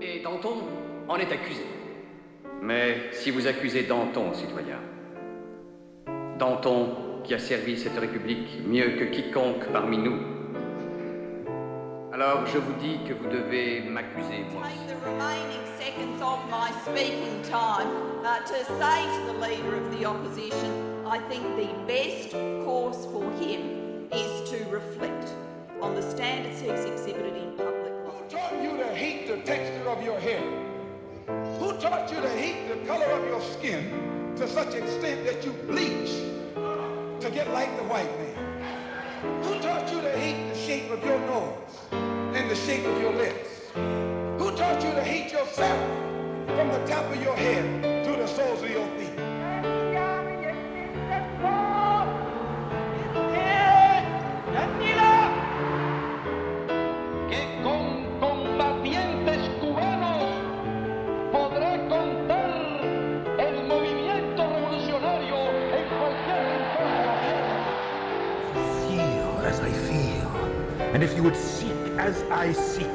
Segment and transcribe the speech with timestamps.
[0.00, 0.54] Et Danton
[1.08, 1.64] en est accusé.
[2.62, 4.78] Mais si vous accusez Danton, citoyen,
[6.38, 10.18] Danton qui a servi cette République mieux que quiconque parmi nous,
[12.12, 14.78] alors je vous dis que vous devez m'accuser, moi aussi.
[14.78, 17.88] Take the remaining seconds of my speaking time
[18.24, 20.72] uh, to say to the Leader of the Opposition,
[21.06, 22.32] I think the best
[22.64, 25.28] course for him is to reflect
[25.82, 27.75] on the standards he's exhibited in public
[28.28, 30.42] taught you to hate the texture of your hair?
[31.58, 35.52] Who taught you to hate the color of your skin to such extent that you
[35.52, 36.10] bleach
[37.20, 39.42] to get like the white man?
[39.44, 43.12] Who taught you to hate the shape of your nose and the shape of your
[43.12, 43.70] lips?
[43.74, 45.80] Who taught you to hate yourself
[46.46, 49.05] from the top of your head to the soles of your feet?
[70.96, 72.88] And if you would seek as I seek,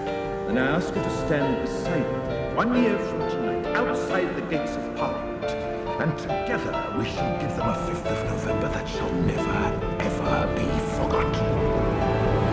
[0.48, 4.76] then I ask you to stand beside me one year from tonight, outside the gates
[4.76, 5.46] of Parliament,
[6.02, 10.66] and together we shall give them a 5th of November that shall never, ever be
[10.98, 12.51] forgotten.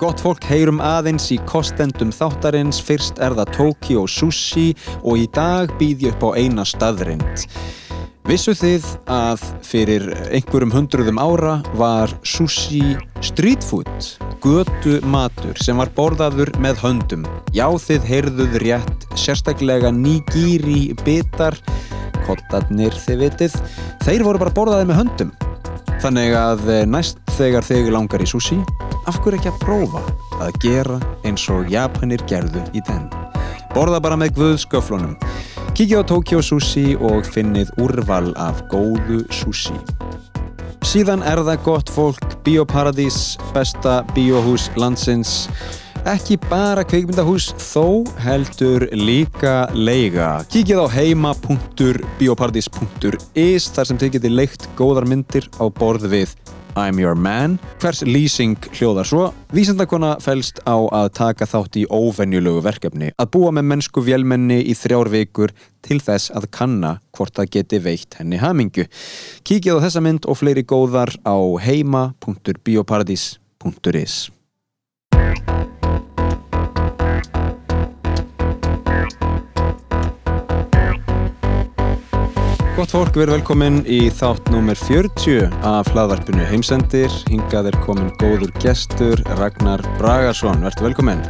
[0.00, 4.70] Gott fólk heyrum aðeins í kostendum þáttarins, fyrst er það Tokyo Sushi
[5.02, 7.44] og í dag býð ég upp á eina staðrind.
[8.24, 14.08] Vissu þið að fyrir einhverjum hundruðum ára var sushi street food,
[14.40, 17.28] götu matur sem var borðaður með höndum.
[17.52, 21.60] Já þið heyrðuð rétt, sérstaklega nigiri bitar,
[22.24, 23.60] kottarnir þið vitið,
[24.08, 25.36] þeir voru bara borðaðið með höndum.
[26.00, 28.62] Þannig að eh, næst þegar þig langar í sushi,
[29.08, 30.02] af hverju ekki að prófa
[30.40, 33.04] að gera eins og Japanir gerðu í den.
[33.74, 35.14] Borða bara með guðsköflunum.
[35.78, 39.78] Kíkja á Tokyo Sushi og finnið úrval af góðu sushi.
[40.84, 45.48] Síðan er það gott fólk, Bíóparadís, besta bíóhús landsins.
[46.08, 50.40] Ekki bara kveikmyndahús þó heldur líka leiga.
[50.50, 56.32] Kíkið á heima.bioparadís.is þar sem þið getið leikt góðar myndir á borð við
[56.76, 57.58] I'm Your Man.
[57.82, 59.24] Hvers lýsing hljóðar svo?
[59.54, 63.08] Vísendakona fælst á að taka þátt í óvenjulegu verkefni.
[63.18, 65.50] Að búa með mennsku vélmenni í þrjár vikur
[65.86, 68.84] til þess að kanna hvort það geti veitt henni hamingu.
[69.44, 71.36] Kíkið á þessa mynd og fleiri góðar á
[71.66, 74.14] heima.bioparadís.is
[82.80, 87.12] Gott fólk, við erum velkomin í þátt nummer 40 af hlaðvarpinu Heimsendir.
[87.28, 90.64] Hingað er komin góður gestur Ragnar Bragarsson.
[90.64, 91.20] Vertu velkomin.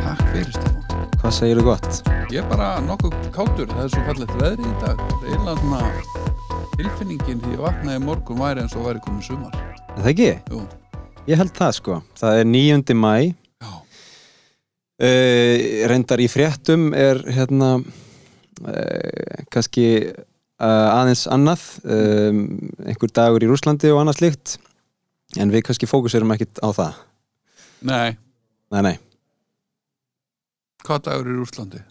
[0.00, 1.06] Takk fyrir Stefán.
[1.22, 2.10] Hvað segir þú gott?
[2.34, 5.06] Ég er bara nokkuð kátur, það er svo fallegt veðri í dag.
[5.22, 5.94] Er einlega
[6.74, 9.64] tilfinningin því ég vaknaði morgun væri eins og væri komið sumar.
[9.94, 10.30] Það ekki?
[10.50, 10.66] Jú,
[11.30, 12.02] Ég held það sko.
[12.18, 12.96] Það er 9.
[12.98, 13.16] mæ.
[13.62, 13.74] já,
[14.96, 20.08] Uh, reyndar í fréttum er hérna uh, kannski
[20.62, 22.44] aðeins annað um,
[22.86, 24.54] einhver dagur í Rúslandi og annað slíkt
[25.36, 27.02] en við kannski fókuserum ekkit á það
[27.84, 28.16] nei,
[28.72, 28.94] nei, nei,
[30.86, 31.82] hvað dagur er í Úslandi?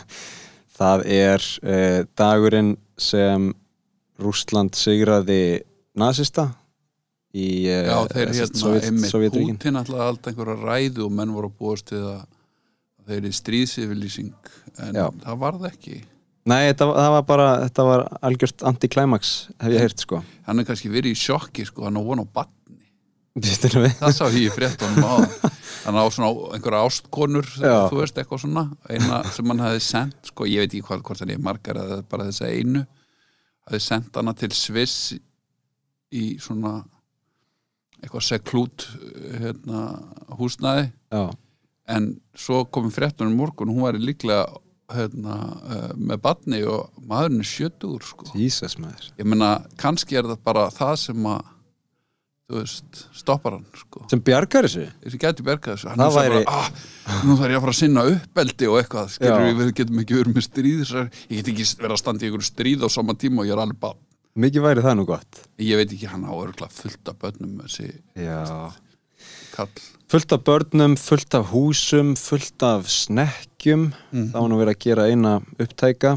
[0.78, 3.52] það er uh, dagurinn sem
[4.22, 5.62] Rúsland sigraði
[5.98, 6.48] nazista
[7.34, 9.14] í uh, Já, þeir hérna, einmitt.
[9.34, 12.24] Putin alltaf alltaf einhverja ræðu og menn voru að búast við að
[13.04, 14.50] þeir eru stríðsifilýsing
[14.86, 15.06] en Já.
[15.24, 15.96] það varð ekki.
[16.44, 19.32] Nei, þetta, það var bara, þetta var algjört anti-climax,
[19.64, 22.26] hef ég heyrt sko Hann er kannski verið í sjokki, sko, hann á von á
[23.34, 23.94] við?
[23.98, 25.14] Það sá ég í fréttunum á
[25.84, 27.88] hann á svona einhverja ástkonur Já.
[27.90, 31.24] þú veist, eitthvað svona eina sem hann hefði sendt, sko, ég veit ekki hvað hvort
[31.24, 32.84] hann er margar eða bara þessa einu
[33.64, 35.14] hefði sendt hana til Sviss
[36.14, 36.76] í svona
[38.04, 38.86] eitthvað seklút
[39.40, 39.86] hérna,
[40.38, 41.24] húsnæði Já,
[41.96, 44.46] en svo komum fréttunum morgun hún var líklega
[44.92, 48.28] hérna, uh, með batni og maðurinn er sjötugur sko.
[48.36, 49.10] Jesus maður.
[49.18, 51.50] Ég meina, kannski er það bara það sem að
[52.54, 54.04] veist, stoppar hann sko.
[54.10, 54.84] sem bjargar þessu?
[55.02, 57.78] Þessi gæti bergað þessu hann hugsa væri- bara, ah, nú þarf ég að fara að
[57.80, 60.92] sinna uppeldi og eitthvað, skilur við, getum ekki verið með stríð
[61.30, 63.62] ég get ekki verið að standa í einhverju stríð á sama tíma og ég er
[63.64, 63.96] alveg bara
[64.36, 65.40] mikið væri það nú gott.
[65.58, 68.72] Ég veit ekki, hann á örgulega fullt af börnum þessi já.
[69.54, 69.70] kall
[70.10, 73.90] fullt af börnum, fullt af húsum fullt af snekkjum.
[74.12, 76.16] Það var nú verið að gera eina upptæka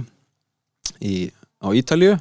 [1.01, 1.29] í,
[1.63, 2.17] á Ítalju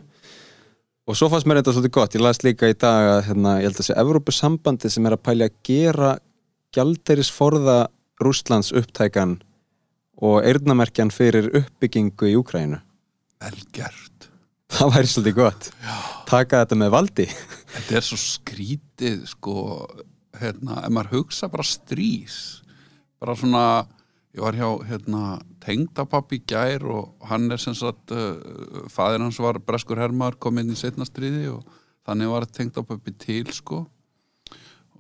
[1.07, 2.17] og svo fannst mér þetta svolítið gott.
[2.19, 5.25] Ég las líka í dag að hérna, ég held að sé Evrópusambandi sem er að
[5.29, 6.15] pælja að gera
[6.75, 7.79] gjaldeirisforða
[8.23, 9.39] Rússlands upptækan
[10.17, 12.81] og eyrnamerkjan fyrir uppbyggingu í Úkrænu
[13.43, 14.29] vel gert.
[14.73, 15.71] Það væri svolítið gott.
[15.85, 15.97] Já.
[16.27, 17.27] taka þetta með valdi.
[17.77, 19.55] Þetta er svo skrítið sko,
[20.41, 22.63] hérna, ef maður hugsa bara strís
[23.21, 23.67] bara svona
[24.37, 25.23] ég var hjá hérna,
[25.65, 28.37] tengdapappi gær og hann er sem sagt uh,
[28.93, 31.65] faðir hans var breskur hermar kom inn í setna stríði og
[32.07, 33.87] þannig var tengdapappi til sko.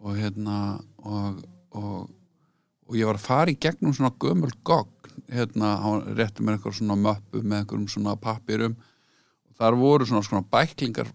[0.01, 1.43] Og hérna og,
[1.77, 2.09] og,
[2.89, 6.75] og ég var að fara í gegnum svona gömul gogn hérna, hann rétti mér einhver
[6.77, 8.77] svona möppu með einhverjum svona pappirum.
[9.51, 11.13] Og þar voru svona, svona bæklingar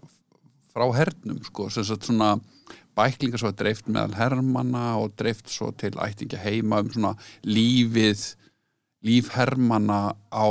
[0.71, 2.35] frá hernum sko, sem sagt svona
[3.01, 7.15] bæklingar sem var dreift meðal hermanna og dreift svo til ættingja heima um svona
[7.47, 8.23] lífið
[9.07, 10.47] líf hermanna á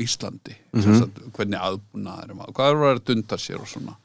[0.00, 0.54] Íslandi.
[0.72, 3.96] Sem sagt, hvernig aðbúnaður er maður, hvað er að dunda sér og svona.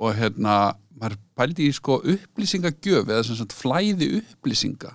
[0.00, 0.56] Og hérna
[0.96, 4.94] maður pældi í sko upplýsingagjöf eða sem sagt flæði upplýsinga.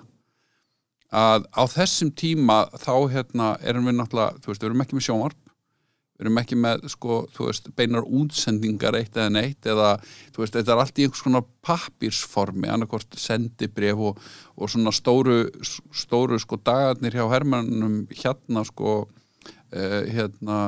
[1.18, 5.06] Að á þessum tíma þá hérna erum við náttúrulega, þú veist, við erum ekki með
[5.08, 5.47] sjónvarp
[6.18, 9.92] við erum ekki með sko, veist, beinar útsendingar eitt eða neitt eða,
[10.38, 14.24] veist, þetta er allt í einhvers konar pappirsformi, annarkvort sendibref og,
[14.58, 15.44] og svona stóru
[15.94, 20.60] stóru sko dagarnir hjá hermannum hérna sko uh, hérna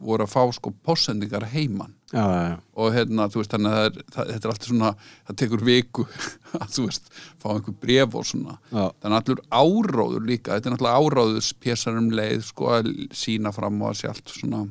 [0.00, 3.98] voru að fá sko pósendingar heiman já, já, og hérna, þú veist, þannig að er,
[4.14, 4.90] það, þetta er alltaf svona,
[5.28, 6.06] það tekur viku
[6.60, 7.10] að, þú veist,
[7.42, 8.84] fá einhver bref og svona Já.
[9.02, 12.90] þannig að allur áráður líka þetta er náttúrulega áráðus pjessar um leið sko að
[13.22, 14.64] sína fram og að sé allt svona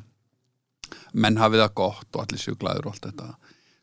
[1.13, 3.30] menn hafið það gott og allir séu glæður og allt þetta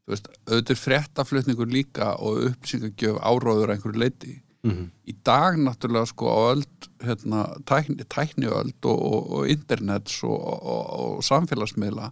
[0.07, 4.87] þú veist, auðvitað fréttaflutningur líka og upplýsingagjöf áráður einhverju leiti Mhm.
[5.07, 11.21] í dag náttúrulega sko á öld hérna, tækni, tækniöld og, og, og internets og, og
[11.23, 12.09] samfélagsmiðla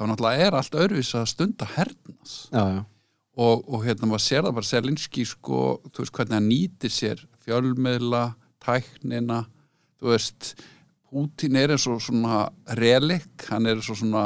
[0.00, 2.82] þá náttúrulega er allt öðruvís að stunda hernas já, já.
[3.36, 7.24] og, og hérna maður sér það bara Selinski sko, þú veist hvernig hann nýtir sér
[7.44, 8.24] fjölmiðla,
[8.64, 9.42] tæknina
[10.00, 10.54] þú veist
[11.10, 12.46] Putin er eins og svona
[12.78, 14.24] relik hann er eins og svona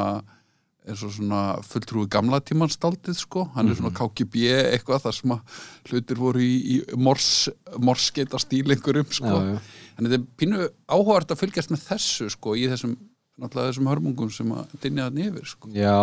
[0.85, 4.43] eins og svona fulltrúi gamla tímanstaldið sko, hann er svona KGB
[4.75, 7.49] eitthvað þar sem að hlutir voru í, í mors,
[7.81, 9.57] morskeita stílingurum sko, Já,
[9.97, 12.93] en þetta er pínu áhugavert að fylgjast með þessu sko í þessum,
[13.41, 15.71] náttúrulega þessum hörmungum sem að dynja það nefir sko.
[15.75, 15.97] Já,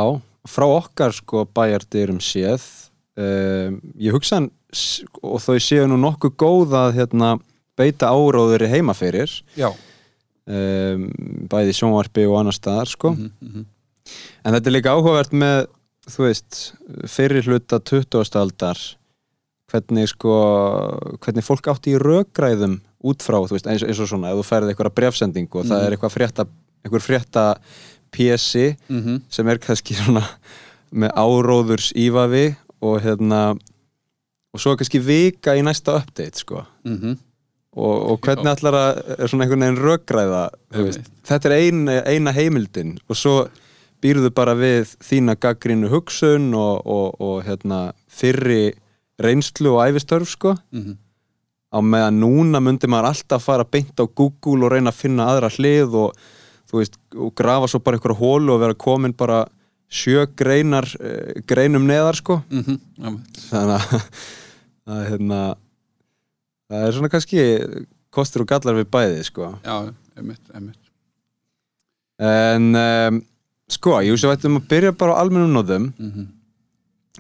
[0.49, 2.67] frá okkar sko bæjardyrum séð
[3.17, 4.43] um, ég hugsa
[5.23, 7.35] og þau séu nú nokkuð góð að hérna,
[7.77, 9.33] beita áróður í heima fyrir.
[9.59, 11.07] Já, um,
[11.53, 13.15] bæði í sjónvarpi og annar staðar sko.
[13.17, 13.69] Mhm,
[14.45, 15.67] en þetta er líka áhugavert með
[16.11, 16.61] þú veist,
[17.11, 18.37] fyrir hluta 20.
[18.41, 18.81] aldar
[19.73, 20.33] hvernig sko
[21.23, 24.47] hvernig fólk átti í rökræðum út frá, þú veist, eins, eins og svona ef þú
[24.49, 26.47] færið eitthvað brefsendingu og það er eitthvað frétta
[26.83, 27.47] einhver frétta
[28.13, 30.25] pjessi mhm, sem er kannski svona
[30.93, 32.53] með áróðurs ívafi
[32.85, 33.43] og hérna
[34.53, 36.65] og svo kannski vika í næsta update sko.
[36.85, 37.21] Mhm.
[37.73, 40.41] Og, og hvernig allar að er svona einhvern veginn röggræða
[41.25, 43.37] þetta er ein, eina heimildin og svo
[44.05, 48.75] býrðu bara við þína gaggrínu hugsun og, og, og hérna fyrri
[49.23, 50.57] reynslu og æfistörf sko.
[50.75, 50.99] Mhm.
[51.73, 55.49] á meðan núna myndi maður alltaf fara beint á Google og reyna að finna aðra
[55.49, 56.19] hlið og
[56.81, 59.43] veist, og grafa svo bara einhverja hólu og vera komin bara
[59.93, 62.39] sjö greinar eh, greinum neðar sko.
[62.49, 63.11] Mhm, já,
[63.51, 64.23] þannig að,
[64.95, 65.41] að hérna,
[66.73, 67.43] það er svona kannski
[68.13, 69.51] kostur og gallar við bæði sko.
[69.65, 69.77] já,
[70.17, 70.79] einmitt, einmitt.
[72.23, 73.21] En um,
[73.73, 76.27] sko, jú sem ættum að byrja bara á almennum nóðum Mhm,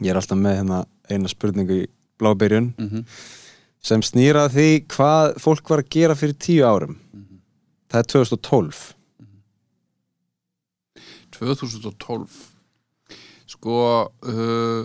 [0.04, 1.86] ég er alltaf með hérna eina spurningu í
[2.22, 2.72] blábyrjun.
[2.78, 3.04] Mhm,
[3.82, 6.96] sem snýra að því hvað fólk var að gera fyrir tíu árum.
[7.90, 8.82] Það er 2012
[11.42, 12.40] 2012
[13.52, 14.84] sko uh,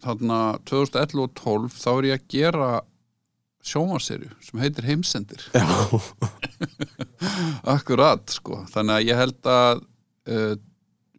[0.00, 0.38] þarna
[0.68, 2.70] 2011 og 12 þá er ég að gera
[3.60, 5.44] sjónvarserju sem heitir Heimsendir.
[7.74, 8.62] Akkurat sko.
[8.72, 9.82] Þannig að ég held að
[10.32, 10.54] uh,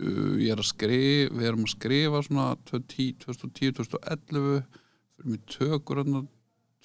[0.02, 4.62] uh, ég er að skrifa við erum að skrifa svona 2010-2011
[5.22, 6.26] fyrir mig tökur hérna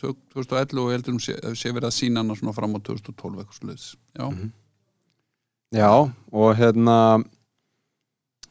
[0.02, 3.40] 2011 og ég heldur um sé, sé verið að sína hana svona fram á 2012
[3.40, 4.26] eitthvað sluðis já,
[5.72, 6.96] já og hérna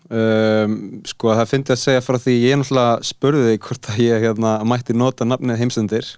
[0.10, 0.76] um,
[1.08, 4.54] sko það fyndi að segja frá því ég náttúrulega spurði þig hvort að ég hérna,
[4.68, 6.12] mætti nota nafnið heimsendir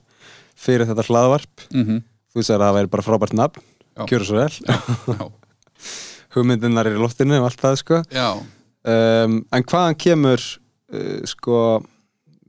[0.58, 1.68] fyrir þetta hlaðvarp.
[1.74, 2.04] Mm
[2.38, 3.62] þú sagði að það væri bara frábært nafn.
[3.98, 4.04] Já.
[4.12, 5.24] kjöru svo vel, já,
[6.36, 7.98] hugmyndinar er í loftinu og allt það sko.
[8.88, 11.58] Um, en hvaðan kemur uh, sko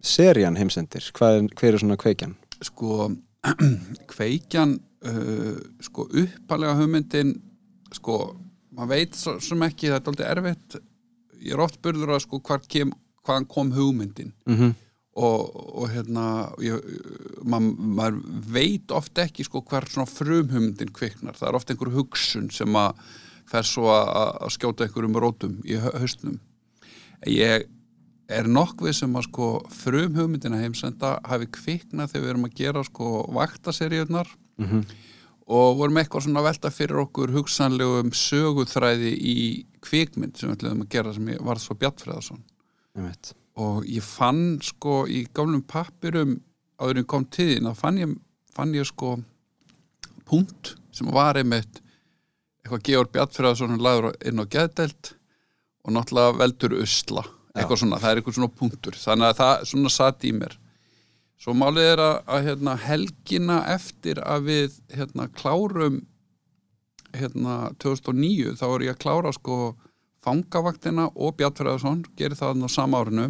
[0.04, 2.34] serían heimsendir, Hvað, er- hver er svona kveikjan?
[2.68, 3.08] sko
[4.12, 4.76] kveikjan
[5.08, 5.56] uh,
[5.88, 7.32] sko uppalega hugmyndin
[7.96, 8.18] sko,
[8.76, 10.78] maður veit svo, sem ekki það er aldrei erfitt
[11.42, 12.92] ég er oft burður að sko kem,
[13.26, 14.34] hvaðan kom hugmyndin.
[14.48, 14.76] Mm
[15.18, 16.26] og, og hérna
[16.62, 16.84] ég,
[17.48, 18.20] mað, maður
[18.54, 23.00] veit oft ekki sko hvar svona frumhugmyndin kviknar, það er oft einhver hugsun sem að
[23.48, 26.38] fer svo að, skjóta einhverjum rótum í haustnum
[27.26, 27.66] ég
[28.28, 33.12] er nokkvið sem að sko frumhugmyndina heimsenda hafi kviknað þegar við erum að gera sko
[33.34, 34.34] vaktaseríunar
[35.48, 39.38] og vorum eitthvað svona að velta fyrir okkur hugsanlegum söguþræði í
[39.84, 41.76] kvikmynd sem við ætlum að gera sem ég varð svo
[43.08, 46.36] veit og ég fann sko í gamlum pappirum
[46.78, 48.14] áður en kom þín að fann ég,
[48.54, 49.16] fann ég sko
[50.28, 51.80] punkt sem var einmitt
[52.62, 55.14] eitthvað Georg Bjartfjörðarsson laður inn á geðdelt
[55.86, 57.24] og náttúrulega veldur usla.
[57.56, 58.98] Eitthvað svona, það er eitthvað svona punktur.
[59.00, 60.58] Þannig að það svona satt í mér.
[61.38, 66.02] Svo málið er að, að hérna, helgina eftir að við hérna, klárum
[67.16, 69.58] hérna 2009 þá er ég að klára sko
[70.24, 73.28] fangavaktina og Bjartfjörðarsson gerir það á sama árinu.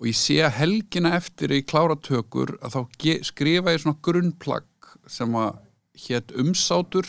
[0.00, 2.80] Og ég sé að helgina eftir í kláratökur að þá
[3.28, 5.60] skrifa ég svona grunnplagg sem að
[6.06, 7.06] hétt umsátur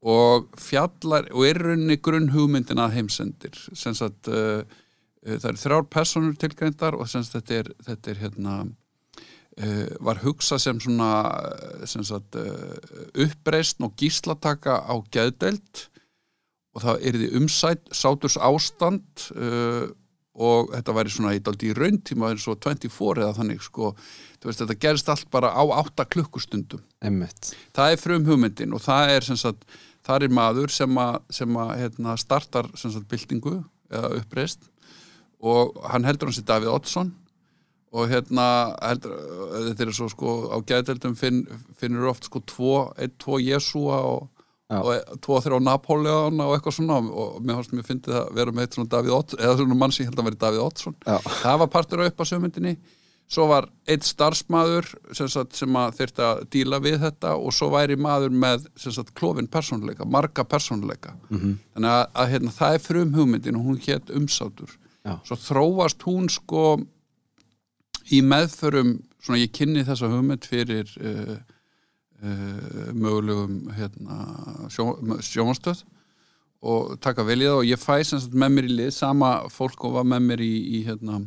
[0.00, 3.56] og fjallar og er rauninni grunnhugmyndin að heimsendir.
[3.76, 4.62] Sem sagt uh,
[5.24, 8.54] það eru þrjár personur tilgreindar og sem sagt þetta er, þetta er hérna
[10.00, 12.76] var hugsað sem svona uh, sem sagt uh,
[13.24, 15.86] uppreist og gíslataka á geðdeild
[16.74, 19.90] og það er því umsætt sáturs ástand uh,
[20.40, 23.92] og þetta væri svona í daldi í rauntíma eins og 24 eða þannig sko,
[24.44, 26.82] veist þetta gerist allt bara á 8 klukkustundum.
[27.02, 27.52] Einmitt.
[27.76, 29.66] Það er frum hugmyndin og það er sem sagt,
[30.06, 33.58] það er maður sem að, sem að hérna, startar sem sagt byltingu
[33.90, 34.70] eða uppreist
[35.40, 37.12] og hann heldur hans í Davíð Oddsson
[37.90, 38.44] og hérna
[38.78, 39.16] heldur,
[39.68, 41.40] þetta er svo sko á gæðdeldum finn,
[41.78, 44.28] finnur oft sko tvo, einn, tvo Jesúa og,
[44.70, 47.00] og e- tvo þrjá Napoleon og eitthvað svona.
[47.00, 50.04] Og mér mér fyndið að vera með eitt svona Davíð Oddsson eða svona mann sem
[50.04, 50.96] ég held að vera Davíð Oddsson.
[51.02, 51.18] Já.
[51.42, 52.76] það var partur á sömyndinni
[53.30, 57.34] svo var eitt starfsmaður sem, sem að þyrfti að díla við þetta.
[57.38, 58.66] Og svo væri maður með
[59.18, 61.14] klófin persónuleika, marga persónuleika.
[61.30, 61.58] -hmm.
[61.74, 64.78] þannig að, að hérna, það er frum hugmyndin og hún hétt umsátur.
[65.00, 65.16] Já.
[65.24, 66.78] svo þróast hún sko
[68.10, 71.34] í meðförum svona ég kynni þessa hugmynd fyrir uh,
[72.24, 74.20] uh, mögulegum hérna,
[74.72, 74.92] sjó,
[75.24, 75.84] sjónastöð
[76.60, 79.84] og taka vel í það og ég fæ sagt með mér í lið sama fólk
[79.88, 81.20] og var með mér í, í hérna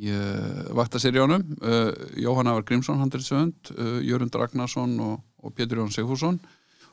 [0.00, 5.92] í uh, vaktaseríunum uh, Jóhann Avar Grímsson, handriðsönd uh, Jörund Ragnarsson og, og Pétur Jón
[5.94, 6.40] Sigfússon.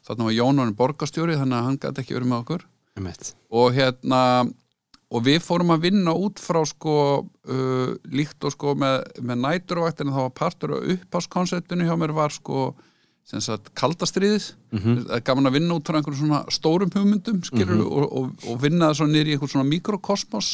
[0.05, 2.67] Þarna var Jón Orinn borgastjóri þannig að hann gæti ekki verið með okkur.
[2.97, 3.31] Einmitt.
[3.53, 4.21] Og hérna
[5.11, 10.15] og við fórum að vinna út frá sko uh, líkt og sko með, með næturvaktina
[10.15, 12.71] þá var partur af uppháskonceptinu hjá mér var sko
[13.31, 18.31] sagt kaldastriðið mm gaman að vinna út frá einhverjum svona stórum hugmyndum skilur og, og,
[18.49, 20.49] og vinna það svo nýri í einhvern svona mikrokosmos.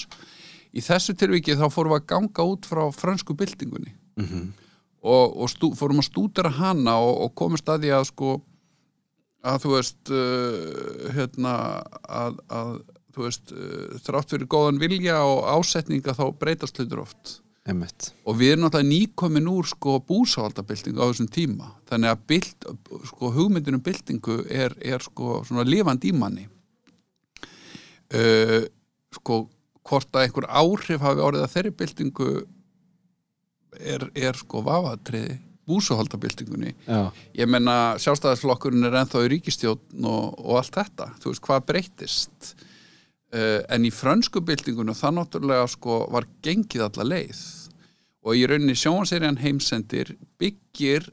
[0.73, 3.93] Í þessu tilviki þá fórum við að ganga út frá fransku byltingunni.
[5.01, 8.41] Og, og stú, fórum að stúdera hana og, og að því að sko
[9.47, 11.53] að þú veist uh, hérna
[12.03, 12.71] að, að
[13.17, 17.37] þú veist uh, þrátt fyrir góðan vilja og ásetninga þá breytast hlutur oft.
[17.67, 18.11] Einmitt.
[18.23, 21.73] Og við erum náttúrulega nýkomin úr sko búsáhaldabyltingu á þessum tíma.
[21.89, 22.67] Þannig að byld,
[23.09, 26.45] sko, hugmyndin um byltingu er, er sko svona lifandi í manni.
[28.07, 28.63] Uh,
[29.17, 29.47] sko
[29.87, 32.29] hvort að einhver áhrif hafi orðið að þeirri byltingu
[33.77, 36.71] er, er sko vafatriði búsáhaldabyltingunni.
[36.87, 37.11] Já.
[37.35, 42.53] Ég menna sjálfstæðisflokkurinn er ennþá í ríkistjórn og, og allt þetta, þú veist hvað breytist
[43.69, 47.41] en í frönsku byltingunum það náttúrulega sko var gengið alla leið.
[48.27, 51.09] Og í rauninni sjónserjan heimsendir byggir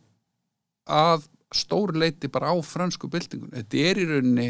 [0.91, 4.49] að stór leiti bara á frönsku byltingunum þetta er í rauninni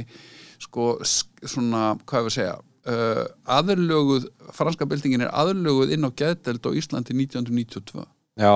[0.62, 2.54] sko sk- svona, hvað ég að segja
[2.88, 3.24] uh,
[3.58, 8.06] aðurlöguð, franska byltingin er aðurlöguð inn á geðdeld á Íslandi 1992
[8.40, 8.54] Já.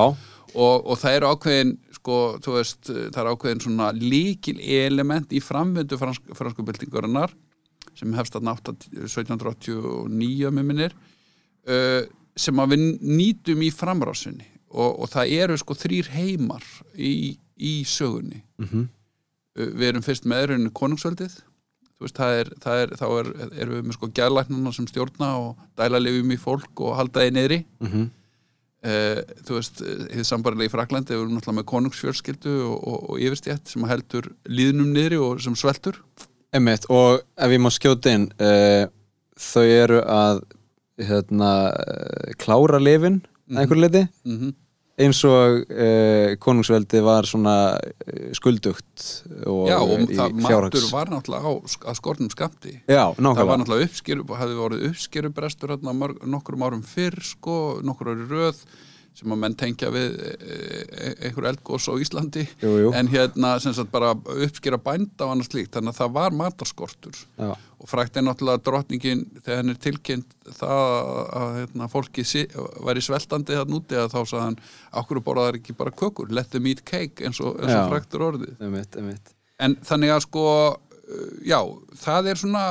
[0.57, 2.17] Og, og það eru ákveðin sko,
[2.55, 7.35] veist, það eru ákveðin svona líkil element í framvindu fransk, fransku byltingurinnar
[7.99, 10.95] sem hefst að nátt 1789 með minnir
[11.69, 12.05] uh,
[12.39, 14.47] sem að við nýtum í framrásinni.
[14.69, 16.65] Og, og það eru sko þrýr heimar
[16.95, 18.43] í, í sögunni.
[18.63, 18.89] Mhm.
[19.59, 21.41] uh, við erum fyrst með erunni konungsveldið.
[21.99, 23.29] Þú veist, það er, það er, þá er,
[23.59, 27.35] erum við með sko gæðlæknuna sem stjórna og dæla lifum í fólk og halda þeir
[27.35, 27.59] niðri.
[27.83, 28.05] Mhm.
[28.87, 33.25] eh, þú veist, þið sambarlega í Fraklandi við erum náttúrulega með konungsfjörskildu og, og, og
[33.27, 35.99] yfirstjætt sem heldur líðnum niðri og sem sveltur
[36.55, 38.87] Einmitt, og ef ég má skjóta inn uh,
[39.39, 40.41] þau eru að
[41.09, 44.57] hérna, uh, klára lifin að einhverju leiti mm
[44.99, 47.55] eins og uh, konungsveldi var svona
[48.35, 49.05] skuldugt
[49.47, 51.53] og, Já, og það matur var náttúrulega á
[51.93, 55.95] að skornum skamti Já, það var náttúrulega uppskeru hefði voruð uppskerubrestur hérna
[56.27, 58.65] nokkrum árum fyrr sko, nokkur ári röð
[59.19, 62.93] sem að menn tengja við e, e, einhver eldgós á Íslandi Jú, jú.
[62.95, 67.19] en hérna sem sagt bara uppskera bænda og annars líkt, þannig að það var matarskortur
[67.39, 67.51] Já.
[67.53, 70.85] og frækt er náttúrulega drottningin þegar henn er tilkynnt það
[71.43, 72.27] að hérna, fólki
[72.87, 74.61] væri sveltandi það núti að þá sagði hann
[75.03, 78.29] okkur borðaðar ekki bara kökur, let them eat cake eins og, eins og frækt er
[78.31, 79.35] orðið Einmitt, einmitt.
[79.59, 80.43] En þannig að sko,
[81.47, 81.59] já,
[81.99, 82.65] það er svona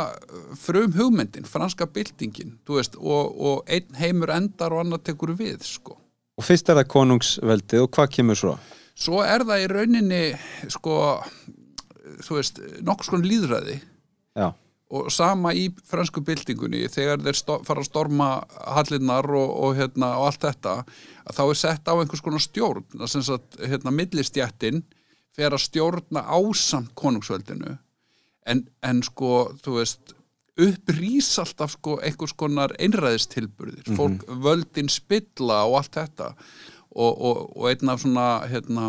[0.59, 5.59] frum hugmyndin, franska byltingin, þú veist, og, og einn heimur endar og annar tekur við,
[5.67, 5.97] sko.
[6.38, 8.56] Og fyrst er það konungsveldi og hvað kemur svo?
[8.98, 10.22] Svo er það í rauninni,
[10.74, 10.96] sko,
[12.25, 13.77] þú veist, nokkuð skon líðræði
[14.38, 14.51] Já,
[14.94, 18.27] og sama í fransku byltingunni þegar þeir fara að storma
[18.75, 20.75] hallinnar og, og, hérna, og allt þetta
[21.27, 22.86] að þá er sett á einhvers konar stjórn.
[23.01, 24.86] Að sem sagt, hérna, millistjættin
[25.36, 27.75] fer að stjórna ásamt konungsveldinu.
[28.48, 30.15] En, en sko, þú veist
[30.57, 36.33] upprýs alltaf sko einhvers konar einræðistilburðir, fólk völdin spilla og allt þetta.
[36.97, 38.87] Og, og, og einn af svona hérna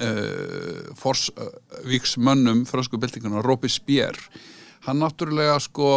[0.00, 4.30] uh, forsvíksmönnum fransku byltinguna, Robespierre
[4.86, 5.90] hann náttúrulega sko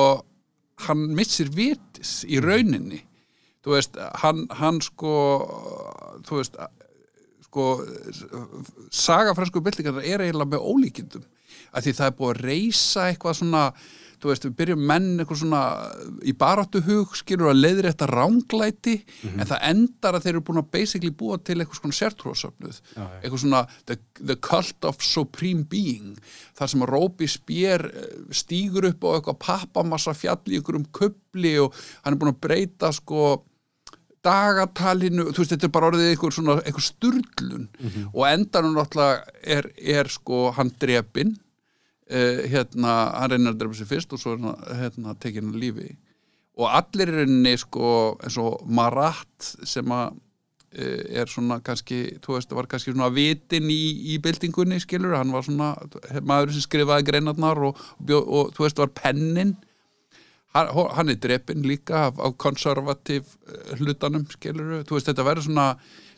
[0.88, 3.04] hann missir vitis í rauninni.
[3.64, 5.14] Þú veist, hann, hann sko
[6.28, 6.60] þú veist
[7.50, 7.66] sko
[8.94, 11.26] saga fransku byltingarna er eiginlega með ólíkindum.
[11.74, 13.64] Að því það er búið að reysa eitthvað svona
[14.20, 15.62] þú veist, við byrjum menn eitthvað svona
[16.28, 18.96] í baráttuhug, skilur að leiðir þetta ránglæti,
[19.32, 22.80] en það endar að þeir eru búin að basically búa til eitthvað svona sértrúasöfnuð,
[23.22, 26.18] eitthvað svona the, the cult of supreme being
[26.60, 27.88] þar sem að Róbi spér
[28.36, 32.92] stígur upp á eitthvað pappamassa fjall í einhverjum kubli og hann er búin að breyta
[32.96, 33.46] sko
[34.26, 37.68] dagatalinu, þú veist, þetta er bara orðið eitthvað svona, eitthvað sturglun
[38.12, 41.38] og endanum náttúrulega er, er sko hann drepinn
[42.10, 45.92] uh, hérna, hann reynir að drepa sig fyrst og svo hann hérna, tekinn að lífi.
[46.60, 52.36] Og allir er henni sko eins og Marat sem að uh, er svona kannski, þú
[52.36, 53.82] veist, var kannski svona vitin í,
[54.14, 55.74] í byltingunni, skilur, hann var svona
[56.20, 59.56] maður sem skrifaði greinarnar og, og, og þú veist, var pennin.
[60.58, 65.46] Hann, hann er drepinn líka af, af konservativ eh, hlutanum, skilur þú veist, þetta verður
[65.46, 65.66] svona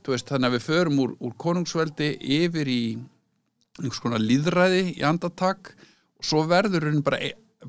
[0.07, 2.83] veist, þannig að við förum úr, úr konungsveldi yfir í
[3.79, 5.73] einhvers konar líðræði í andatak
[6.19, 7.19] og svo verður hann bara,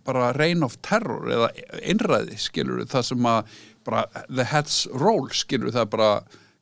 [0.06, 5.74] bara reign of terror eða einræði, skilur það sem að bara the heads roll, skilur
[5.74, 6.12] það bara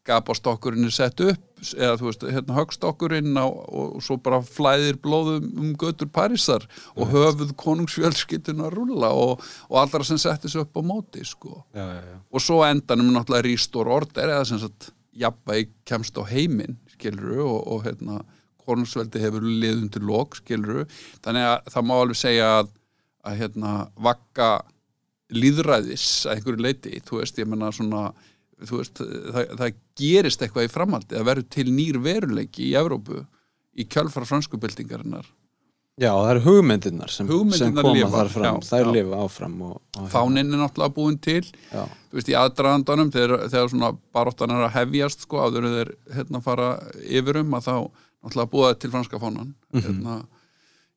[0.09, 4.97] gapastokkurinn er sett upp eða þú veist, hérna högstokkurinn á, og, og svo bara flæðir
[5.03, 10.63] blóðum um götur Parísar og höfuð konungsfjölskyldun að rúlla og, og allra sem setti sig
[10.63, 11.61] upp á móti sko.
[11.75, 12.17] já, já, já.
[12.33, 17.61] og svo endanum náttúrulega rístor order eða sem sagt jafnvæg kemst á heiminn skiluru og,
[17.69, 18.23] og hérna
[18.71, 20.87] konungsveldi hefur liðum til lok skiluru
[21.25, 22.75] þannig að það má alveg segja að,
[23.27, 23.75] að hérna
[24.09, 24.51] vakka
[25.31, 28.09] líðræðis að einhverju leiti, þú veist, ég menna svona
[28.61, 33.23] veist, það, það gerist eitthvað í framhaldi, það verður til nýr veruleiki í Evrópu
[33.79, 35.29] í kjölfara franskubildingarinnar
[36.01, 40.07] Já, það eru hugmyndirnar sem, sem koma lifa, þar fram, þær lifa áfram og, og
[40.09, 41.43] fáninn er náttúrulega búin til.
[41.69, 41.83] Já.
[42.09, 46.41] þú veist, í aðdraðandanum þegar, þegar svona baróttan er að hefjast sko, áður þeir hérna
[46.47, 46.71] fara
[47.05, 47.75] yfirum að þá
[48.25, 49.81] náttúrulega búa til franska fánan Mhm.
[49.87, 50.15] hérna,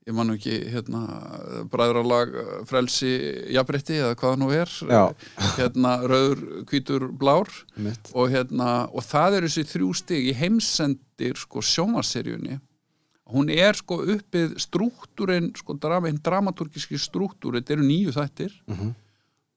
[0.08, 1.02] ég man nú ekki hérna,
[1.72, 2.34] bræðralag
[2.68, 3.12] frelsi
[3.56, 4.70] jafnrétti eða hvað það nú er.
[4.90, 5.16] Já.
[5.58, 7.48] hérna, rauður, hvítur, blár.
[8.14, 12.60] Og, hérna, og það eru þessi þrjú stig í heimsendir sko, sjómaseríunni
[13.34, 17.56] hún er sko uppið strúktúrin sko drama, hinn dramaturgiski strúktúr.
[17.56, 18.52] Þetta eru nýju þættir.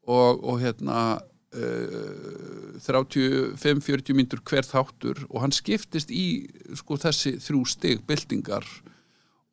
[0.06, 1.18] Og, og hérna
[1.52, 6.46] uh, 35-40 myndur hver þáttur og hann skiptist í
[6.78, 8.66] sko þessi þrjú stig byltingar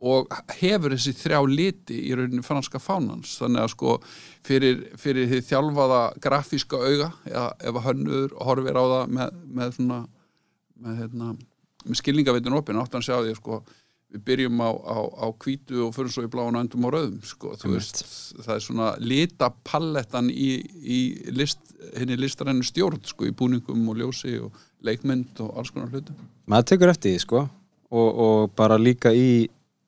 [0.04, 3.38] og hefur þessi þrjá liti í rauninni franska fánans.
[3.40, 3.94] Þannig að sko
[4.44, 9.72] fyrir, fyrir því þjálfaða grafíska auga eða ef að hönnur horfir á það með, með
[9.78, 10.02] svona
[10.84, 11.30] með, hérna,
[11.86, 13.62] með skilningavitin opinn átt hann sjá því sko
[14.14, 17.20] við byrjum á, á, á hvítu og fyrir svo í bláun og endum á rauðum
[17.26, 18.04] sko, veist,
[18.46, 20.52] það er svona litapallettan í,
[20.86, 21.00] í
[21.34, 21.60] list,
[21.98, 24.54] henni listarennu stjórn sko, í búningum og ljósi og
[24.86, 27.42] leikmynd og alls konar hlutum maður tekur eftir því sko
[27.94, 29.48] og, og bara líka í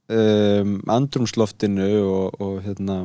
[0.09, 3.03] um, andrumsloftinu og, og hérna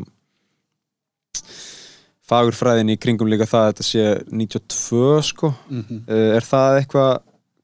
[2.30, 6.02] fagurfræðin í kringum líka það að þetta sé 92 sko Mhm.
[6.06, 7.10] uh, er það eitthvað,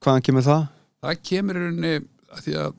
[0.03, 0.67] hvaðan kemur það?
[1.07, 1.95] það kemur í rauninni
[2.37, 2.75] að því að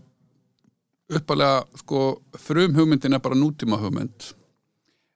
[1.08, 2.02] uppalega sko
[2.40, 4.32] frum hugmyndin er bara nútíma hugmynd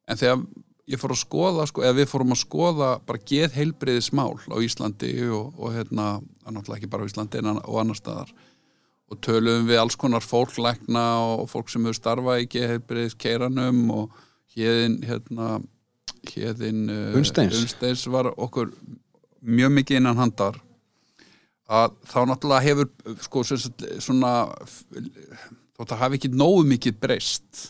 [0.08, 0.46] en þegar
[0.92, 5.12] ég fór að skoða sko, eða við fórum að skoða bara geð heilbriðismál á Íslandi
[5.30, 6.08] og, og hérna,
[6.48, 8.32] náttúrulega ekki bara á Íslandi en og annar staðar
[9.12, 13.18] og töluðum við alls konar fólk lækna og fólk sem hefur starfað í geð heilbriðis
[13.20, 14.18] keiranum og
[14.56, 15.60] hérðin hérna
[16.32, 17.60] hérðin uh, Unnsteins.
[17.60, 18.72] Unnsteins var okkur
[19.42, 20.60] mjög mikið innan handar
[21.72, 22.90] að þá náttúrulega hefur
[23.24, 24.34] sko svona
[25.82, 27.62] þótt að hafi ekki nógu mikið breyst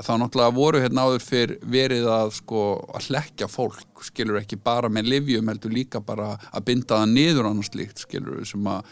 [0.00, 2.62] að þá náttúrulega voru hérna áður fyrr verið að sko
[2.96, 7.50] að hlekja fólk skilur ekki bara með livjum heldur líka bara að binda það niður
[7.50, 8.88] annars líkt skilur sem að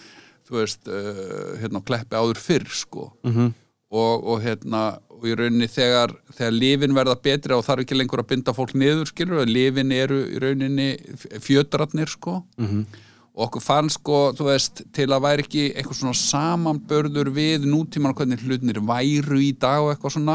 [0.51, 3.53] þú veist uh, hérna kleppi áður fyrr sko Mhm.
[3.91, 8.23] og, og hérna og í rauninni þegar, þegar lifin verða betri og þarf ekki lengur
[8.23, 10.91] að binda fólk niður skilur að lifin eru í rauninni
[11.43, 12.85] fjötratnir sko Mhm.
[13.41, 18.13] Og okkur fann sko, þú veist, til að væri ekki eitthvað svona samanbörður við nútíman
[18.19, 20.35] hvernig hlutnir væru í dag og eitthvað svona,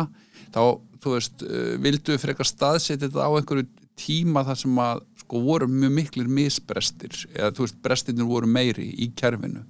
[0.56, 0.62] þá,
[1.04, 3.68] þú veist uh, vildu við frekar staðsetja þetta á einhverju
[4.02, 8.90] tíma þar sem að sko voru mjög miklir misbrestir eða þú veist, brestirnir voru meiri
[9.06, 9.62] í kerfinu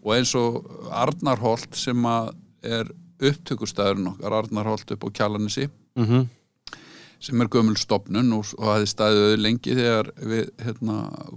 [0.00, 0.62] og eins og
[0.96, 2.30] Arnarholt sem að
[2.64, 2.88] er
[3.22, 6.22] upptökustæðurinn okkar, Arnarholt upp á Kjallanissi Mhm.
[7.22, 10.96] Sem er gömul stopnun og, og hafði staðið lengi þegar við hérna,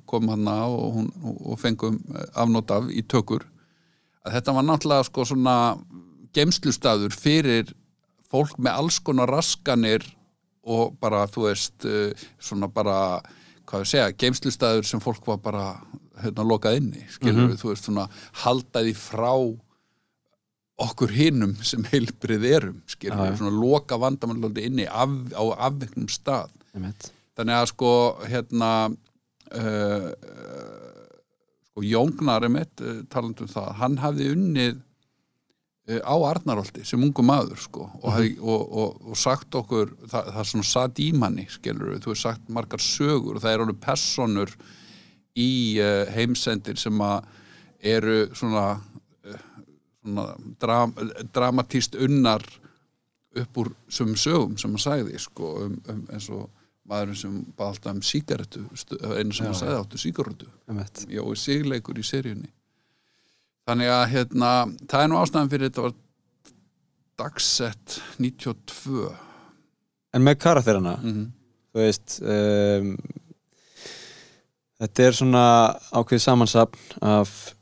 [0.10, 3.45] komum hann á og, hún, og, og fengum eh, afnót af í tökur.
[4.26, 5.58] Að þetta var náttúrulega sko svona
[6.36, 7.74] gemslustaður fyrir
[8.32, 10.08] fólk með alls konar raskanir
[10.65, 13.21] og bara þú veist eh, svona bara
[13.65, 15.67] hvað við segja, geimslustaður sem fólk var bara
[16.21, 18.08] hérna lokað inni, skilur við, þú veist svona
[18.43, 19.34] haldaði frá
[20.81, 23.38] okkur hinnum sem heilbrið erum, skilur við, já.
[23.39, 27.11] svona loka vandamannlóti inni af, á afveiknum stað Einmitt.
[27.38, 27.91] þannig að sko
[28.27, 28.71] hérna
[29.55, 30.09] uh,
[31.69, 37.23] sko Jóngnar mitt, uh, talandi um það hann hafði unnið uh, á Arnarholti sem ungu
[37.23, 41.11] maður sko og, mm og, og, og sagt okkur það, það er svona satt í
[41.15, 44.51] manni skilur þú hefur sagt margar sögur og það er alveg personur
[45.39, 47.31] í uh, heimsendir sem að
[47.85, 48.65] eru svona
[50.62, 50.94] dram,
[51.34, 52.44] dramatíst unnar
[53.36, 56.46] upp úr sem sögum sem hann sagði sko, um, um, eins og
[56.88, 59.98] maðurinn sem bað alltaf um sígarettu stu- einu sem hann sagði áttu
[60.70, 61.06] Einmitt.
[61.10, 62.52] já, og sigleikur í seríunni.
[63.65, 64.50] Þannig að hérna,
[64.88, 65.96] það er nú ástæðan fyrir þetta var
[67.18, 69.10] dagsett 92
[70.15, 71.32] En með karakterina mm
[71.76, 72.91] þú veist um,
[74.80, 75.44] þetta er svona
[75.91, 77.55] ákveð samansapn af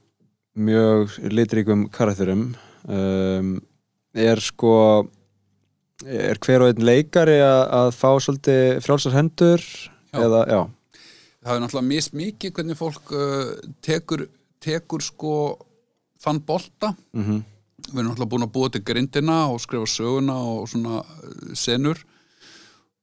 [0.54, 2.54] mjög litríkum karakterum.
[2.84, 3.56] Um,
[4.14, 4.76] er sko
[6.04, 9.64] er hver og einn leikari að, að fá svolítið frjálsar hendur?
[10.14, 10.20] Já.
[10.22, 10.60] eða, já,
[11.42, 14.28] það er náttúrulega mist mikið hvernig fólk uh, tekur,
[14.62, 15.34] tekur sko
[16.22, 16.94] þann bolta.
[17.18, 17.42] Mm
[17.92, 22.00] við erum náttúrulega búin að búa til grindina og skrifa söguna og svona uh, senur.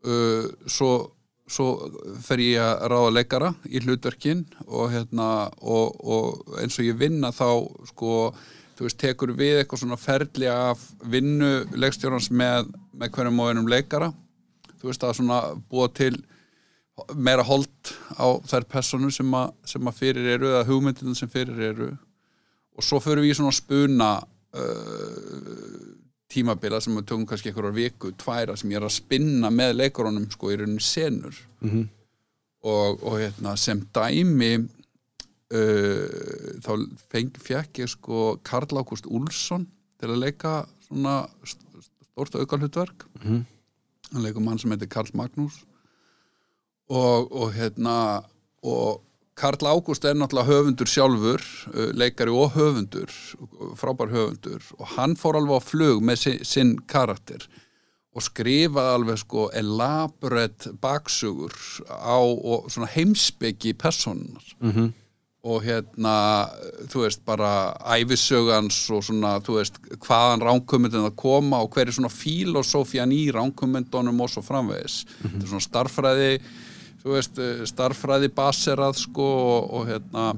[0.00, 0.92] Uh, svo,
[1.50, 1.66] svo
[2.22, 5.28] fer ég að ráða leikara í hlutverkin og hérna
[5.60, 7.48] og, og eins og ég vinna þá
[7.90, 8.32] sko,
[8.78, 13.70] þú veist, tekur við eitthvað svona ferli af vinnu leikstjórans með, með hverjum og einum
[13.70, 14.12] leikara.
[14.80, 16.14] Þú veist, að svona búa til
[17.16, 21.60] meira hold á þær personur sem, að, sem að fyrir eru eða hugmyndinu sem fyrir
[21.70, 21.90] eru.
[22.76, 25.69] Og svo förum við í svona spuna uh,
[26.30, 30.28] tímabila sem við tökum kannski einhverjar viku, tværa sem ég er að spinna með leikurunum
[30.30, 31.88] sko í rauninni senur Mhm.
[32.62, 34.52] og, og hérna, sem dæmi
[35.52, 36.72] uh, þá
[37.10, 39.66] fekk ég sko Karl Ágúst Úlsson
[40.00, 40.52] til að leika
[40.86, 43.44] svona st- stórt aukalhutverk Mhm.
[44.12, 45.64] hann leikur mann sem heitir Karl Magnús
[46.88, 48.24] og, og hérna
[48.62, 49.02] og
[49.40, 51.40] Karl Ágúst er náttúrulega höfundur sjálfur,
[51.72, 53.08] uh, leikari og höfundur,
[53.80, 57.46] frábær höfundur og hann fór alveg á flug með sin, sinn karakter
[58.10, 61.54] og skrifaði alveg sko elaborate baksugur
[61.88, 64.92] á og svona heimspeki personar Mhm.
[65.42, 66.50] og hérna,
[66.92, 71.92] þú veist, bara æfisögans og svona, þú veist, hvaðan ránkumundin að koma og hver er
[71.96, 75.06] svona fílosófían í ránkumundunum og svo framvegis.
[75.22, 76.40] Þetta er svona starffræði,
[77.02, 80.30] þú veist, eh, starffræði baserað, sko, og, og hérna,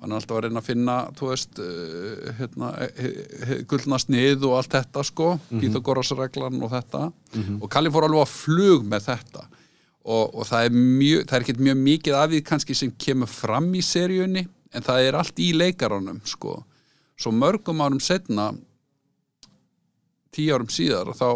[0.00, 4.58] hann er alltaf að reyna að finna, þú veist, eh, hérna, eh, gullna snið og
[4.60, 7.06] allt þetta, sko, mm Píþagórasreglan og þetta.
[7.60, 9.46] Og Kalli fór alveg að flug með þetta
[10.06, 13.30] og, og það er mjög, það er ekkert mjög mikið af því kannski sem kemur
[13.30, 16.60] fram í seríunni en það er allt í leikaranum sko.
[17.16, 18.50] svo mörgum árum setna
[20.36, 21.28] tíu árum síðar og þá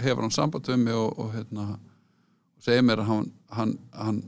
[0.00, 1.66] hefur hann samband við mig og, og hérna
[2.64, 4.22] og segir mér að hann, hann, hann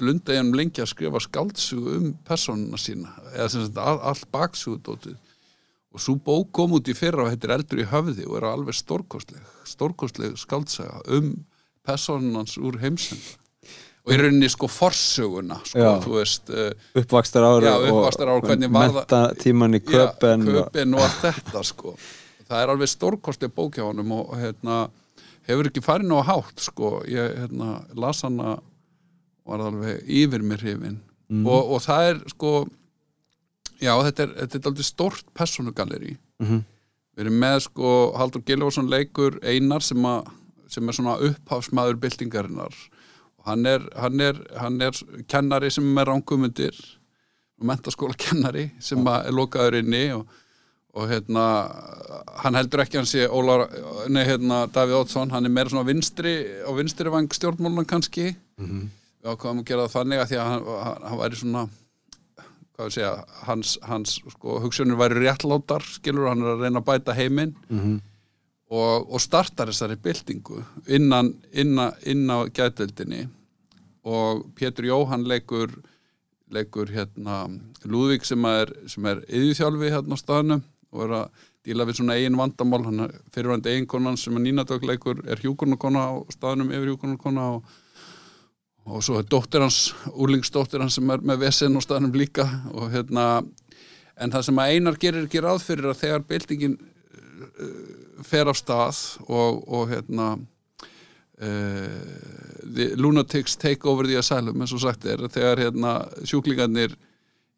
[0.00, 4.22] blunda ég hann lengi að skrifa skaldsugu um personuna sína eða sem sagt all, all
[4.32, 5.16] baksugudótið
[5.90, 8.76] og svo bók kom út í fyrra og heitir Eldur í höfði og er alveg
[8.78, 11.32] stórkostleg stórkostleg skaldsaga um
[11.86, 13.36] personans úr heimsenda
[14.06, 15.90] og í rauninni sko forsöguna sko, Já.
[16.04, 16.70] þú veist uh,
[17.02, 21.20] uppvakstar ára Já, uppvaxtar ár, hvernig var það- mentatíman í köpen já, köpen og allt
[21.26, 21.92] þetta sko.
[22.48, 24.78] Það er alveg stórkostleg bók hjá honum og hérna
[25.50, 26.90] hefur ekki farið ná hátt sko.
[27.10, 28.56] Ég hérna las hana
[29.46, 30.98] var alveg yfir mér hrifin.
[31.30, 32.50] Og, og það er sko
[33.80, 36.62] já þetta er, þetta er aldrei stórt personugalleri Mhm.
[37.16, 40.22] við erum með sko Haldur Gilvarsson leikur Einar sem, a,
[40.68, 42.72] sem er svona upphafsmaður byltingarinnar.
[43.38, 44.92] Og hann er, hann er, hann er
[45.28, 46.76] kennari sem er ránkumundir
[47.62, 50.26] mentaskóla kennari sem er lokaður inni og,
[50.94, 51.44] og hérna
[52.42, 53.68] hann heldur ekki hann sé Ólar,
[54.10, 56.32] nei, hérna, Davíð Ótsson, hann er meira svona vinstri
[56.66, 58.32] á vinstri vang stjórnmálunum kannski.
[59.20, 61.64] Við ákvaðum að gera það þannig að því að hann, hann, hann væri svona
[62.74, 63.12] hvað við segja,
[63.44, 67.54] hans, hans sko, hugsunir væri réttlátar, skilur hann er að reyna að bæta heiminn.
[68.70, 73.24] Og, og startar þessari byltingu innan, innan, innan gætildinni
[74.06, 75.72] og Pétur Jóhann leikur
[76.54, 77.48] leikur hérna
[77.82, 82.16] Lúðvík sem er, sem er yðjúþjálfi hérna á staðnum og er að díla við svona
[82.16, 82.82] eigin vandamál.
[82.86, 87.74] Hann er fyrirvændi eiginkonan sem er nýnadögg leikur er hjúkurnarkona á staðnum yfir hjúkurnarkona og,
[88.88, 92.90] og svo er dóttir hans, úrlingsdóttir hans sem er með vesen á staðnum líka og
[92.94, 93.26] hérna
[94.20, 97.68] en það sem að Einar gerir ekki ráð fyrir að þegar byltingin uh,
[98.26, 98.98] fer af stað
[99.28, 100.32] og, og hérna
[101.40, 102.00] uh,
[102.64, 106.96] the lunatics take over the asylum eins og sagt er þegar hérna sjúklingarnir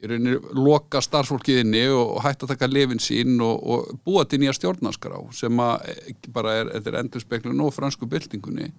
[0.02, 4.42] í rauninni loka starfsfólkið inni og, hætta að taka lifin sín og, og búa til
[4.42, 8.72] nýja stjórnarskrá sem eh, bara er, þetta er endurspeklun og fransku byltingunni.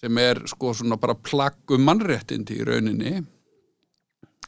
[0.00, 3.14] Sem er sko svona bara plagg um mannréttindi í rauninni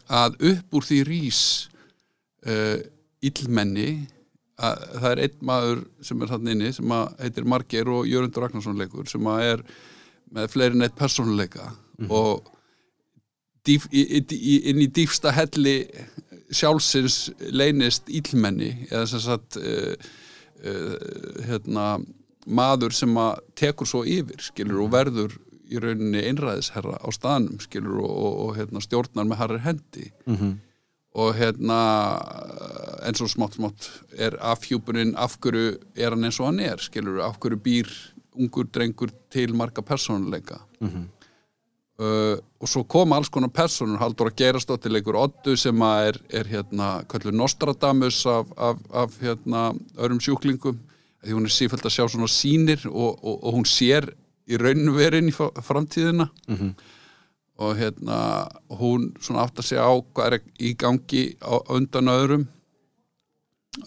[0.07, 1.41] að upp úr því rís
[2.47, 2.79] uh,
[3.27, 4.07] illmenni
[4.57, 8.79] að það er einn maður sem er hann inni sem heitir Margeir og Jörundur Ragnarsson
[8.79, 9.65] leikur sem er
[10.33, 11.73] með fleiri neitt persónuleika
[12.09, 12.47] og
[13.67, 15.79] dýf, í, í, inn í dýfsta helli
[16.55, 19.95] sjálfsins leynist illmenni eða sem sagt uh,
[20.63, 20.95] uh,
[21.49, 21.97] hérna
[22.47, 25.35] maður sem að tekur svo yfir skilur og verður
[25.67, 30.11] í rauninni einræðisherra á staðnum skilur og, og, og hérna, stjórnar með harri hendi.
[31.17, 31.79] Og hérna
[33.07, 33.89] eins og smátt smátt
[34.21, 37.91] er afhjúpunin af hverju er hann eins og hann er skilur, af hverju býr
[38.37, 40.61] ungur drengur til marga persónuleika
[42.03, 46.51] uh, og svo koma alls konar personur, Haldur að gerastóttir leikur Oddu sem er, er
[46.51, 50.79] hérna kallur Nostradamus af, af, af hérna öðrum sjúklingum
[51.27, 54.07] því hún er sífælt að sjá svona sýnir og, og, og hún sér
[54.47, 56.29] í rauninu verin í framtíðina.
[57.57, 58.19] Og hérna
[58.79, 62.45] hún svona að segja á hvað er í gangi á undan öðrum.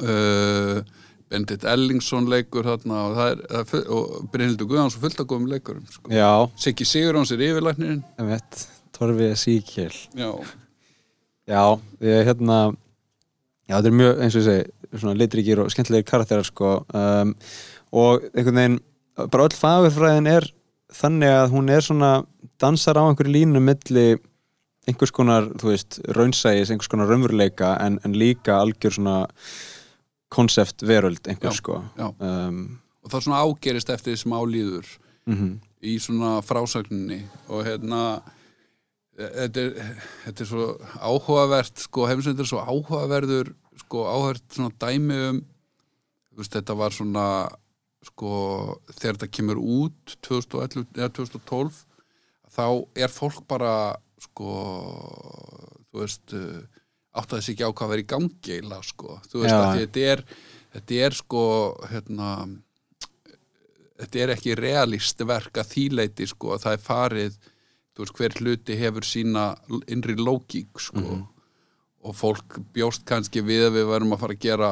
[0.02, 0.82] Uh,
[1.30, 6.10] Bendit Ellingsson leikur þarna og, full- og Brynhildur Guðans og fullt að góðum leikurum sko.
[6.58, 8.04] Siggi Sigurjóns er yfirlæknirinn.
[8.18, 8.66] Einmitt
[8.98, 10.32] Torfi Síkjel já,
[11.50, 11.64] Já,
[12.02, 12.60] ég hérna
[13.70, 16.72] Já, þetta er mjög, eins og ég segi svona litríkir og skemmtilegir karakterar sko.
[16.98, 17.36] Um,
[17.94, 18.80] og einhvern veginn
[19.30, 20.48] bara öll fagurfræðin er
[20.98, 22.12] þannig að hún er svona
[22.62, 24.08] dansar á einhverju línu milli
[24.90, 29.20] einhvers konar, þú veist, raunsægis einhvers konar raunveruleika en, en líka algjör svona
[30.30, 31.80] konsept veröld einhver Já, sko.
[31.98, 32.10] já.
[32.20, 34.92] um, og það svona ágerist eftir því sem álíður
[35.30, 38.02] mhm, í svona frásagninni og hérna
[39.20, 40.68] þetta er, þetta er svo
[41.00, 45.42] áhugavert sko, heimsendur svo áhugaverður sko, áhugavert svona dæmi um
[46.40, 47.26] veist, þetta var svona
[48.08, 48.32] sko,
[48.94, 51.82] þegar þetta kemur út 2011, eða 2012
[52.56, 52.66] þá
[52.96, 53.74] er fólk bara
[54.24, 54.54] sko
[55.90, 56.36] þú veist
[57.20, 59.60] uh, áttaði sig ekki á hvað verið í gangi eiginlega, sko, þú veist Já.
[59.60, 60.26] að þetta er
[60.74, 61.46] þetta er sko
[61.90, 62.34] hérna
[64.00, 67.40] þetta er ekki realist verk að þýleiti sko, að það er farið
[68.00, 69.50] þú veist, hver hluti hefur sína
[69.92, 71.20] innri lógík sko.
[72.00, 74.70] Og fólk bjóst kannski við að við varum að fara að gera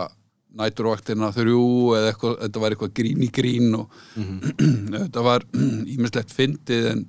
[0.58, 1.64] næturvaktina þrjú
[1.98, 3.98] eða eitthvað, þetta var eitthvað grín í grín og
[5.04, 5.44] þetta var
[5.96, 7.04] ímislegt fyndið en,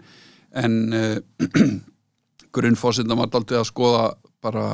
[0.59, 1.71] en uh,
[2.59, 4.03] grunnfósindar var daldið að skoða
[4.43, 4.67] bara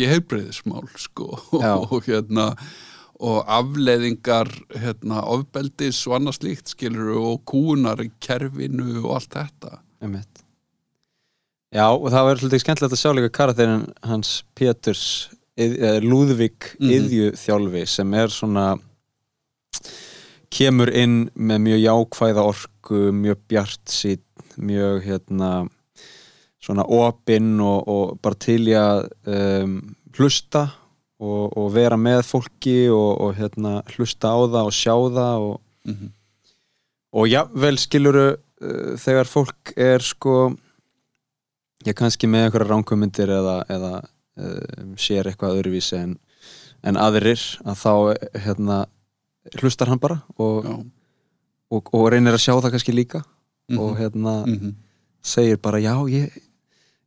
[0.00, 1.28] geheilbreyðismál sko
[1.60, 1.74] Já.
[1.92, 2.50] og hérna
[3.20, 4.48] og afleiðingar
[4.80, 10.40] hérna, ofbeldis og annað slíkt skilur og kúnar í kerfinu og allt þetta einmitt
[11.70, 15.02] Já, og það var svolítið skemmtilegt að sjá líka karakterin hans Péturs
[15.60, 16.94] eh, Lúðvík Mhm.
[16.96, 18.64] Iðju þjálfi sem er svona
[20.50, 24.24] kemur inn með mjög jákvæða orku mjög bjart sitt
[24.58, 25.50] mjög hérna
[26.60, 29.78] svona opinn og, og bara til í að um,
[30.18, 30.66] hlusta
[31.20, 35.60] og, og vera með fólki og, og hérna hlusta á það og sjá það og,
[37.16, 40.34] og jafnvel skiluru uh, þegar fólk er sko
[41.88, 43.92] ég kannski með einhverja ránkumundir eða, eða
[44.36, 46.16] um, sér eitthvað öðruvísi en,
[46.84, 47.92] en aðrir að þá
[48.44, 48.82] hérna
[49.62, 50.74] hlustar hann bara og, Já.
[51.72, 53.24] og, og reynir að sjá það kannski líka
[53.70, 53.78] Mhm.
[53.78, 54.70] og hérna Mhm.
[55.22, 56.32] segir bara já ég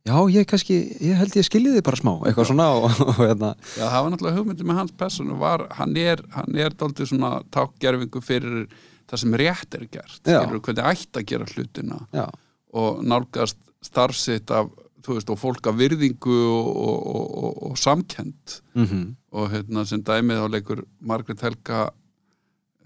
[0.04, 3.54] já ég kannski, ég held ég skilji þið bara smá eitthvað svona og, og hérna.
[3.78, 7.30] Já, það var náttúrulega hugmyndi með hans personu var, hann er, hann er dálítið svona
[7.54, 8.66] tákgerfingu fyrir
[9.10, 10.40] það sem rétt er gert, Já.
[10.42, 12.26] skilur hvernig ætti að gera hlutina já,
[12.74, 14.70] og nálgast starfsitt af,
[15.04, 19.82] þú veist, og fólk af virðingu og, og, og, og, og samkend mm og hérna
[19.82, 21.88] sem dæmið á leikur Margrét Helga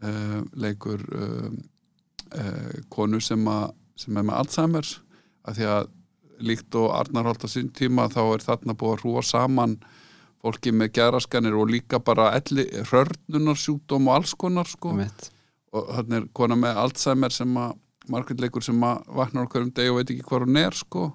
[0.00, 1.50] uh, leikur uh,
[2.33, 3.66] uh, konu sem, a,
[4.00, 4.94] sem er með Alzheimer's
[5.44, 5.90] að því að
[6.40, 9.79] líkt og Arnar Holt á sín tíma þá er þarna búið að hrúa saman
[10.38, 14.94] fólki með geraskanir og líka bara elli, hörnunarsjúkdóm og alls konar sko.
[15.74, 17.77] Og þarna er kona með Alzheimer sem að
[18.09, 21.09] Margrét leikur sem að vaknar okkur um deg og veit ekki hvað hún er sko.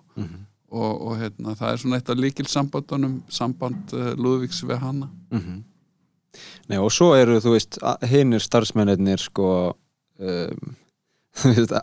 [0.74, 5.10] Og, og hérna, það er svona eitt af líkil sambandunum samband uh, Lúðvíks við hana.
[6.70, 7.78] Nei, og svo eru, þú veist,
[8.10, 9.50] hinnir starfsmennir sko
[10.18, 10.76] um,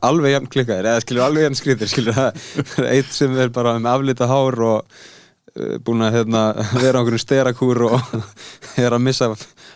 [0.09, 2.43] alveg jafn klikkaðir eða skilur alveg jafn skrýtir skilur það
[2.79, 6.43] er eitt sem er bara með aflita hár og uh, búin að hérna,
[6.79, 8.13] vera á einhverjum sterakúr og
[8.85, 9.31] er að missa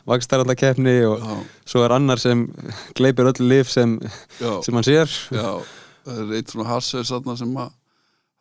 [0.08, 1.38] vakstærandakefni og Já.
[1.72, 2.46] svo er annar sem
[2.94, 3.96] gleipir öll lif sem,
[4.38, 5.10] sem hann sér.
[5.32, 5.58] Já,
[6.04, 7.72] það er eitt svona þarna sem að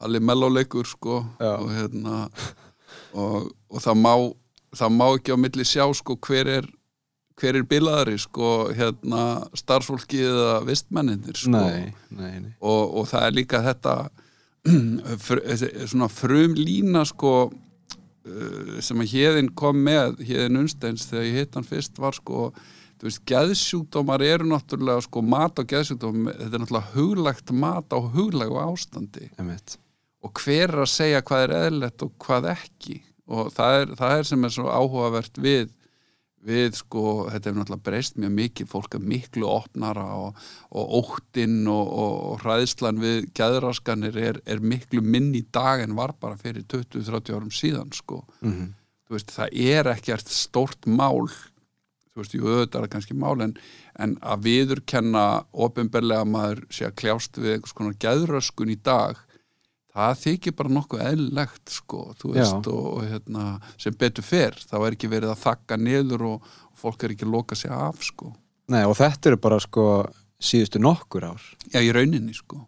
[0.03, 2.25] Halli Melló leikur sko og hérna
[3.15, 4.13] og, og það má
[4.75, 6.67] það má ekki á milli sjá sko hver er
[7.39, 9.23] hver er bilaðari sko hérna
[9.57, 11.55] starfsfólki eða vistmenninir sko?
[11.55, 12.53] Nei, nei, nei.
[12.61, 13.95] Og, og það er líka þetta
[15.91, 21.59] svona frum lína sko uh, sem að hérðin kom með hérðin Unsteins þegar ég hitt
[21.59, 22.49] hann fyrst var sko
[23.03, 27.99] þú veist, geðsjúkdómar eru náttúrulega sko mat á geðsjúkdóm þetta er náttúrulega huglagt mat á
[27.99, 29.31] huglægu ástandi.
[29.37, 29.79] Einmitt.
[30.23, 33.01] og hver er að segja hvað er eðlilegt og hvað ekki?
[33.27, 35.71] Og það er, það er sem er svo áhugavert við
[36.43, 40.41] við sko, þetta hefur náttúrulega breyst mjög mikið, fólk er miklu opnara og,
[40.75, 46.15] og óttinn og, og, hræðslan við gæðraskanir er, er miklu minni í dag en var
[46.19, 48.23] bara fyrir 20-30 árum síðan sko.
[48.43, 48.73] Mhm.
[49.07, 51.27] þú veist, það er ekkert stórt mál
[52.13, 53.55] þú veist, jú, auðvitað er kannski mál en,
[53.99, 55.25] en að viðurkenna
[55.65, 59.19] ofinberlega maður sé að kljást við einhvers konar gæðröskun í dag
[59.93, 64.77] það þykir bara nokkuð eðlilegt sko, þú veist og, og hérna, sem betur fer, þá
[64.81, 68.01] er ekki verið að þakka niður og, og fólk er ekki að loka sig af
[68.05, 68.33] sko,
[68.71, 69.87] Nei, og þetta eru bara sko
[70.43, 71.43] síðustu nokkur ár.
[71.73, 72.61] Já í rauninni sko.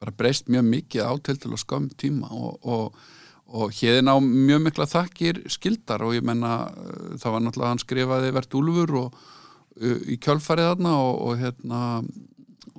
[0.00, 2.98] Bara breyst mjög mikið á til til að skömm tíma og, og,
[3.46, 7.84] og hérðin á mjög mikla þakkir skildar og ég menna uh, það var náttúrulega hann
[7.84, 11.80] skrifaði Vert Úlfur og uh, í kjölfarið þarna og, og hérna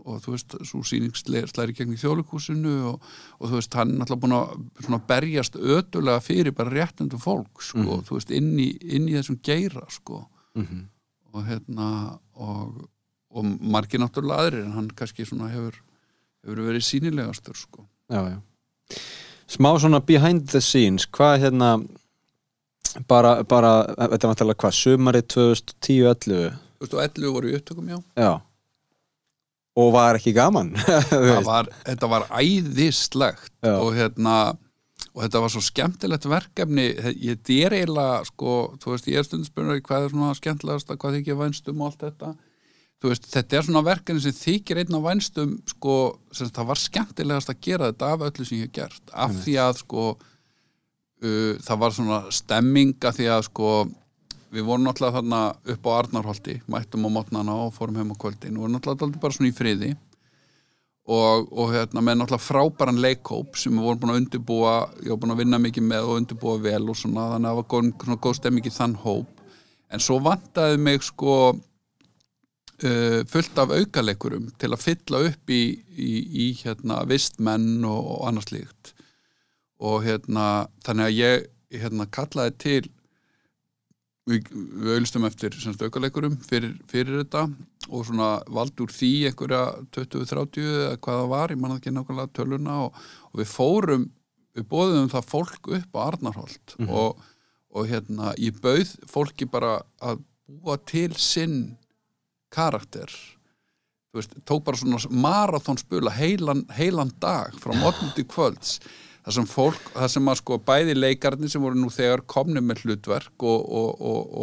[0.06, 3.06] og þú veist, svo sýning slæ- slæri gegn í þjóðleikúsinu og,
[3.40, 7.64] og þú veist, hann er náttúrulega búin að svona berjast ötulega fyrir bara réttendu fólk,
[7.66, 10.22] sko, þú veist, inn í, inn í þessum geira, sko.
[11.36, 11.88] Og hérna
[12.38, 12.86] og,
[13.36, 15.82] og margir náttúrulega aðrir en hann kannski svona hefur
[16.46, 17.88] hefur verið sínilegastur, sko.
[18.14, 18.38] Já, já.
[19.50, 21.72] smá svona behind the scenes hvað hérna
[23.10, 27.90] bara, bara þetta er vantilega hvað, sumarið 2010-11 Þú veist, og 11 voru í upptökum,
[27.90, 27.98] já.
[28.20, 28.32] Já
[29.76, 30.74] og var ekki gaman
[31.50, 34.38] var, þetta var æðislegt og hérna
[35.16, 36.90] og þetta var svo skemmtilegt verkefni.
[37.24, 41.20] Ég er eiginlega, sko þú veist, ég er stundum spurning hvað er svona skemmtilegast hvað
[41.20, 42.32] þykir vænstum og allt þetta.
[43.06, 45.96] Veist, þetta er svona verkefni sem þykir einn af vænstum, sko,
[46.36, 49.14] sem það var skemmtilegast að gera þetta af öllu sem ég hef gert.
[49.14, 53.72] Af því að, sko uh, það var svona stemming að því að, sko
[54.56, 55.40] við vorum náttúrulega þarna
[55.74, 59.36] upp á Arnarholti mættum á mótnana og fórum heim á kvöldin og vorum náttúrulega bara
[59.36, 59.92] svona í friði.
[61.06, 65.22] Og, og hérna með náttúrulega frábæran leikhóp sem við vorum búin að undirbúa ég var
[65.22, 67.94] búin að vinna mikið með og undirbúa vel og svona þannig að það var góð,
[68.02, 69.46] svona góð stemming í þann hóp.
[69.94, 76.12] En svo vantaði mig sko uh, fullt af aukaleikurum til að fylla upp í, í,
[76.48, 78.96] í hérna vistmenn og, og annars líkt
[79.86, 82.84] og hérna þannig að ég hérna kallaði til
[84.30, 85.56] við, við auðlistum eftir
[85.86, 87.46] aukaleikurum fyrir, fyrir þetta
[87.90, 89.62] og svona valdi úr því einhverja
[89.96, 93.00] 20-30 eða hvað það var, ég manna ekki nákvæmlega töluna og,
[93.32, 94.10] og við fórum
[94.56, 97.24] við bóðum það fólk upp á Arnarholt og,
[97.76, 101.76] og hérna ég bauð fólki bara að búa til sinn
[102.54, 103.12] karakter.
[104.14, 108.78] Þú veist, tók bara svona marathonspula heilan, heilan dag frá morgun til kvölds
[109.26, 112.84] það sem fólk, það sem að sko bæði leikarnir sem voru nú þegar komni með
[112.86, 113.96] hlutverk og, og,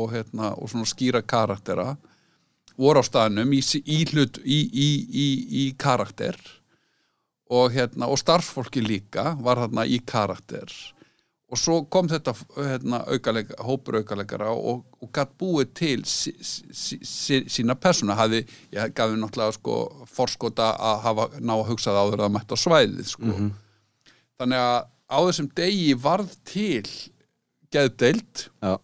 [0.03, 1.93] og, hérna, og svona skýra karaktera
[2.81, 6.39] voru á staðnum í, í hlut í, í, karakter
[7.53, 10.73] og hérna starfsfólki líka var þarna í karakter.
[11.53, 17.43] Og svo kom þetta hérna, aukalega, hópur aukalegara og, gætt búið til sí, sí, sí,
[17.53, 18.41] sína persóna hafi,
[18.73, 19.77] ég gafi náttúrulega sko
[20.09, 23.37] forskota að hafa ná að hugsa það áður að mætta svæðið sko
[24.43, 24.79] þannig að
[25.13, 26.89] á þessum degi varð til
[27.73, 28.49] geðdeild.
[28.63, 28.75] Já.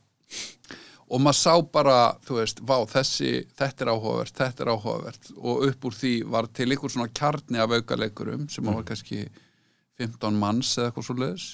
[1.09, 5.31] og maður sá bara, þú veist, vá, þessi þetta er áhugavert, þetta er áhugavert.
[5.41, 9.23] Og upp úr því var til ykkur svona kjarni af aukaleikurum sem var kannski
[9.99, 11.47] 15 manns eða eitthvað svo leiðis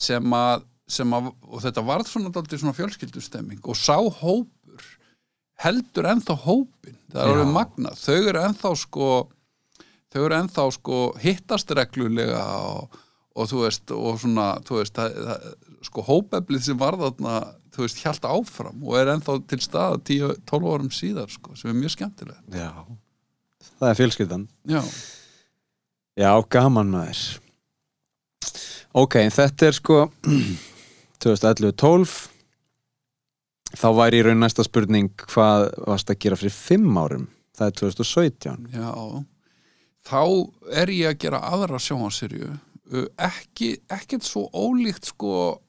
[0.00, 3.60] sem að, sem að og þetta varð svona daldið svona fjölskyldustemming.
[3.68, 4.88] Og sá hópur
[5.60, 9.10] heldur ennþá hópin það er alveg magna, þau eru ennþá sko
[10.10, 13.00] þau eru ennþá sko hittast reglulega og,
[13.36, 15.46] og þú veist og svona, þú veist það, það,
[15.86, 17.36] sko hópeflið sem var þarna
[17.70, 21.78] þú veist, hjælt áfram og er ennþá til staða 10-12 árum síðar sko, sem er
[21.78, 22.42] mjög skemmtilegt.
[22.52, 22.72] Já.
[23.80, 24.44] Það er fjölskyldan.
[24.68, 24.82] Já,
[26.18, 27.38] Já, gaman maður.
[28.98, 29.98] Ok, þetta er sko
[31.22, 32.14] 2011-12
[33.78, 37.28] þá væri í raun næsta spurning hvað varst að gera fyrir 5 árum?
[37.54, 38.90] Það er 2017 já.
[40.10, 40.22] Þá
[40.82, 42.50] er ég að gera aðra sjónvarsirju
[43.18, 45.60] ekki, ekkert svo ólíkt sko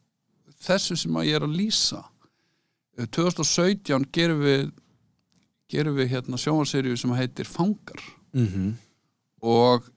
[0.61, 2.01] þessu sem að ég er að lýsa.
[2.97, 4.71] Uh, 2017 gerum við
[5.71, 8.01] gerum við hérna sjónvarsirju sem heitir Fangar.
[8.33, 8.73] Mm -hmm.
[9.41, 9.87] og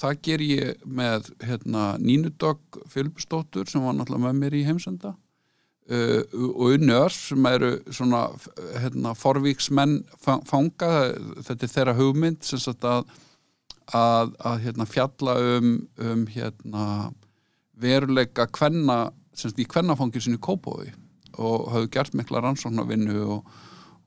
[0.00, 2.60] það ger ég með hérna, Nínudog
[2.90, 5.14] Filipsdóttur sem var náttúrulega með mér í heimsenda.
[5.84, 8.30] Uh, og unnör sem eru svona
[8.80, 11.12] hérna, forvíksmenn fa- fanga,
[11.44, 13.04] þetta er þeirra hugmynd sem sagt að
[13.92, 16.84] að, að hérna, fjalla um, um hérna,
[17.80, 20.92] veruleika kvenna, sem sagt í kvennafangir sinni Kópói
[21.34, 23.48] og hafðu gert mikla rannsóknarvinnu og,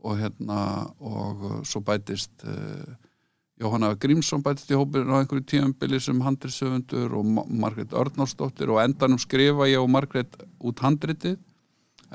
[0.07, 0.59] og hérna
[1.03, 2.95] og svo bætist uh,
[3.59, 8.79] Jóhanna Grímsson bætist í hópin á einhverju tíðanbili sem handritsöfundur og Ma- Margrét Örnársdóttir og
[8.83, 11.39] endanum skrifa ég og Margrét út handritið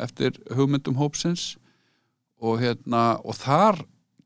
[0.01, 1.57] eftir hugmyndum hópsins.
[2.43, 3.83] Og hérna og þar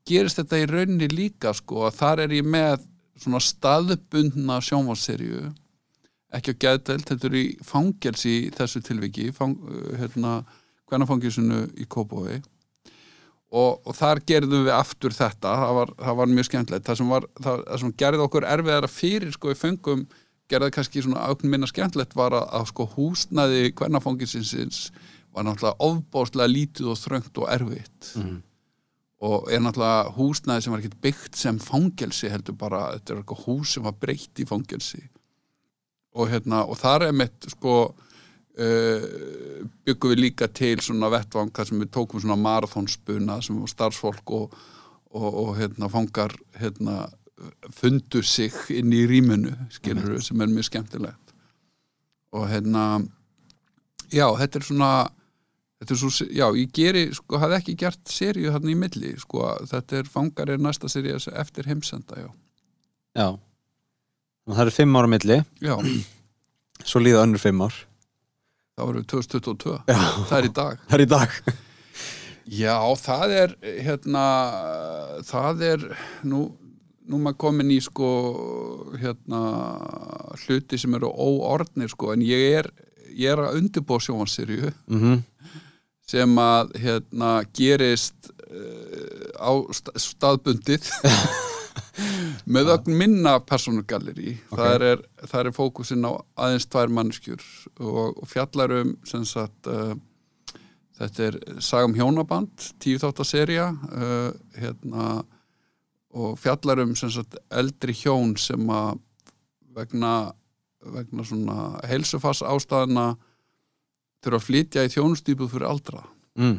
[0.07, 2.85] gerist þetta í rauninni líka sko að þar er ég með
[3.21, 5.47] svona staðbundna sjónvarsserju
[6.37, 9.55] ekki á geðdelt, þetta er í fangelsi í þessu tilviki fang,
[9.99, 10.41] hérna,
[10.89, 12.41] hvernafangelsinu í Kópói
[13.47, 16.87] og, og þar gerðum við aftur þetta það var, það var mjög skemmtilegt.
[16.87, 20.07] Það sem, var, það, það sem gerði okkur erfiðara fyrir sko í föngum
[20.51, 24.91] gerði kannski svona ákveðin minna skemmtilegt var að, að sko húsnaði hvernafangelsins
[25.35, 28.11] var náttúrulega ofbáslega lítið og þröngt og erfitt
[29.17, 33.45] og er náttúrulega húsnaði sem var ekkert byggt sem fangelsi heldur bara, þetta er eitthvað
[33.47, 35.01] hús sem var breytt í fangelsi.
[36.17, 39.07] Og hérna, og þar er mitt sko uh,
[39.85, 44.35] byggum við líka til svona vettvang þar sem við tókum svona marathonspuna sem var starfsfólk
[44.37, 44.57] og,
[45.13, 47.07] og, og hérna fangar hérna
[47.73, 51.35] fundu sig inn í rýmunu skilur sem er mjög skemmtilegt.
[52.33, 53.03] Og hérna
[54.11, 54.91] já, þetta er svona
[55.81, 59.43] þetta er svo, já, ég geri, sko, hafði ekki gert seríu hérna í milli, sko,
[59.71, 62.29] þetta er fangar er næsta seríu eftir heimsenda, já.
[63.17, 63.27] Já.
[64.47, 65.37] Það eru 5 ára milli.
[65.63, 65.75] Já,
[66.89, 67.79] svo líða önnur 5 ár.
[68.77, 70.01] Það voru 2022 Já.
[70.29, 70.81] það er í dag.
[70.85, 71.37] Það er í dag.
[72.47, 73.53] Já, það er
[73.83, 74.25] hérna,
[75.27, 75.85] það er
[76.29, 76.43] nú,
[77.09, 78.09] nú maður komin í sko
[79.01, 79.41] hérna
[80.45, 82.69] hluti sem eru óordnir sko en ég er,
[83.17, 85.17] ég er að undirbúa sjónvarsýrju mm
[86.07, 90.87] sem að hérna gerist uh, á sta- staðbundið
[92.55, 94.59] með ögn minna persónugalleri Ok.
[94.59, 97.43] það, er, það er fókusin á aðeins tvær mannskjur
[97.83, 99.93] og, og fjallar um sem sagt uh,
[100.97, 105.09] þetta er sagum hjónaband tíu þáttaserja uh, hérna
[106.17, 108.95] og fjallar um sem sagt eldri hjón sem að
[109.77, 110.13] vegna
[110.87, 111.57] vegna svona
[111.89, 113.09] heilsufass ástæðana
[114.27, 116.03] þurfa að flytja í þjónustýpuð fyrir aldra
[116.37, 116.57] mm.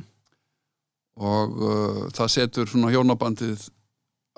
[1.28, 3.68] og uh, það setur svona hjónabandið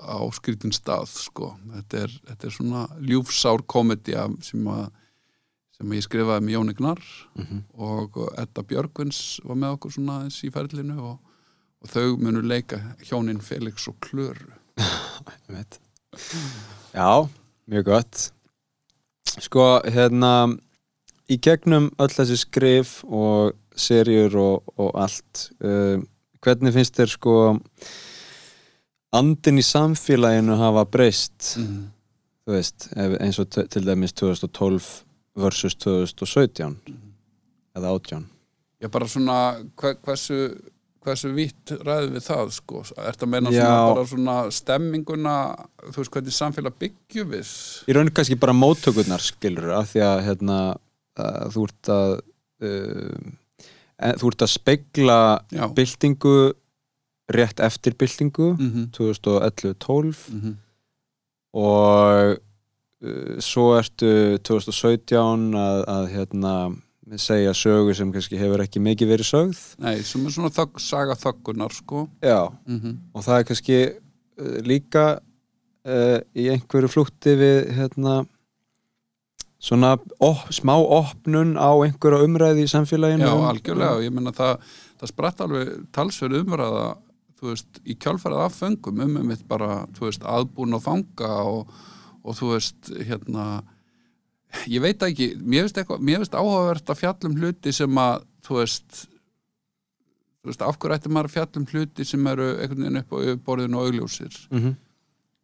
[0.01, 1.51] á skrítin stað sko.
[1.75, 4.87] þetta, er, þetta er svona ljúfsár komedja sem, að,
[5.77, 7.03] sem ég skrifaði með Jóni Gnar
[7.37, 7.59] Mhm.
[7.77, 11.19] og Edda Björgvins var með okkur svona aðeins í ferlinu og,
[11.85, 14.49] og þau munu leika hjónin Felix og Klöru.
[16.93, 17.27] Já,
[17.69, 18.31] mjög gott
[19.39, 20.57] Sko, hérna
[21.31, 26.01] í gegnum öll þessi skrif og serjur og, og allt uh,
[26.43, 27.35] hvernig finnst þér sko
[29.15, 31.55] andin í samfélaginu hafa breyst?
[31.59, 31.87] Mhm.
[32.41, 34.91] þú veist, eins og til dæmis 2012
[35.37, 36.77] versus 2017
[37.77, 38.27] eða 18
[38.81, 39.35] Já, bara svona
[39.77, 40.37] hver, hversu,
[41.05, 45.33] hversu vitt ræðum við það sko, ertu að meina svona bara svona stemminguna,
[45.91, 47.51] þú veist hvernig samfélag byggjum við?
[47.85, 50.57] Í raun kannski bara móttökurnar skilur af því að hérna,
[51.19, 52.11] að þú ert að
[54.01, 55.19] en, þú ert að spegla
[55.51, 55.65] Já.
[55.75, 56.35] byltingu
[57.31, 60.55] rétt eftir byltingu mm 2011-12 -hmm.
[61.53, 62.37] og
[63.01, 66.55] uh, svo ertu 2017 að, að hérna
[67.17, 69.61] segja sögu sem kannski hefur ekki mikið verið sögð.
[69.79, 72.07] Nei, sem er svona þögg, saga þöggunar sko.
[72.21, 75.19] Já, mm og það er kannski uh, líka
[75.87, 78.25] uh, í einhverju flútti við hérna
[79.61, 84.55] svona op, smá opnun á einhverja umræði í samfélaginu Já, um- algjörlega, ég meina það
[85.01, 86.85] það spratt alveg talsverð umræða
[87.41, 91.71] veist, í kjálfærið af föngum um mitt bara, þú veist, aðbúin og fanga og,
[92.23, 93.45] og þú veist hérna
[94.69, 99.07] ég veit ekki, mér finnst áhugavert að fjallum hluti sem að þú veist
[100.45, 103.77] veist, af hverju ætti maður að fjallum hluti sem eru einhvern veginn upp á borðinu
[103.81, 104.71] og augljósir Mhm.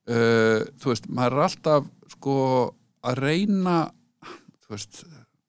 [0.09, 2.37] uh, þú veist, maður er alltaf sko
[3.07, 3.77] að reyna
[4.71, 5.03] veist,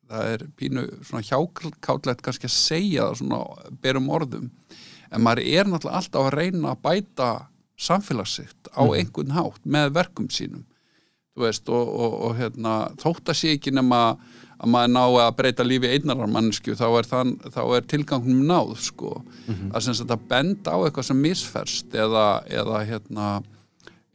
[0.09, 4.51] það er pínu svona hjákátlegt kannski að segja það svona berum orðum
[5.09, 7.29] en maður er náttúrulega alltaf að reyna að bæta
[7.79, 10.67] samfélagssitt á einhvern hátt með verkum sínum
[11.39, 14.01] veist, og, og, og hérna þótt að sé ekki nema
[14.59, 17.11] að maður ná að breyta lífi einnarar mannsku þá er,
[17.77, 19.21] er tilgangnum náð sko,
[19.71, 23.29] að sem sagt að benda á eitthvað sem misferst eða, eða hérna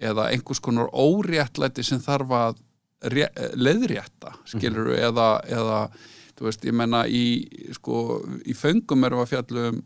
[0.04, 2.60] eða einhvers konar óréttlæti sem þarf að
[3.12, 5.80] ré, leiðrétta skilur eða, eða
[6.38, 7.26] þú veist, ég menna í
[7.76, 9.82] sko, í föngum erum við að fjalla um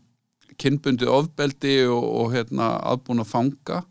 [0.58, 3.82] kynbundið ofbeldi og, og hérna aðbúin að fanga.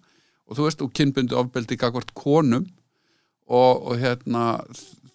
[0.47, 2.65] Og þú veist, og kynbundið ofbeldi gagvart konum.
[3.47, 4.57] Og, og hérna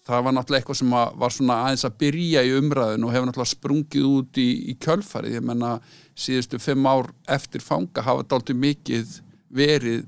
[0.03, 3.53] það var náttúrulega eitthvað sem var svona aðeins að byrja í umræðin og hefur náttúrulega
[3.53, 5.75] sprungið út í, í kjölfarið, ég menna
[6.19, 9.13] síðustu fimm ár eftir fanga hafa dálítið mikið
[9.53, 10.01] verið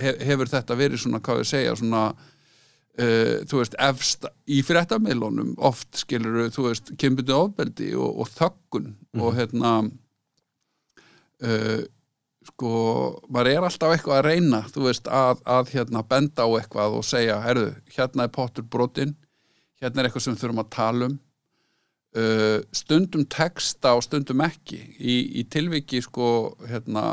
[0.00, 2.04] hef, hefur þetta verið svona, hvað við segja, svona
[2.98, 8.92] uh, þú veist, efst í fréttamilunum oft skilur þú veist, kynbundið ofbeldi og, og þöggun
[9.20, 9.72] og hérna
[11.44, 11.80] uh,
[12.50, 12.74] sko,
[13.32, 17.06] maður er alltaf eitthvað að reyna, þú veist, að, að hérna benda á eitthvað og
[17.06, 19.16] segja, herðu, hérna er pottur brotinn,
[19.80, 21.18] hérna er eitthvað sem þurfum að tala um.
[22.10, 24.80] Uh, stundum texta og stundum ekki.
[24.98, 27.12] Í, í tilviki sko, hérna,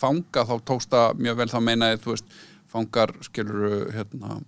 [0.00, 4.38] fanga þá tókst það mjög vel þá meinaði, þú veist, fangar skilur hérna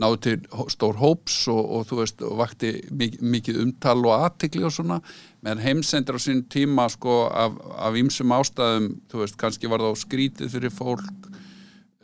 [0.00, 0.36] náðu til
[0.72, 5.00] stór hóps og, og þú veist, og vakti mikið, mikið umtal og aðtikli og svona,
[5.44, 9.96] meðan heimsendir á sín tíma sko af, af ýmsum ástæðum, þú veist, kannski var það
[9.96, 11.30] á skrítið fyrir fólk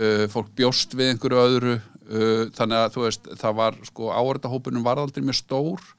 [0.01, 4.87] uh, fólk bjóst við einhverju öðru uh, þannig að þú veist, það var sko áhverðahópunum
[4.87, 5.93] var aldrei mjög stór.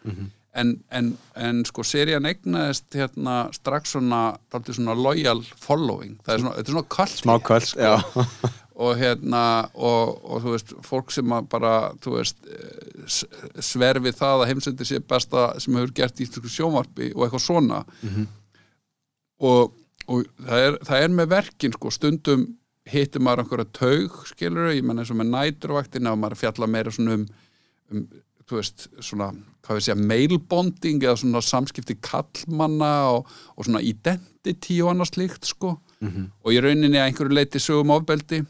[0.53, 4.35] En, en, en sko serían egnaðist hérna strax svona,
[4.67, 7.95] svona loyal following, það er svona, þetta er svona kvöld smá kvöld, já
[8.73, 9.43] og hérna
[9.73, 12.49] og, og þú veist, fólk sem að bara þú veist,
[13.61, 17.83] sverfi það að heimsendir sé besta sem hefur gert í sjónvarpi og eitthvað svona.
[19.43, 19.73] Og,
[20.07, 22.45] og það, er, það er með verkin sko, stundum
[22.89, 26.91] hittir maður einhverja taug skilur, ég menn eins og með næturvaktina og maður fjalla meira
[26.91, 27.27] svona um,
[27.93, 28.07] um
[28.49, 29.29] þú veist, svona,
[29.63, 35.47] hvað við segja mailbonding eða svona samskipti kallmanna og, og svona identity og annars slíkt
[35.47, 35.77] sko.
[36.43, 38.41] Og í rauninni að einhverju leiti sögum ofbeldi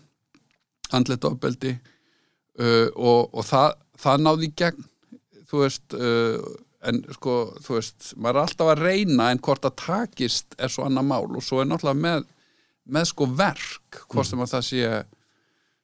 [0.94, 4.86] andlet ofbeldi uh, og, og það, það náði í gegn
[5.50, 9.78] þú veist uh, en sko, þú veist, maður er alltaf að reyna en hvort að
[9.80, 12.26] takist er svo annað mál og svo er náttúrulega með,
[12.92, 14.90] með sko verk, hvort sem að það sé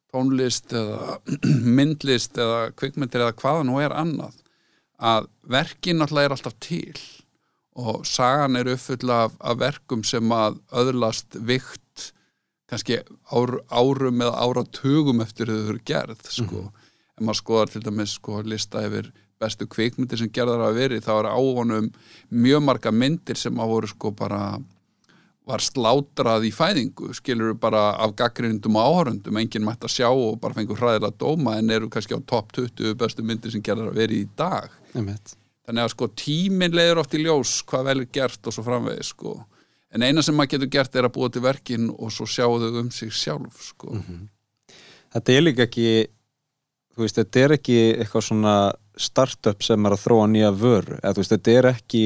[0.10, 1.20] tónlist eða
[1.78, 4.36] myndlist eða kvikmyndir eða hvaða nú er annað
[5.00, 6.98] að verkin náttúrulega er alltaf til
[7.80, 11.89] og sagan er uppfull af, af verkum sem að öðlast vikt
[12.70, 13.00] kannski
[13.34, 16.68] ár, árum eða áratugum eftir þau eru gerð sko.
[17.18, 21.14] en maður skoðar til dæmis sko, lista yfir bestu kvikmyndir sem gerðar að veri þá
[21.18, 21.88] er á honum
[22.30, 24.42] mjög marga myndir sem að voru sko bara
[25.50, 30.38] var slátrað í fæðingu skilur bara af gaggrindum og áhörundum enginn mætt að sjá og
[30.42, 34.02] bara fengur hræðilega dóma en eru kannski á topp 20 bestu myndir sem gerðar að
[34.04, 35.34] veri í dag Einmitt.
[35.66, 39.14] þannig að sko tíminn leiður oft í ljós hvað vel er gert og svo framvegis
[39.16, 39.40] sko
[39.96, 42.80] en eina sem maður getur gert er að búa til verkin og svo sjá þau
[42.84, 43.96] um sig sjálf sko.
[45.14, 45.90] Þetta er líka ekki
[46.94, 48.56] þú veist, þetta er ekki eitthvað svona
[49.00, 50.98] startup sem er að þróa nýja vöru.
[51.00, 52.04] Eða veist, þetta er ekki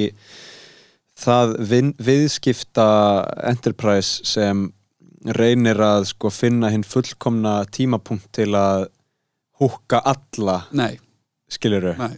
[1.23, 2.87] það vin, viðskipta
[3.49, 4.67] enterprise sem
[5.37, 8.89] reynir að sko finna hinn fullkomna tímapunkt til að
[9.61, 10.97] húkka alla nei,
[11.51, 12.17] skiluru, nei.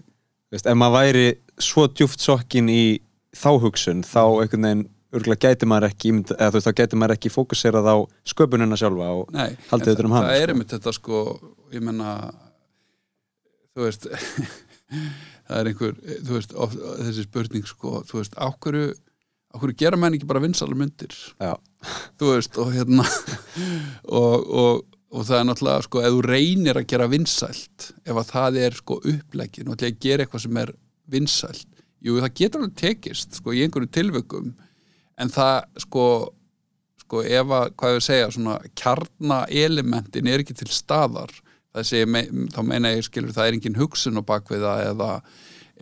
[0.54, 1.26] Veist, ef maður væri
[1.62, 2.98] svo djúft sokkin í
[3.36, 4.86] þá hugsun þá einhvern veginn
[5.16, 7.96] örgulega gæti maður ekki eða þú veist, þá gæti maður ekki fókuserað á
[8.32, 10.56] sköpunina sjálfa og Nei, haldið utan um hana, það er sko.
[10.56, 11.22] einmitt þetta sko
[11.76, 12.16] ég menna
[13.76, 14.08] þú veist
[15.48, 15.96] það er einhver,
[16.26, 18.94] þú veist, of, þessi spurning sko, þú veist, ákverju
[19.56, 21.54] ákverju gera menn ekki bara vinsalar myndir Já.
[22.20, 23.06] þú veist, og hérna
[24.20, 24.84] og, og,
[25.16, 28.78] og það er náttúrulega sko, ef þú reynir að gera vinsælt ef að það er
[28.82, 30.74] sko upplegin og ætla að gera eitthvað sem er
[31.16, 31.72] vinsælt
[32.06, 34.54] jú, það getur alveg tekist sko, í einhverju tilvökum
[35.22, 36.06] en það sko
[37.06, 41.34] sko ef að, hvað ég segja, svona kjarnaelementin er ekki til staðar
[42.10, 45.10] me, þá meina ég skilur það er engin hugsun á bakvið það eða,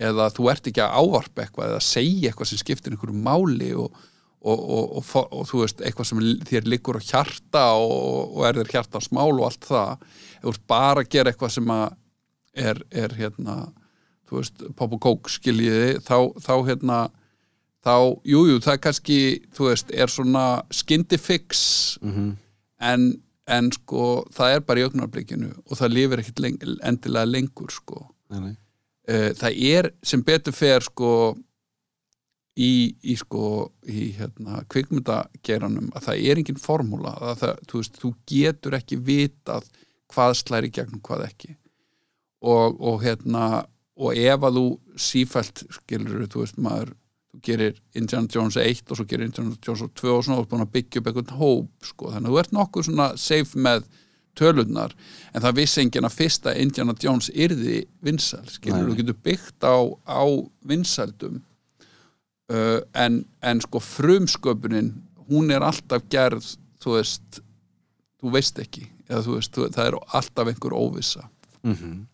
[0.10, 4.02] eða þú ert ekki að ávarpa eitthvað eða segja eitthvað sem skiptir einhverju máli og,
[4.44, 9.04] og, og, og, þú veist, eitthvað sem þér liggur á hjarta og, er þér hjarta
[9.06, 10.08] smál og allt það.
[10.42, 11.86] Ef þú bara að gera eitthvað sem að
[12.68, 13.58] er, er hérna
[14.28, 16.98] þú veist, pop og kók skiljiði þá, þá hérna
[17.84, 17.96] þá,
[18.28, 19.20] jújú, jú, það er kannski
[19.56, 21.64] þú veist, er svona skyndi fix.
[22.84, 23.08] En,
[23.48, 28.06] en sko, það er bara í augnarblikinu og það lifir ekkit leng, endilega lengur sko.
[28.34, 28.54] Nei, nei.
[29.08, 31.34] Eh, það er sem betur fer sko
[32.56, 37.16] í, í sko í hérna kvikmyndageranum að það er engin formúla.
[37.20, 39.68] Að það, þú veist, þú getur ekki vitað
[40.14, 41.56] hvað slæri gegn hvað ekki.
[42.44, 44.66] Og, og hérna og ef að þú
[45.00, 46.94] sífælt skilur, þú veist, maður
[47.34, 50.66] þú gerir Indiana Jones 1 og svo gerir Indiana Jones 2 og svona og búin
[50.66, 53.88] að byggja upp einhvern hóp sko, þannig að þú ert nokkuð svona safe með
[54.38, 54.94] tölurnar,
[55.34, 59.78] en það vissi enginn að fyrsta Indiana Jones yrði vinsæl, skilur, þú getur byggt á,
[60.10, 60.24] á
[60.66, 61.42] vinsældum
[62.50, 64.94] uh, en, en sko frumsköpunin,
[65.30, 67.44] hún er alltaf gerð, þú veist
[68.24, 71.28] þú veist ekki, eða þú veist þú, það er alltaf einhver óvissa.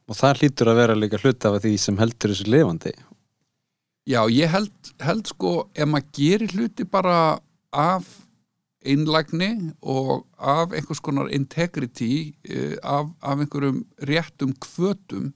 [0.10, 2.92] Og það hlýtur að vera líka hlut af því sem heldur þessu lifandi
[4.10, 7.38] Já, ég held, held sko ef maður gerir hluti bara
[7.70, 8.08] af
[8.82, 15.34] einlægni og af einhvers konar integrity uh, af, af einhverjum réttum kvötum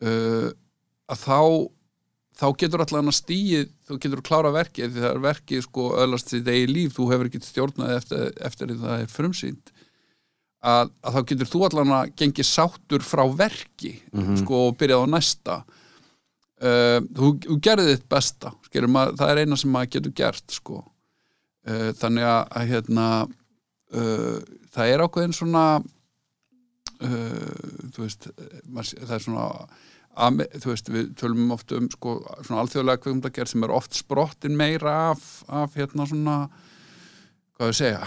[0.00, 0.48] uh,
[1.10, 1.40] að þá
[2.38, 5.88] þá getur allan að stíið þú getur að klára verkið því það er verkið sko
[5.98, 9.72] öðlast því degi líf, þú hefur ekki stjórnað eftir, eftir því það er frumsýnd
[10.62, 13.96] að, að þá getur þú allan að gengi sáttur frá verki
[14.40, 15.58] sko og byrjað á næsta
[16.62, 20.56] uh, þú, þú gerði þitt besta skilur, maður, það er eina sem maður getur gert
[20.56, 20.80] sko.
[21.68, 24.38] uh, þannig að, að hérna uh,
[24.74, 29.50] það er ákveðin svona uh, þú veist það er svona
[30.18, 34.58] að, þú veist, við tölum oft um sko, svona alþjóðlega kveikmyndagerð sem er oft sprottin
[34.58, 36.38] meira af, af hérna svona
[37.58, 38.02] hvað við segja,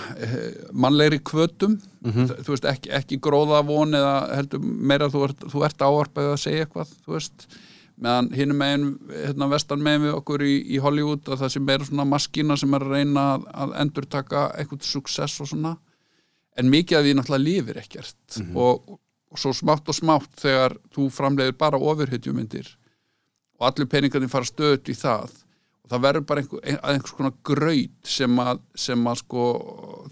[0.71, 1.73] mannlegri kvötum
[2.03, 6.65] þú veist, ekki, ekki gróða von eða heldur meira þú ert, ert ávarpað að segja
[6.65, 7.47] eitthvað, þú veist
[8.01, 11.85] meðan hinum megin, hérna vestan megin við okkur í, í Hollywood að það sem meira
[11.87, 15.75] svona maskína sem er að reyna að, að endurtaka eitthvað success og svona.
[16.59, 18.39] En mikið af því náttúrulega lifir ekkert.
[18.57, 18.97] Og,
[19.31, 22.73] og svo smátt og smátt þegar þú framleiðir bara ofurhytjumyndir
[23.61, 25.29] og allir peningarnir fara stöðut í það
[25.85, 29.45] og það verður bara einhver, ein- einhvers konar graut sem að, sem að sko,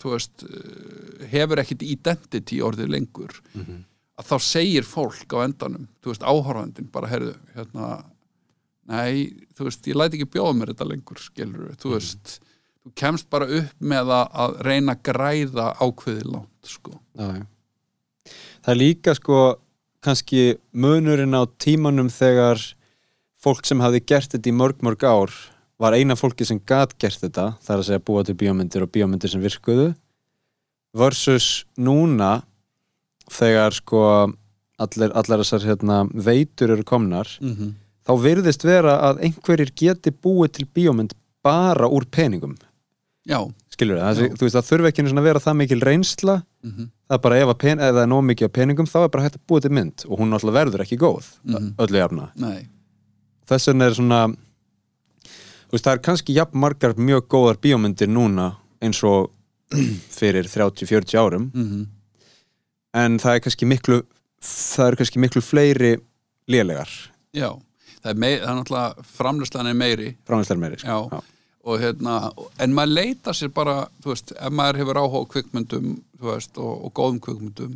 [0.02, 3.36] þú veist eh, hefur ekkit identity orðið lengur
[4.20, 7.90] að þá segir fólk á endanum þú veist, áhorfandinn bara herðu hérna,
[8.90, 12.36] nei, þú veist, ég læt ekki bjóða mér þetta lengur, skilur þú veist,
[12.84, 17.48] þú kemst bara upp með að, að reyna að græða ákveði langt, sko Já.
[18.60, 19.40] Það er líka sko
[20.04, 22.62] kannski munurinn á tímanum þegar
[23.40, 25.34] fólk sem hafði gert þetta í mörg mörg ár
[25.80, 28.92] var eina fólki sem gat gert þetta það er að segja búa til bíómyndir og
[28.96, 29.90] bíómyndir sem virkuðu
[30.96, 32.42] versus núna
[33.30, 34.02] þegar sko
[34.80, 37.74] allir, allar þessar hérna, veitur eru komnar mm -hmm.
[38.08, 41.14] þá virðist vera að einhverjir geti búið til bíómynd
[41.44, 42.56] bara úr peningum.
[43.28, 44.34] Já, skilur það, Já.
[44.36, 46.44] þú veist það þurfi ekki að vera það mikil reynsla.
[46.64, 49.24] Mm það er bara ef, pen, ef það er nóg mikið peningum þá er bara
[49.24, 51.74] hægt að búa til mynd og hún alltaf verður ekki góð Mhm.
[51.78, 52.32] öllu jafna.
[53.50, 54.28] Þess vegna er svona
[55.70, 59.32] þú veist, það er kannski jafn margar mjög góðar bíómyndir núna eins og
[60.20, 61.52] fyrir 30-40 árum.
[61.54, 61.88] Mm
[62.98, 64.00] en það er kannski miklu
[64.44, 65.96] það er kannski miklu fleiri
[66.50, 66.92] lélegar.
[67.36, 67.52] Já,
[68.00, 70.14] það er, mei, það er náttúrulega framlöslan er meiri.
[70.28, 70.88] Framvæslar meiri sko.
[70.88, 71.20] Já,
[71.70, 72.16] og hérna
[72.64, 76.58] en maður leita sér bara, þú veist ef maður hefur áhuga á kvikmyndum þú veist,
[76.58, 77.76] og, og góðum kvikmyndum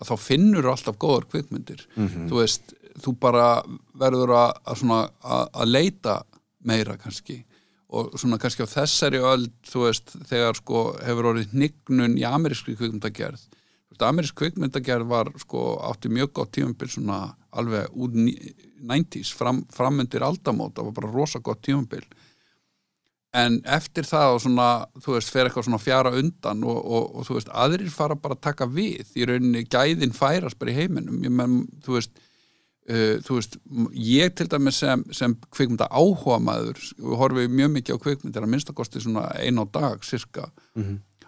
[0.00, 1.84] að þá finnur alltaf góðar kvikmyndir.
[2.30, 3.46] Þú veist, þú bara
[4.00, 6.14] verður að, að, svona, að, leita
[6.64, 7.42] meira kannski.
[7.90, 12.76] Og svona kannski á þessari öld þú veist, þegar sko hefur orðið hnignun í amerískri
[12.78, 13.42] kvikmyndagerð
[14.00, 19.64] veist, amerísk kvikmyndagerð var sko átti mjög gott tímabil svona alveg úr ní- 90s fram,
[19.70, 22.04] framundir aldamót, það var bara rosa gott tímabil.
[23.32, 27.26] En eftir það og svona, þú veist, fer eitthvað svona fjara undan og, og, og
[27.26, 31.20] þú veist, aðrir fara bara að taka við, í rauninni gæðin færast bara í heiminum,
[31.22, 32.10] ég menn, þú veist
[32.90, 33.58] uh, þú veist,
[33.94, 36.80] ég til dæmis sem, sem kvikmynda áhuga maður
[37.20, 40.50] horfi mjög mikið á kvikmyndir að minnstakosti svona ein á dag, cirka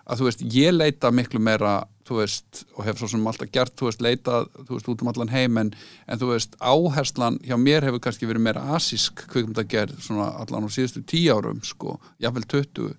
[0.07, 3.75] að þú veist, ég leita miklu meira þú veist, og hef svo sem alltaf gert
[3.79, 5.73] þú veist, leita, þú veist, út um allan heim en,
[6.11, 10.71] en þú veist, áherslan hjá mér hefur kannski verið meira asísk kvikmyndagerð svona allan á
[10.75, 12.91] síðustu tíu árum sko, jafnvel 20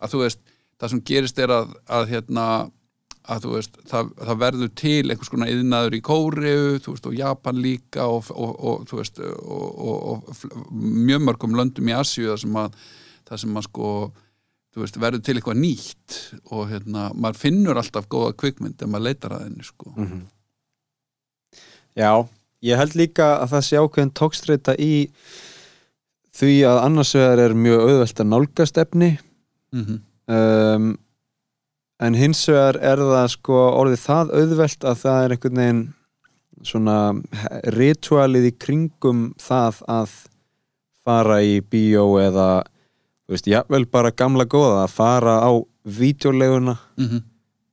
[0.00, 0.40] að þú veist,
[0.80, 2.46] það sem gerist er að, að hérna
[3.26, 7.16] að þú veist, það, það verður til einhvers konar yðnaður í Kóreu, þú veist, og
[7.18, 9.80] Japan líka og, og, og þú veist, og,
[10.12, 12.78] og, mjög mörgum löndum í Asíu það sem að,
[13.26, 13.90] það sem að sko,
[14.84, 16.16] veist, verður til eitthvað nýtt
[16.52, 19.92] og hérna, maður finnur alltaf góða kvikmynd ef maður leitar að henni, sko.
[21.96, 22.12] Já,
[22.66, 24.92] ég held líka að það sé ákveðin tókstreita í
[26.36, 29.14] því að annars vegar er mjög auðvelt að nálgast efni.
[29.72, 30.94] Mm um,
[32.02, 35.84] en hins vegar er það sko orðið það auðvelt að það er einhvern veginn
[36.66, 36.98] svona
[37.76, 40.16] ritualið í kringum það að
[41.06, 42.48] fara í bíó eða
[43.26, 45.50] þú veist, jafnvel bara gamla góða að fara á
[45.86, 47.22] vídeoleguna -hmm.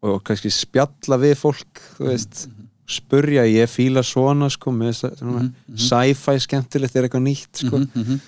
[0.02, 2.48] og kannski spjalla við fólk þú veist,
[2.88, 8.20] spurja ég fíla svona sko, með að svona sci-fi skemmtilegt er eitthvað nýtt sko, Mhm,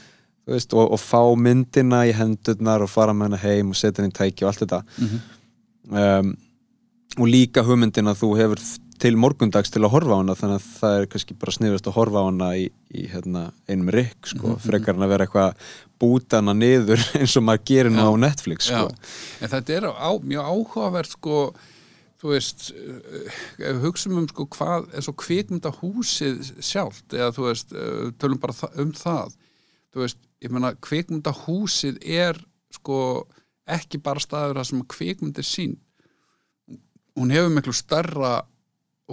[0.47, 4.01] þú veist, og, og fá myndina í hendurnar og fara með hana heim og setja
[4.03, 4.84] henni í tæki og allt þetta.
[4.97, 5.19] Mhm.
[5.91, 6.38] um,
[7.17, 8.59] og líka hugmyndin að þú hefur
[9.01, 11.95] til morgundags til að horfa á hana þannig að það er kannski bara sniðast að
[11.97, 12.65] horfa á hana í,
[12.95, 15.69] í hérna, einum rikk sko, Mhm, frekar en að vera eitthvað
[15.99, 18.07] búta hana niður eins og maður gerir nú Já.
[18.07, 18.89] á Netflix sko.
[19.43, 21.39] En þetta er á, mjög áhugavert sko,
[22.23, 27.31] þú veist eh, ef við hugsaum um sko hvað eins og kvikmynda húsið sjálft eða
[27.35, 29.35] þú veist, eh, tölum bara um það
[29.93, 32.39] þú veist, ég meina kvikmynda húsið er
[32.75, 33.25] sko
[33.67, 35.75] ekki bara staður það sem kvikmynd er sín
[37.15, 38.33] hún hefur miklu starra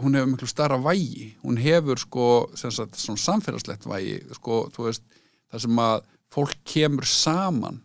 [0.00, 1.36] hún hefur miklu starra vægi.
[1.42, 5.04] Hún hefur sko sagt, samfélagslegt vægi sko, veist,
[5.52, 7.82] það sem að fólk kemur saman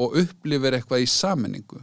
[0.00, 1.82] og upplifir eitthvað í saminningu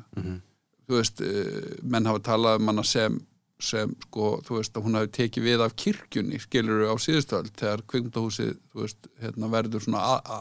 [0.90, 3.20] þú veist, uh, menn hafa talað um hana sem,
[3.62, 7.86] sem sko, þú veist, að hún hafi tekið við af kirkjunni skilur á síðustöld þegar
[8.74, 10.40] veist, hérna verður svona a, a,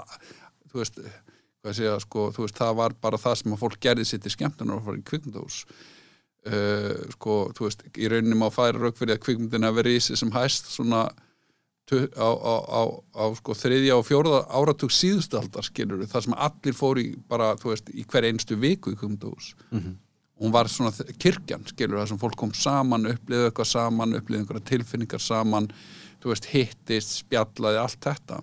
[0.73, 0.99] þú veist
[1.63, 4.33] hvað að sko, þú veist, það var bara það sem að fólk gerði sitt í
[4.33, 5.65] skemmtunar að fara í kvikmyndahús
[6.47, 10.05] uh, sko, þú veist, í rauninni má færa rauk fyrir að kvikmyndin hafi verið í
[10.07, 11.07] sig sem hæst svona
[11.89, 12.83] á, á, á,
[13.17, 17.55] á sko þriðja og fjóraða áratug síðustu aldar skilur þar sem allir fór í bara,
[17.57, 19.55] þú veist, í hver einstu viku í kvikmyndahús.
[20.39, 24.69] Hún var svona kirkjan, skilur það sem fólk kom saman, upplýðu eitthvað saman upplýðu einhverja
[24.69, 25.67] tilfinningar saman
[26.23, 28.43] þú veist, hittist, spjallaði, allt þetta.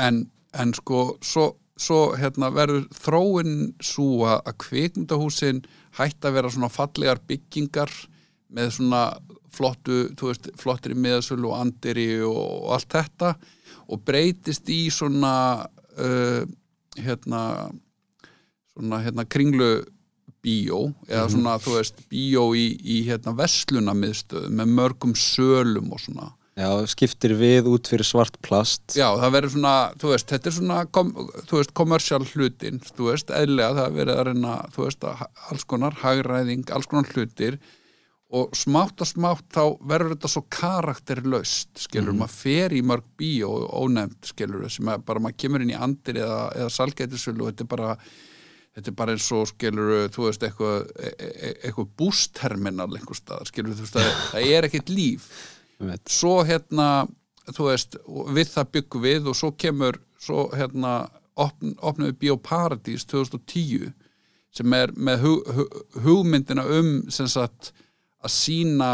[0.00, 0.24] En,
[0.54, 5.62] en sko svo, svo hérna, verður þróin svo að að kvikmyndahúsin
[5.98, 7.92] hætti að vera svona fallegar byggingar
[8.54, 9.04] með svona
[9.54, 13.34] flottu, þú veist, flottri miðasölu og andiri og, allt þetta
[13.92, 16.42] og breytist í svona uh,
[16.98, 17.42] hérna
[18.74, 19.84] svona hérna kringlu
[20.44, 26.32] bíó eða svona þú veist bíó í, í hérna verslunamiðstöðu með mörgum sölum og svona
[26.54, 28.94] Já, skiptir við út fyrir svart plast.
[28.94, 31.08] Já, það verður svona, þú veist, þetta er svona kom,
[31.50, 35.06] þú veist, kommersial hlutin þú veist, eðlega það er verið að reyna þú veist,
[35.50, 37.58] alls konar hagræðing alls konar hlutir
[38.34, 43.50] og smátt og smátt þá verður þetta svo karakterlaust, skilur, maður fer í mörg bíó
[43.82, 47.72] ónefnd, skilur sem bara, maður kemur inn í andir eða, eða salgætisölu og þetta er
[47.74, 47.90] bara
[48.74, 53.50] þetta er bara eins og skilur þú veist, eitthvað, e- e- eitthvað bústerminal einhver staðar,
[53.50, 55.28] skilur, þú veist, það, er ekkert líf.
[56.08, 57.06] Svo hérna
[57.52, 57.98] þú veist,
[58.34, 60.94] við það byggum við og svo kemur, svo hérna
[61.40, 63.92] opn, opnum við Bíóparadís 2010
[64.54, 67.72] sem er með hug, hug, hugmyndina um sem sagt
[68.24, 68.90] að sína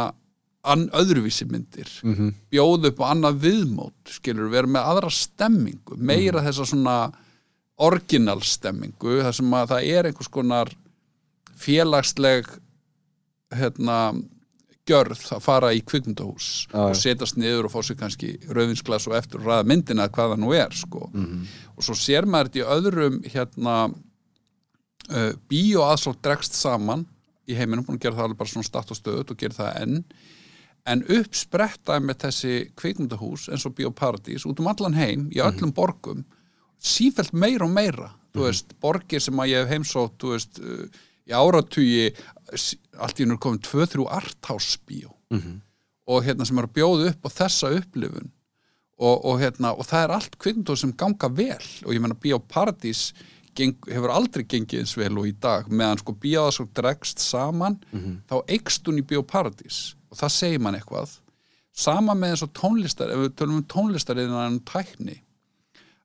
[0.60, 1.88] öðruvísi myndir.
[2.02, 2.34] Mm -hmm.
[2.50, 7.12] bjóða upp á annað viðmót skilur, vera með aðra stemmingu meira þessa svona
[7.76, 10.68] orginal stemmingu, þar sem að það er einhvers konar
[11.56, 12.46] félagsleg
[13.50, 14.12] hérna
[14.90, 17.00] gjörð að fara í kvikmyndahús og já.
[17.04, 20.52] setjast niður og fá sér kannski rauðinsglas og eftir og ræða myndina hvað það nú
[20.58, 21.06] er sko.
[21.12, 21.46] Mhm.
[21.76, 23.76] og svo sér maður þetta í öðrum hérna
[25.10, 27.06] uh, bíó aðsótt dregst saman
[27.50, 29.80] í heiminum, búin að gera það alveg bara svona statt og stöðut og gera það
[29.82, 30.04] enn
[30.90, 36.24] en uppsprettaði með þessi kvikmyndahús eins og Bíóparadís út um allan heim í öllum borgum
[36.80, 40.86] sífelt meira og meira þú veist, borgir sem að ég hef heimsótt veist, uh,
[41.28, 42.10] í áratugi
[43.00, 45.10] allt í hennu er komin 2-3 arthouse-bíó
[46.10, 48.30] og hérna sem er að bjóða upp á þessa upplifun.
[49.00, 51.68] Og, og hérna, og það er allt kvikmyndur sem ganga vel.
[51.86, 53.14] Og ég menna Bíó Paradís
[53.56, 55.70] geng, hefur aldrei gengið eins vel og í dag.
[55.70, 57.78] Meðan sko bíóða svo dregst saman
[58.28, 59.94] þá eikst hún í Bíó Paradís.
[60.10, 61.14] Og það segir mann eitthvað.
[61.72, 65.22] Sama með eins og tónlistar ef við tölum um tónlistar innan um tækni.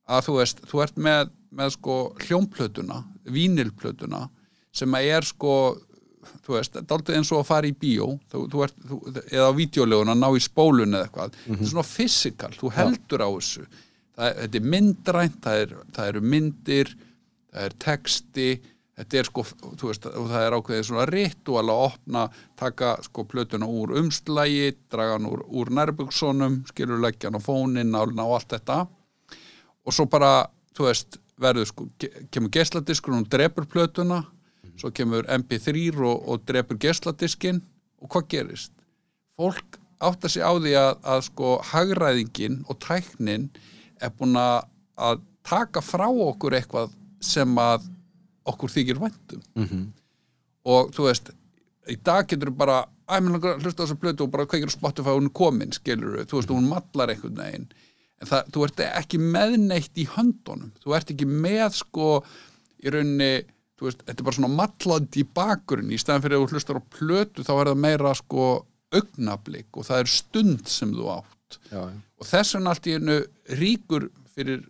[0.07, 4.29] Að þú veist, þú ert með, með sko hljómplötuna, vínilplötuna
[4.71, 5.53] sem að er sko
[6.45, 8.07] þú veist, dálítið eins og að fara í bíó.
[8.31, 8.99] Þú, þú ert, þú,
[9.31, 13.25] eða á vídeolegun að ná í spólun eða eitthvað, þetta er svona fysikal þú heldur
[13.25, 13.65] á þessu.
[14.15, 16.95] Það, þetta er myndrænt, það, er, það eru myndir
[17.55, 18.47] það er texti
[18.95, 19.43] þetta er sko,
[19.75, 22.21] þú veist, það er ákveðið svona ritual að opna
[22.55, 27.91] taka sko plötuna úr umslægi draga hann úr, úr nærbuksonum skilur leggja hann á fónin,
[27.91, 28.77] nálina og allt þetta.
[29.85, 30.45] Og svo bara,
[30.77, 34.21] þú veist verður sko, ke- kemur geisladiskur og hún drepur plötuna
[34.79, 37.61] svo kemur MP3 og, og drepur geisladiskinn.
[38.03, 38.73] Og hvað gerist?
[39.39, 43.49] Fólk áttar sig á því að, að sko hagræðingin og tæknin
[44.03, 47.87] er búin að taka frá okkur eitthvað sem að
[48.45, 49.85] okkur þykir væntum -hmm.
[50.69, 51.31] og þú veist
[51.89, 53.29] í dag getur þú bara að
[53.61, 56.39] hlusta á þessa plötu og bara kveikir á Spotify og hún er komin, skilur þú
[56.39, 57.67] veist, og hún mallar einhvern veginn.
[58.21, 60.71] En það, þú ert ekki meðneitt í höndunum.
[60.81, 62.09] Þú ert ekki með sko
[62.81, 63.45] í rauninni,
[63.81, 66.83] veist, þetta er bara svona mallandi í bakurinn, í stæðan fyrir að þú hlustar á
[66.95, 68.45] plötu þá er það meira sko
[68.95, 71.59] augnablik og það er stund sem þú átt.
[71.69, 71.97] Já, já.
[72.19, 73.17] og þess vegna allt í hennu
[73.59, 74.63] ríkur fyrir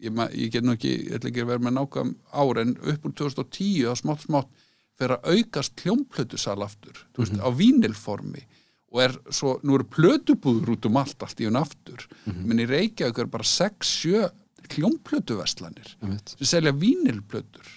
[0.00, 3.06] ég, ég get nú ekki, ég ætla ekki að vera með nákvæm ár en upp
[3.06, 4.66] úr 2010 þá smátt smátt
[5.00, 8.42] fyrir að aukast hljómplötusal aftur, þú veist, á vínilformi.
[8.90, 12.08] Og er svo, nú eru plötubúður út um allt, allt í hennu aftur.
[12.26, 14.26] Menn í Reykjavík er bara 6-7
[14.70, 16.34] hljómplötuverslanir Einmitt.
[16.36, 17.70] sem selja vínilplötur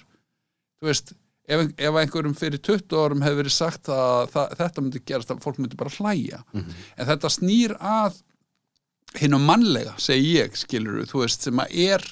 [0.84, 1.14] þú veist,
[1.48, 5.42] ef, ef einhverjum fyrir 20 árum hefur verið sagt að það, þetta myndi gerast að
[5.46, 6.44] fólk myndi bara hlæja.
[7.00, 8.20] En þetta snýr að
[9.22, 12.08] hinn mannlega, segi ég skilur þú veist, sem að er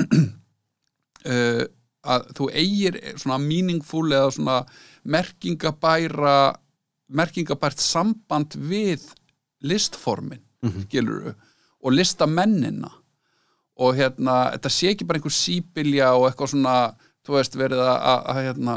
[1.30, 1.64] uh,
[2.00, 4.58] að þú eigir svona meaningful eða svona
[5.04, 6.38] merkingabæra
[7.10, 9.02] merkingabært samband við
[9.66, 10.42] listformin,
[10.86, 11.34] skilur
[11.80, 12.90] og listamennina.
[13.80, 16.74] Og hérna, þetta sé ekki bara einhver síbilja og eitthvað svona,
[17.26, 18.76] þú veist, verið að, hérna,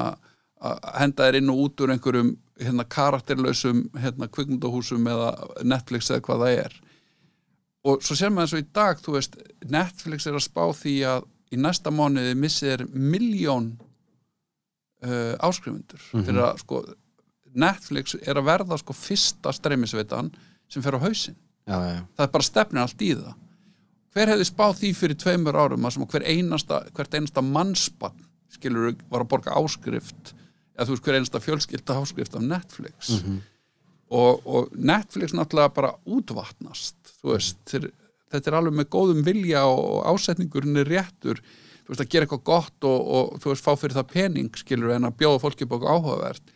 [0.64, 5.30] að henda þér inn og út úr einhverjum hérna, karakterlausum hérna, kvikmyndahúsum eða
[5.66, 6.82] Netflix eða hvað það er.
[7.84, 9.40] Og svo sér maður eins og í dag, þú veist
[9.72, 13.74] Netflix er að spá því að í næsta mánuði missið er miljón
[15.04, 16.84] uh, áskrifundur fyrir að sko
[17.54, 20.32] Netflix er að verða sko fyrsta streymisveitan
[20.72, 21.38] sem fer á hausinn.
[21.68, 23.36] Já, já, það er bara stefnir allt í það.
[24.14, 28.26] Hver hefði spáð því fyrir tveimur árum að sem hver einasta, hvert einasta mannspann
[28.58, 30.34] skilur var að borga áskrift
[30.74, 33.12] eða þú veist hver einasta fjölskylda áskrift af Netflix.
[34.14, 37.92] Og, og Netflix náttúrulega bara útvatnast þú veist, þeir,
[38.34, 41.42] þetta er alveg með góðum vilja og ásetningurinn er réttur.
[41.84, 44.96] Þú veist að gera eitthvað gott og, og þú veist fá fyrir það pening skilur
[44.96, 46.56] en að bjóða fólki okkur áhugavert.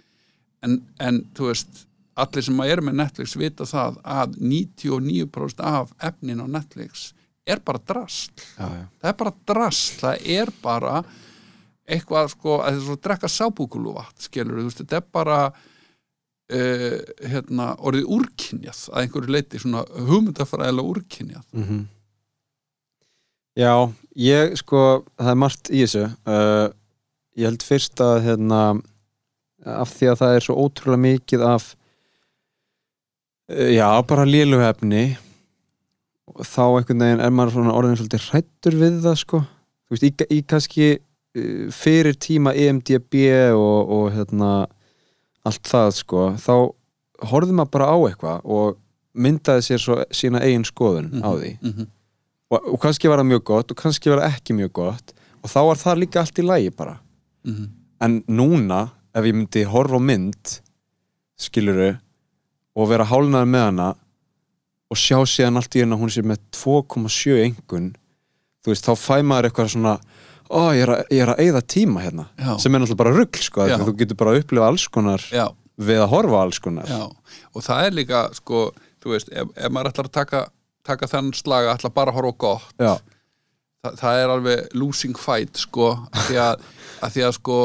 [0.66, 1.86] En, en þú veist
[2.18, 7.12] allir sem eru með Netflix vita það að 99% af efnin á Netflix
[7.48, 8.42] er bara drast
[9.00, 10.96] það er bara drast, það er bara
[11.88, 15.06] eitthvað sko að það er svo að drekka sábúkulu vatn skilur, þú veist, þetta er
[15.16, 16.98] bara uh,
[17.32, 21.46] hérna, orðið úrkynjað að einhverju leiti, svona hugmyndafræðilega úrkynjað.
[23.58, 23.74] Já,
[24.22, 24.84] ég sko,
[25.18, 26.04] það er margt í þessu.
[26.30, 26.68] Uh,
[27.40, 28.62] ég held fyrst að hérna,
[29.66, 31.72] af því að það er svo ótrúlega mikið af
[33.50, 35.06] uh, já, bara léluhefni
[36.28, 39.42] og þá einhvern veginn er maður svona orðin svolítið hrættur við það sko.
[39.88, 40.88] Þú veist, í, í kannski
[41.74, 43.14] fyrir tíma EMDB
[43.54, 44.68] og, og hérna
[45.48, 46.54] allt það sko, þá
[47.32, 48.78] horfði maður bara á eitthvað og
[49.18, 51.54] myndaði sér svo sína eigin skoðun á því.
[51.62, 51.94] mm
[52.48, 55.14] og, og kannski var það mjög gott og kannski var það ekki mjög gott
[55.44, 56.98] og þá var það líka allt í lagi bara.
[57.44, 57.68] -hmm.
[58.00, 60.60] en núna ef ég myndi horfa mynd
[61.38, 61.98] skiluru
[62.76, 63.96] og vera hálnaður með hana
[64.90, 67.96] og sjá síðan allt í hérna hún sé með 2,7 engun
[68.64, 69.98] þú veist, þá fæ maður eitthvað svona
[70.50, 72.52] ó, ég er að, er eyða tíma hérna Já.
[72.64, 76.04] sem er náttúrulega bara rugl, sko, þú getur bara að upplifa alls konar Já, við
[76.04, 76.90] að horfa alls konar.
[76.90, 77.04] Já,
[77.54, 78.68] og það er líka sko,
[79.04, 80.44] þú veist, ef, ef maður ætlar að taka
[80.88, 82.94] taka þennan slaga, ætlar bara að horfa gott já,
[83.84, 86.68] það, það er alveg losing fight sko, að því að,
[87.04, 87.60] að, því að sko,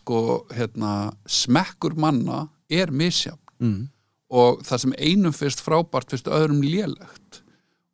[0.00, 0.20] sko
[0.56, 0.94] hérna,
[1.26, 3.38] smekkur manna er misjafn.
[3.60, 3.80] Mm.
[4.32, 7.42] og það sem einum fyrst frábært fyrst öðrum lélegt.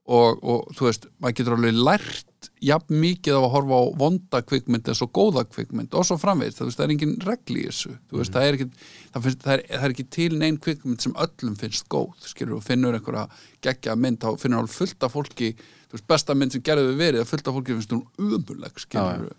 [0.06, 3.84] Og, og þú veist, maður getur alveg lært grætt jafn mikið á að horfa á
[3.98, 7.66] vonda kvikmynd eins og góða kvikmynd og svo framvegist, það, það er engin regli í
[7.68, 7.96] þessu.
[8.12, 8.66] Veist, það, er ekki,
[9.12, 12.58] það, finnst, það, er, það er ekki til neinn kvikmynd sem öllum finnst góð skilur,
[12.58, 13.26] og finnur einhverja
[13.62, 15.52] geggja mynd þá finnur alveg fullt af fólki
[15.92, 19.32] veist, besta mynd sem gerðu við verið, fullt af fólki finnst hún umuleg, skilur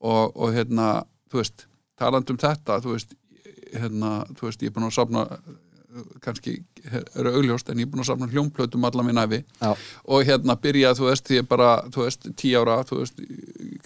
[0.00, 0.90] og, og hérna,
[1.30, 1.66] þú veist
[1.98, 3.16] taland um þetta, þú veist
[3.74, 5.26] hérna, þú veist, ég er búin að safna
[6.24, 6.58] kannski
[7.16, 9.70] eru augljóst en ég er búin að safna hljómplötum allan við næfi Já.
[10.04, 13.22] og hérna byrja, þú veist, því ég bara þú veist, 10 ára, þú veist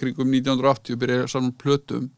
[0.01, 2.11] kringum 1980 byrja ég að safna plötum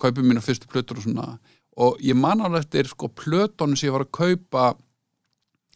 [0.00, 1.38] kaupi mína fyrstu plötur og svona.
[1.78, 4.66] Og ég man alveg eftir sko plötunum sem ég var að kaupa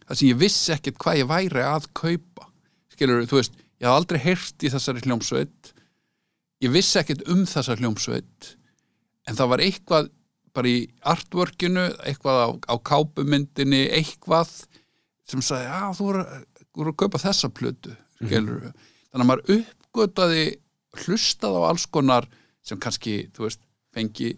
[0.09, 2.49] það sem ég vissi ekkert hvað ég væri að kaupa.
[2.95, 5.72] Skilur, þú veist, ég hafði aldrei heyrt í þessari hljómsveit.
[6.64, 8.55] Ég vissi ekkert um þessa hljómsveit
[9.28, 10.09] en það var eitthvað
[10.59, 10.82] bara í
[11.14, 14.52] artworkinu, eitthvað á, á kápumyndinni, eitthvað
[15.28, 16.26] sem sagði, já, þú voru,
[16.88, 18.70] að kaupa þessa plötu, skilur
[19.09, 20.44] þannig að maður uppgötaði
[21.04, 22.28] hlustað á alls konar
[22.64, 24.34] sem kannski, þú veist, fengi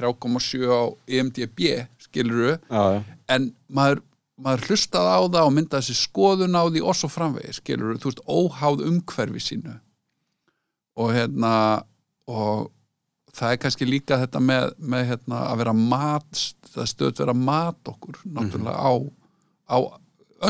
[0.00, 1.60] 3,7 á EMDB
[2.02, 3.04] skilur já.
[3.30, 4.02] en maður,
[4.40, 8.10] maður hlustaði á það og myndaði þessi skoðun á því og svo framvegi skilur, þú
[8.10, 9.76] veist, óháð umhverfi sínu.
[10.98, 11.54] Og hérna
[12.30, 12.70] og
[13.34, 16.42] það er kannski líka þetta með, með hérna, að vera mat
[16.74, 18.92] það stöðt vera mat okkur náttúrulega á,
[19.70, 19.78] á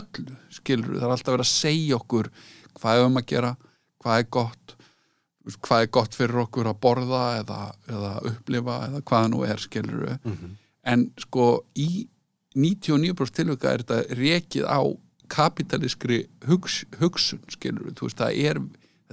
[0.00, 2.30] öllu skilur, það er alltaf verið að segja okkur
[2.74, 3.52] hvað er um að gera,
[4.02, 4.76] hvað er gott
[5.60, 7.60] hvað er gott fyrir okkur að borða eða,
[7.92, 10.06] eða upplifa eða hvað það nú er skilur
[10.84, 12.06] en sko í
[12.54, 14.80] 99% tilvika er þetta rekið á
[15.28, 18.60] kapitalískri hugs, hugsun skilur þú veist, það er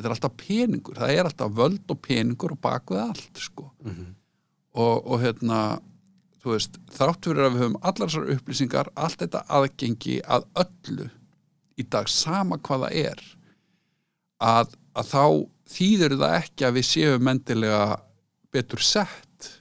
[0.02, 3.70] þetta er alltaf peningur, það er alltaf völd og peningur og bakuð allt sko.
[4.74, 5.80] og, og hérna
[6.41, 11.10] þú veist, þrátt fyrir að við höfum allar þessar upplýsingar, allt þetta aðgengi að öllu
[11.78, 13.22] í dag sama hvað það er
[14.41, 15.26] að, að þá
[15.72, 17.84] þýður það ekki að við séum mendilega
[18.52, 19.52] betur sett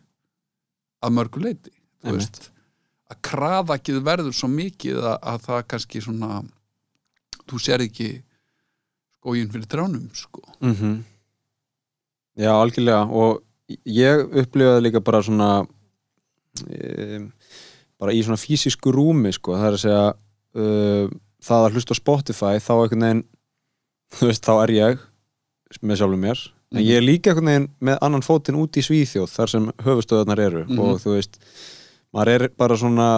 [1.05, 2.49] að mörgu leiti þú veist,
[3.11, 6.41] að kraðakið verður svo mikið að, að það kannski svona
[7.51, 8.11] þú sér ekki
[9.21, 10.43] skógin fyrir tránum sko.
[10.65, 11.05] Mm
[12.41, 13.43] Já, algjörlega og
[13.85, 15.49] ég upplifaði líka bara svona
[16.71, 17.19] e,
[18.01, 20.05] bara í svona fysisku rúmi sko, það er að segja
[20.57, 21.11] uh,
[21.45, 23.23] það að hlusta Spotify þá einhvern veginn
[24.17, 25.03] þú veist, þá er ég
[25.83, 26.41] með sjálfum mér
[26.71, 30.45] en ég er líka einhvern veginn með annan fótinn út í Svíþjóð þar sem höfustöðarnar
[30.47, 30.81] eru Mhm.
[30.81, 31.37] og þú veist,
[32.15, 33.11] maður er bara svona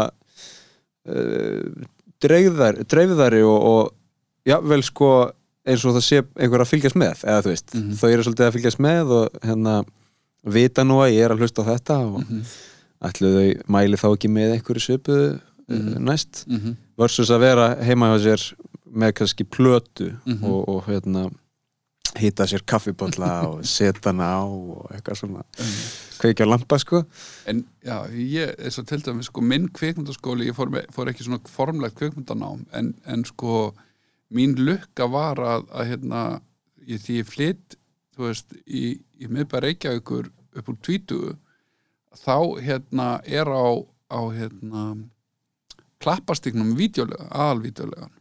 [2.23, 5.13] dreifðar, dreifðari og, og jável sko
[5.67, 7.93] eins og það sé einhver að fylgjast með eða þú veist, Mhm.
[8.01, 9.85] þau eru svolítið að fylgjast með og hérna
[10.45, 12.43] vita nú að ég er að hlusta á þetta og Mhm.
[13.03, 15.95] ætlu þau mæli þá ekki með einhverju svipuðu Mhm.
[15.95, 18.55] mm næst mm versus að vera heima hjá sér
[18.95, 20.45] með kannski plötu Mhm.
[20.45, 21.31] og, og hérna
[22.17, 25.43] hýta sér kaffibotla og setja hana á og eitthvað svona
[26.21, 27.05] kveikja lampa sko
[27.47, 31.25] en já, ég, eins og til dæmis sko, minn kvikmyndaskóli, ég fór, með, fór ekki
[31.25, 33.73] svona formlegt kvikmyndanám, en, en sko
[34.35, 36.23] mín lukka var að, að hérna,
[36.87, 37.79] ég, því ég flytt
[38.17, 38.85] þú veist, í,
[39.21, 40.29] í miðbæð Reykjavíkur
[40.59, 41.37] upp úr tvítugu
[42.23, 43.69] þá hérna er á,
[44.13, 44.83] á hérna
[46.03, 48.13] klappastignum vídeolega, aðalvídeolegan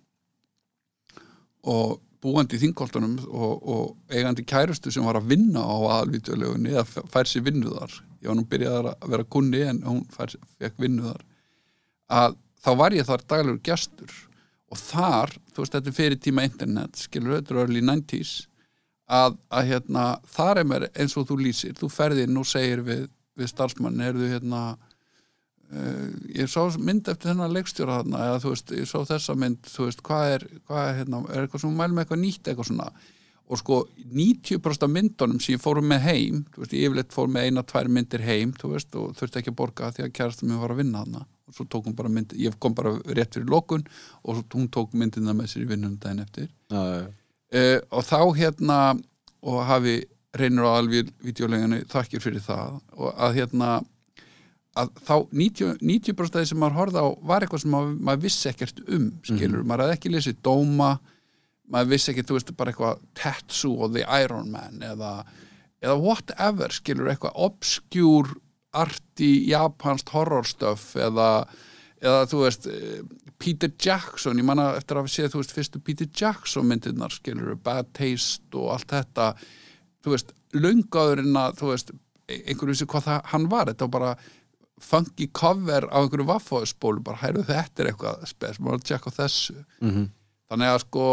[1.71, 7.05] og búandi í þingoltunum og, og eigandi kærustu sem var að vinna á aðalvídeolegunni eða
[7.09, 7.95] fær sér vinnu þar.
[8.21, 11.23] Ég var nú byrjað að vera kunni en hún fær, fekk vinnu þar.
[12.21, 14.13] Að þá var ég þar daglegur gestur
[14.71, 18.35] og þar, þú veist, þetta er fyrir tíma internet, skilur þetta er early 90s
[19.11, 23.05] að, að hérna, þar er mér eins og þú lýsir, þú ferðir nú segir við,
[23.39, 28.75] við starfsmann, heyrðu hérna uh, ég sá mynd eftir þennan leikstjóra þarna, eða þú veist,
[28.79, 32.03] ég sá þessa mynd, þú veist, hvað er, hvað er hérna, er eitthvað sem mælum
[32.03, 32.93] eitthvað nýtt eitthvað svona.
[33.51, 33.81] Og sko
[34.15, 37.65] 90% af myndunum sem ég fórum með heim, þú veist, ég yfirleitt fór með eina,
[37.67, 40.71] tvær myndir heim, þú veist, og þurfti ekki að borga því að kærastum mér var
[40.71, 43.85] að vinna þarna og svo tók hún bara mynd, ég kom bara rétt fyrir lokun
[44.23, 46.49] og svo hún tók myndina með sér í vinnunum daginn eftir.
[46.71, 47.05] Já, já,
[47.59, 48.79] uh, og þá hérna
[49.41, 50.01] og hafi
[50.37, 52.77] reynir á alveg videoleginu þakkir fyrir það.
[52.95, 53.71] Og að hérna
[54.79, 58.21] að þá 90%, 90 af því sem maður horfði á var eitthvað sem maður, maður
[58.23, 60.93] vissi ekkert um skilur, maður hafði ekki lesið dóma
[61.71, 65.11] maður vissi ekki, þú veist, bara eitthvað Tetsu og The Iron Man eða,
[65.83, 68.31] eða whatever, skilur, eitthvað obskjúr,
[68.73, 71.45] arti japanst horrorstöf eða,
[72.01, 73.01] eða þú veist eh,
[73.41, 77.55] Peter Jackson, ég manna eftir að hafa séð þú veist, fyrstu Peter Jackson myndirnar skilur,
[77.57, 79.31] Bad Taste og allt þetta
[80.05, 81.91] þú veist, löngaðurinn að þú veist,
[82.31, 84.13] einhverju vissi hvað það, hann var, þetta var bara
[84.81, 89.57] funky cover á einhverju vaffóðspólu bara hæru þetta er eitthvað spes, maður að tjekka þessu
[89.81, 90.07] Mhm.
[90.51, 91.05] þannig að sko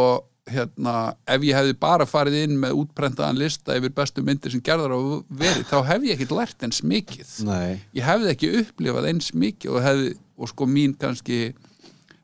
[0.52, 0.94] hérna,
[1.28, 5.00] ef ég hefði bara farið inn með útprentaðan lista yfir bestu myndir sem gerðar á
[5.28, 7.34] verið, þá hef ég ekkert lært eins mikið.
[7.48, 11.40] Nei, ég hefði ekki upplifað eins mikið og, hefði, og sko mín kannski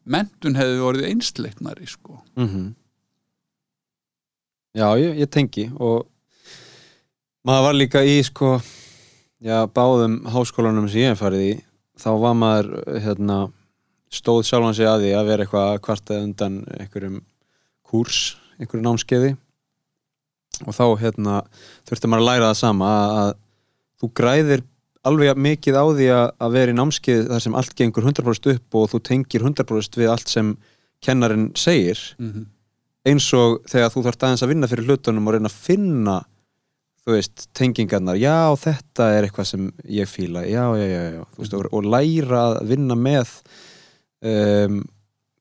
[0.05, 2.19] mentun hefði orðið einsleiknari sko.
[4.75, 6.09] já, ég, ég tengi og
[7.47, 8.57] maður var líka í sko
[9.45, 11.53] já, báðum háskólanum sem ég hef farið í
[12.01, 12.71] þá var maður
[13.05, 13.39] hérna,
[14.13, 17.21] stóð sjálfan sig að því að vera eitthvað kvartað undan einhverjum
[17.95, 18.21] kúrs,
[18.59, 19.33] einhverjum námskeiði.
[20.67, 21.41] Og þá hérna
[21.89, 23.33] þurfti maður að læra það sama að, að
[24.03, 24.67] þú græðir
[25.05, 28.79] alveg mikið á því að, að vera í námskeið þar sem allt gengur 100% upp
[28.81, 30.55] og þú tengir 100% við allt sem
[31.05, 32.01] kennarinn segir.
[32.19, 32.51] Mhm.
[33.05, 36.15] eins og þegar þú þarft aðeins að vinna fyrir hlutunum og reyna að finna
[37.05, 41.67] veist, tengingarnar, já þetta er eitthvað sem ég fíla, já, já, já, já veist, og,
[41.69, 43.35] og læra að vinna með
[44.25, 44.79] um,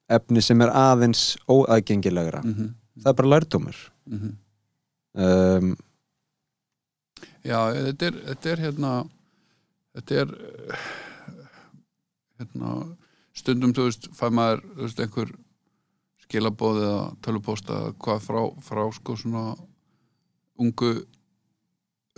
[0.10, 2.74] efni sem er aðeins óaðgengilegra Mhm.
[3.00, 3.76] það er bara lærdómur
[4.08, 4.38] Mhm.
[5.16, 5.76] um,
[7.44, 8.92] Já, þetta er, þetta er hérna
[9.96, 10.30] þetta er
[12.40, 12.70] hérna
[13.36, 15.34] stundum, þú veist, fæ maður þú veist, einhver
[16.24, 19.44] skilabóð eða tölupósta hvað frá, frá sko svona
[20.60, 21.06] ungu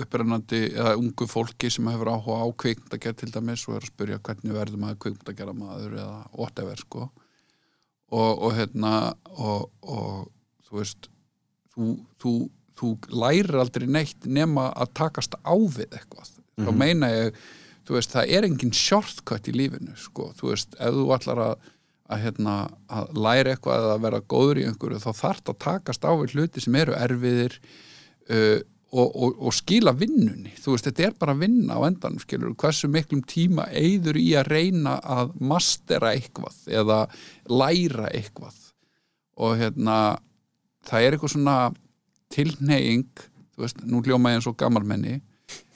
[0.02, 4.20] upprennandi eða ungu fólki sem hefur áhuga á kvikmyndagerð til dæmis og er að spyrja
[4.20, 7.10] hvernig verður maður kvikmyndagerða maður eða whatever sko
[8.16, 8.94] og, og hérna
[9.36, 10.32] og, og
[10.68, 11.10] þú veist
[11.76, 11.92] þú,
[12.22, 12.34] þú,
[12.80, 16.34] þú lærir aldrei neitt nema að takast á við eitthvað.
[16.56, 17.40] Þá meina ég,
[17.88, 21.66] þú veist, það er engin shortcut í lífinu, sko, þú veist ef þú ætlar að,
[22.08, 22.54] að, hérna,
[22.88, 26.38] að læra eitthvað eða að vera góður í einhverju þá þarft að takast á við
[26.38, 28.62] hluti sem eru erfiðir uh,
[28.96, 30.54] og, og, og skila vinnunni.
[30.62, 34.52] Þú veist, þetta er bara vinna á endanum skilur, hversu miklum tíma eyður í að
[34.54, 37.02] reyna að mastera eitthvað eða
[37.52, 38.58] læra eitthvað.
[39.44, 39.98] Og hérna
[40.88, 41.58] það er eitthvað svona
[42.34, 43.26] tilneying,
[43.56, 45.20] þú veist, nú hljóma ég eins og gammalmenni,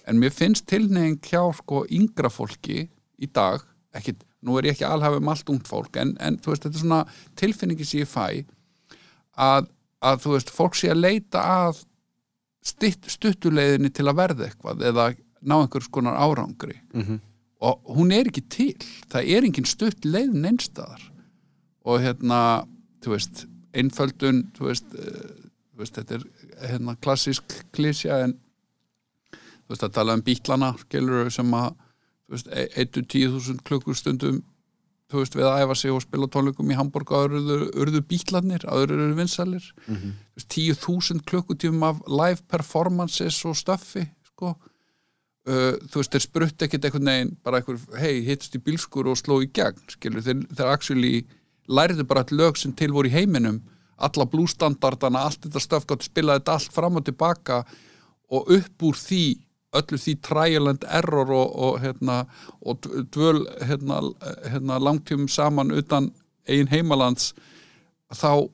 [0.09, 2.86] en mér finnst tilneying hjá sko yngra fólki
[3.20, 3.61] í dag,
[3.95, 4.15] ekki,
[4.45, 6.86] nú er ég ekki alhafið um allt ungt fólk, en, en þú veist, þetta er
[6.86, 7.01] svona
[7.39, 8.26] tilfinningi sem ég fæ
[9.39, 9.70] að,
[10.01, 11.84] að þú veist, fólk sé að leita að
[12.70, 15.07] stuttuleiðinni til að verða eitthvað eða
[15.41, 16.78] ná einhvers konar árangri.
[17.59, 18.76] Og hún er ekki til.
[19.11, 21.01] Það er engin stutt leiðin einstæðar
[21.84, 22.65] og hérna
[23.03, 26.24] þú veist, einföldun þú veist, uh, þú veist þetta er
[26.70, 28.36] hérna klassísk klísja en
[29.32, 31.70] þú veist að tala um bítlana skilur sem að
[32.28, 34.41] þú veist, 1-10.000 klukkustundum
[35.10, 38.66] þú veist, við að æfa sig og spila tónleikum í Hamburg og urðu, urðu bítlanir
[38.70, 40.12] aður eru vinsalir mm -hmm.
[40.38, 44.55] 10.000 klukkutífum af live performances og stöffi sko.
[45.49, 49.18] Uh, þú veist, þeir sprutt ekkit einhvern veginn bara einhver, hei, hittist í bílskur og
[49.18, 51.26] sló í gegn, skilur, þeir, þeir actually
[51.68, 53.62] lærðu bara all lög sem til voru í heiminum
[53.97, 57.64] alla blústandardana, allt þetta stöf gátt spilaði þetta allt fram og tilbaka
[58.30, 59.24] og upp úr því
[59.78, 62.24] öllu því trial and error og, og, hérna,
[62.61, 64.01] og dvöl hérna,
[64.49, 66.09] hérna, langtímum saman utan
[66.49, 67.34] eigin heimalands
[68.09, 68.49] þá,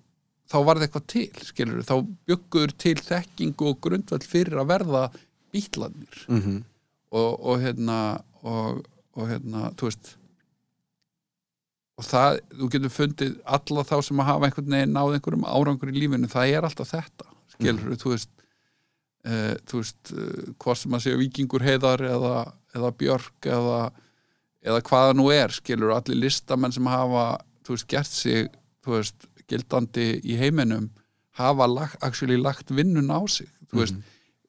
[0.51, 1.95] þá var það eitthvað til skilur, þá
[2.28, 5.05] byggur til þekkingu og grundvöld fyrir að verða
[5.55, 6.61] bítlanir mm -hmm.
[7.11, 7.99] og, og hérna
[8.43, 8.84] og,
[9.16, 10.16] og hérna, þú veist
[11.95, 15.91] og það, þú getur fundið alla þá sem að hafa einhvern veginn náð einhverjum árangur
[15.93, 17.99] í lífinu, það er alltaf þetta skilur, mm.
[18.01, 18.30] þú veist
[19.28, 22.36] uh, þú veist, uh, hvað sem að segja vikingur heiðar eða,
[22.76, 23.80] eða björk eða,
[24.65, 27.26] eða hvaða nú er skilur, allir listamenn sem hafa
[27.65, 28.51] þú veist, gert sig,
[28.86, 30.89] þú veist gildandi í heiminum
[31.36, 33.50] hafa lagt, actually lagt vinnun á sig.
[33.70, 33.97] Þú veist,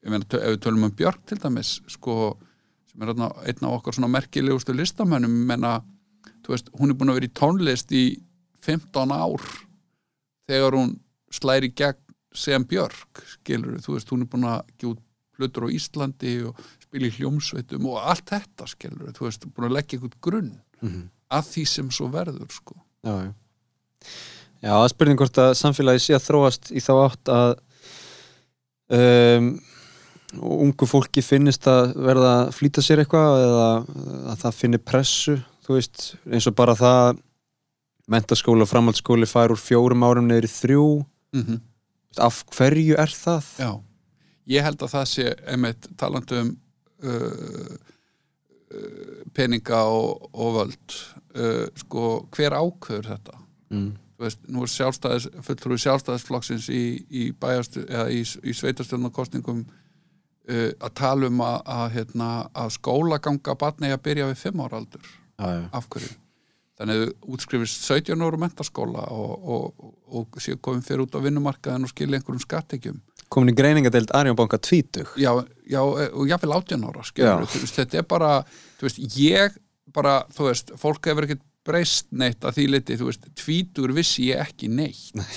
[0.05, 2.37] ég meina, ef við tölum um björk til dæmis, sko
[2.91, 5.81] sem er einn af okkar svona merkilegustu listamennum, menna
[6.47, 8.05] þú veist, hún er búin að vera í tónlist í
[8.65, 9.43] 15 ár
[10.47, 10.95] þegar hún
[11.35, 12.06] slæri gegn
[12.39, 15.03] sem Björk, skilur þú veist, hún er búin að út
[15.37, 19.77] hlutur á Íslandi og spila í hljómsveitum og allt þetta, skilur þú veist, búin að
[19.77, 21.09] leggja eitthvað grunn mm -hmm.
[21.31, 22.75] að því sem svo verður, sko.
[23.05, 23.33] Já, já.
[24.63, 27.59] Er spurning hvort að samfélagi sé að þróast í þá átt að
[28.89, 29.61] um,
[30.41, 33.69] ungu fólki finnist að verða að flýta sér eitthvað eða
[34.33, 35.37] að það finnir pressu
[35.67, 37.19] þú veist, eins og bara það
[38.11, 41.05] mentaskóli og framhaldsskóli fær úr fjórum árum neyri þrjú.
[41.35, 41.61] Mm -hmm.
[42.23, 43.51] Af hverju er það?
[43.61, 43.71] Já,
[44.57, 46.51] ég held að það sé einmitt talandi um
[47.05, 47.77] uh,
[48.73, 50.99] uh, peninga og, og völd
[51.37, 53.41] uh, sko, hver ákveður þetta?
[53.75, 53.89] Mm.
[54.17, 61.31] Þú veist, nú er sjálfstæðis fulltrúi sjálfstæðisflokksins í, í, í, í sveitarstjórnarkostningum uh, að tala
[61.31, 65.67] um að, að, hérna, að skólaganga batni að byrja við fimm ára aldur Já, já.
[65.77, 66.15] af hverju
[66.77, 71.25] þannig að þau útskrifist 17 ára mentaskóla og, og, og, og komin fyrir út á
[71.25, 75.33] vinnumarkaðin og skilja einhverjum skattekjum komin í greiningadeild Arjónbanka tvítug já,
[75.67, 78.31] já, og jáfnvel 18 ára skilur, þú veist, þetta er bara
[78.79, 79.59] þú veist, ég
[79.97, 84.29] bara, þú veist fólk hefur ekkert breyst neitt að því liti þú veist, tvítur vissi
[84.31, 85.17] ég ekki neitt.
[85.19, 85.37] Nei.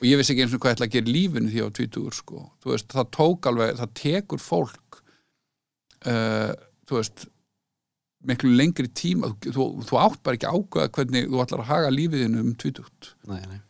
[0.00, 2.16] og ég vissi ekki eins og hvað ég ætla að gera lífinu því á tvítur
[2.16, 5.00] sko, þú veist, það tók alveg það tekur fólk
[6.06, 6.52] uh,
[6.86, 7.26] þú veist
[8.28, 11.92] miklu lengri tíma, þú, þú, átt bara ekki að ákveða hvernig þú ætlar að haga
[11.94, 13.60] lífiðinu um tvítut nei, nei.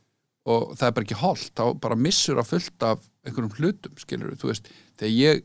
[0.51, 4.37] og það er bara ekki holdt, þá bara missur að fullt af einhverjum hlutum, skilur
[4.41, 5.43] þú veist, þegar ég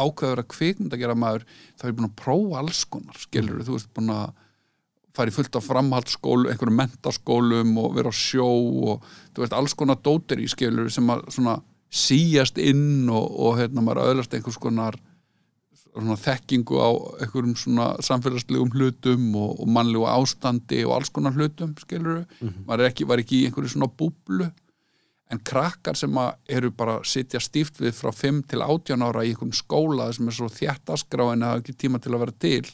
[0.00, 1.46] ákveður að kvikmynda gera maður,
[1.78, 4.30] þá er ég búin að prófa alls konar, skilur þú veist, búin að
[5.16, 9.74] fara í fullt af framhaldsskólu einhverjum mentaskólum og vera á sjó og þú veist, alls
[9.78, 11.58] konar dóteri skilur sem að svona
[11.90, 14.98] síjast inn og, og hérna maður öðlast einhvers konar
[15.94, 16.88] svona þekkingu á
[17.24, 22.24] einhverjum svona samfélagslegum hlutum og, og mannlegu ástandi og alls konar hlutum skilur
[22.66, 24.50] maður er ekki, var ekki í einhverju svona búblu.
[25.30, 26.16] En krakkar sem
[26.50, 30.26] eru bara að sitja stíft við frá 5 til 18 ára í einhverjum skóla sem
[30.26, 32.64] er svo þjætt askráin að hafa ekki tíma til að vera til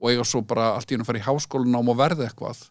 [0.00, 2.64] og eiga svo bara allt í hennu að fara í háskólanám og verða eitthvað.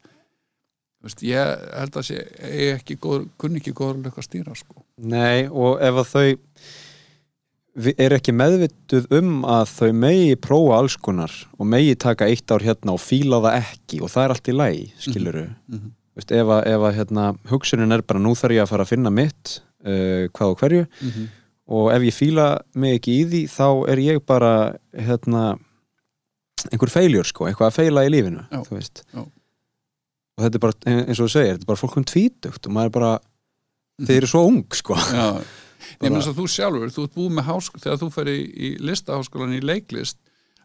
[1.03, 4.83] Þú veist, ég held að sé ég ekki góður, kunni ekki góður að stýra sko.
[5.03, 6.27] Nei, og ef að þau
[7.97, 12.61] eru ekki meðvituð um að þau megi prófa alls konar og megi taka eitt ár
[12.61, 15.91] hérna og fíla það ekki og það er allt í lægi, skiluru mhm.
[16.13, 18.91] Veist, ef að, ef að hérna, hugsunin er bara nú þarf ég að fara að
[18.91, 21.23] finna mitt uh, hvað og hverju Mhm.
[21.73, 22.45] og ef ég fíla
[22.77, 24.51] mig ekki í því þá er ég bara
[24.93, 25.55] hérna
[26.69, 29.23] einhver feiljur sko, eitthvað að feila í lífinu Já, þú veist já.
[29.25, 32.75] og þetta er bara, eins og þú segir, þetta er bara fólk um tvítugt og
[32.77, 33.11] maður er bara,
[34.05, 35.25] þeir eru svo ung sko Já,
[36.01, 38.71] nefnum þess að þú sjálfur þú ert búið með háskóla, þegar þú fer í, í
[38.89, 40.19] listaháskólan í leiklist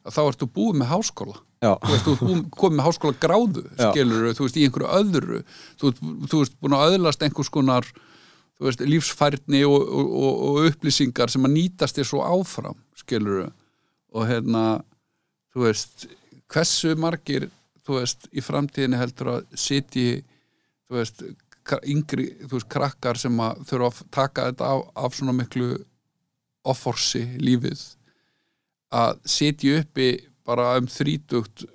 [0.09, 1.39] þá ertu búið með háskóla.
[1.59, 5.40] Já, þú ert búið, komið með háskóla gráðu skilur, þú veist, í einhverju öðru.
[5.81, 7.89] Þú ert, þú veist, búin að öðlast einhvers konar
[8.59, 13.49] þú veist, lífsfærni og, og, og, og upplýsingar sem að nýtast þér svo áfram skilur
[13.49, 14.65] og hérna,
[15.55, 16.09] þú veist
[16.51, 17.49] hversu margir,
[17.86, 20.23] þú veist í framtíðinni heldur að sitji
[20.89, 21.23] þú veist,
[21.85, 25.69] yngri þú veist, krakkar sem að þurfa að taka þetta af, af svona miklu
[26.69, 27.82] offorsi lífið
[28.97, 30.09] að sitja uppi
[30.49, 31.66] bara um þrítugt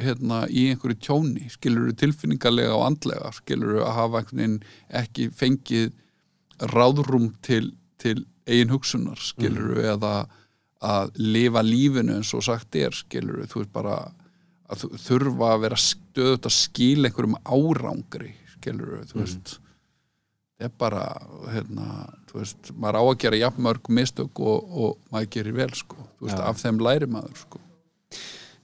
[0.00, 4.22] hérna, í einhverju tjóni skilur tilfinningarlega og andlega skilur að hafa
[5.02, 5.90] ekki fengið
[6.72, 10.14] ráðrúm til, til eigin hugsunar skilur eða
[10.82, 13.98] að lifa lífinu eins og sagt er skilur þú veist bara
[14.72, 18.32] að þú- þurfa að vera stöðut að skila einhverjum árangri
[18.62, 19.58] skilur þú veist
[20.62, 21.04] það er bara
[21.50, 21.86] hérna,
[22.30, 26.28] þú veist, maður á að gera jafnmörg mistök og, og maður gerir vel sko, þú
[26.28, 26.44] veist, Já.
[26.52, 27.58] af þeim læri maður sko.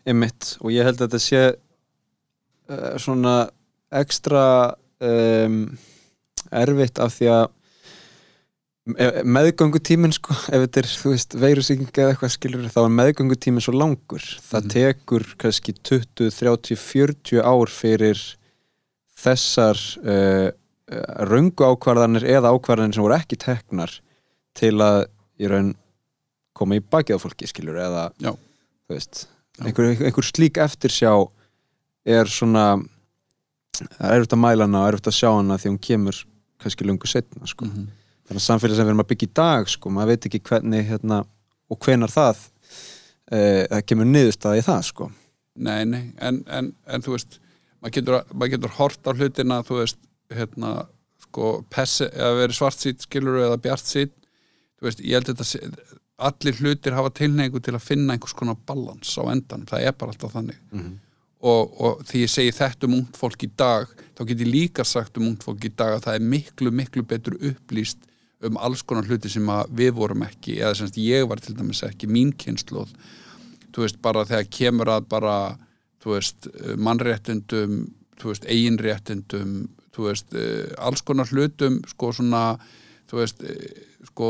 [0.08, 3.32] Einmitt, og ég held að þetta sé uh, svona
[3.98, 4.44] ekstra
[5.02, 5.58] um,
[6.54, 7.44] erfitt af því að
[8.94, 13.64] e- meðgöngutíminn sko, ef þetta er, þú veist, veirusíking eða eitthvað skilur, þá er meðgöngutíminn
[13.66, 14.72] svo langur það Mhm.
[14.78, 18.22] tekur kannski 20, 30, 40 ár fyrir
[19.18, 20.48] þessar uh,
[21.28, 23.92] röngu ákvarðanir eða ákvarðanir sem voru ekki teknar
[24.58, 25.02] til að
[25.38, 25.74] í raun
[26.56, 28.32] koma í bakið á fólki skilur eða Já.
[28.32, 29.26] þú veist
[29.62, 31.12] einhver, einhver slík eftirsjá
[32.08, 32.78] er svona
[33.78, 36.20] það er erfitt að mæla hana og erfitt að sjá hana því hún kemur
[36.58, 37.68] kannski lungu setna sko.
[37.68, 37.88] Mhm.
[38.28, 40.88] þannig að samfélag sem við erum að byggja í dag sko, maður veit ekki hvernig
[40.88, 41.22] hérna,
[41.70, 42.42] og hvenar það
[43.32, 43.38] e,
[43.70, 45.10] það kemur niðurstaði í það sko.
[45.56, 47.38] Nei, nei, en, en, en þú veist
[47.82, 50.00] maður getur, maður getur hort á hlutina þú veist,
[50.34, 50.74] hérna
[51.24, 54.14] sko, pessi, eða verið svart sýtt skilur eða bjart sýtt
[54.78, 55.98] þú veist, ég held þetta
[56.28, 60.14] allir hlutir hafa tilneigu til að finna einhvers konar balans á endan, það er bara
[60.14, 60.58] alltaf þannig.
[61.38, 63.86] Og, og því ég segi þetta um ungt fólk í dag
[64.18, 67.04] þá get ég líka sagt um ungt fólk í dag að það er miklu, miklu
[67.06, 68.08] betur upplýst
[68.42, 71.84] um alls konar hluti sem að við vorum ekki eða semst ég var til dæmis
[71.86, 72.90] ekki mín kynnslóð
[73.70, 75.36] þú veist, bara þegar kemur að bara,
[76.02, 77.80] þú veist, eh, mannréttindum
[78.18, 79.52] þú veist, eiginréttindum
[79.94, 82.58] þú veist, eh, alls konar hlutum sko svona,
[83.10, 84.28] þú veist eh, sko,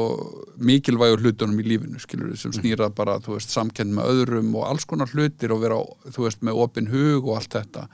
[0.57, 4.87] mikilvægur hlutunum í lífinu, skilur sem snýra bara, þú veist, samkend með öðrum og alls
[4.89, 5.81] konar hlutir og vera,
[6.15, 7.89] þú veist, með opin hug og allt þetta.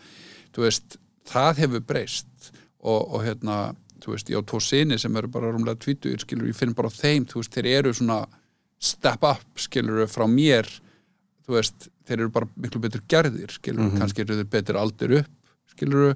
[0.55, 2.53] Þú veist, það hefur breyst
[2.85, 3.59] og, og hérna,
[4.05, 6.93] þú veist, ég á tvo sinni sem eru bara rúmlega tvítur, skilur, ég finn bara
[6.93, 8.23] þeim, þú veist, þeir eru svona
[8.79, 10.69] step up, skilur, frá mér
[11.45, 15.31] þú veist, þeir eru bara miklu betur gerðir, skilur, kannski eru þeir betur aldur upp,
[15.73, 16.15] skilur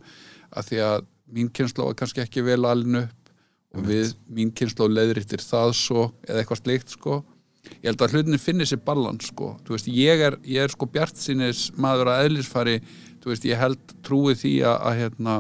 [0.51, 1.07] að því að
[1.37, 3.33] mín kynnsló er kannski ekki vel alin upp
[3.77, 7.19] og við, mín kynnsló leðrittir það svo, eða eitthvað slikt, sko.
[7.83, 10.89] Ég held að hlutinni finni sér balans sko, þú veist, ég er, ég er sko
[10.89, 12.79] bjart sinnis maður að eðlisfari.
[13.21, 15.35] Þú veist, ég held trúi því að, að hérna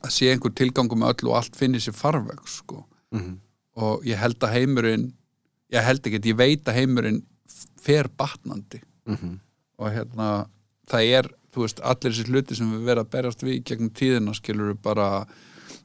[0.00, 2.82] að sé einhver tilgangu með öll og allt finni sér farveg sko.
[3.78, 5.06] Og ég held að heimurinn
[5.74, 7.22] ég held ekki, ég veit að heimurinn
[7.84, 8.80] fer batnandi
[9.78, 10.28] og hérna
[10.90, 13.92] það er, þú veist, allir þessi hluti sem við verðum að berast við í gegnum
[13.94, 15.08] tíðina skilur bara,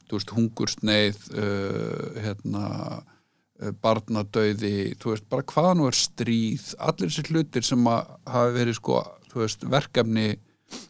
[0.08, 2.64] þú veist, hungursneið uh, hérna
[3.00, 8.56] uh, barnadauði, þú veist, bara hvað nú er stríð, allir þessi hlutir sem að hafa
[8.56, 10.28] verið sko, þú veist, verkefni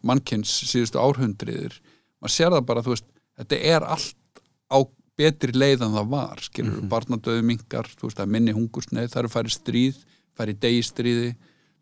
[0.06, 1.76] mannkins síðustu árhundriðir,
[2.20, 4.78] maður sér það bara, þú veist, þetta er allt á
[5.20, 9.12] betri leið en það var, skilur mm barnadauði minkar, þú veist, það er minni hungursneið,
[9.12, 10.02] það eru færi stríð,
[10.36, 11.30] færi degistríði,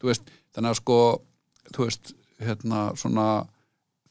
[0.07, 0.23] veist,
[0.55, 0.99] þannig að sko,
[1.75, 3.47] þú veist, hérna, svona,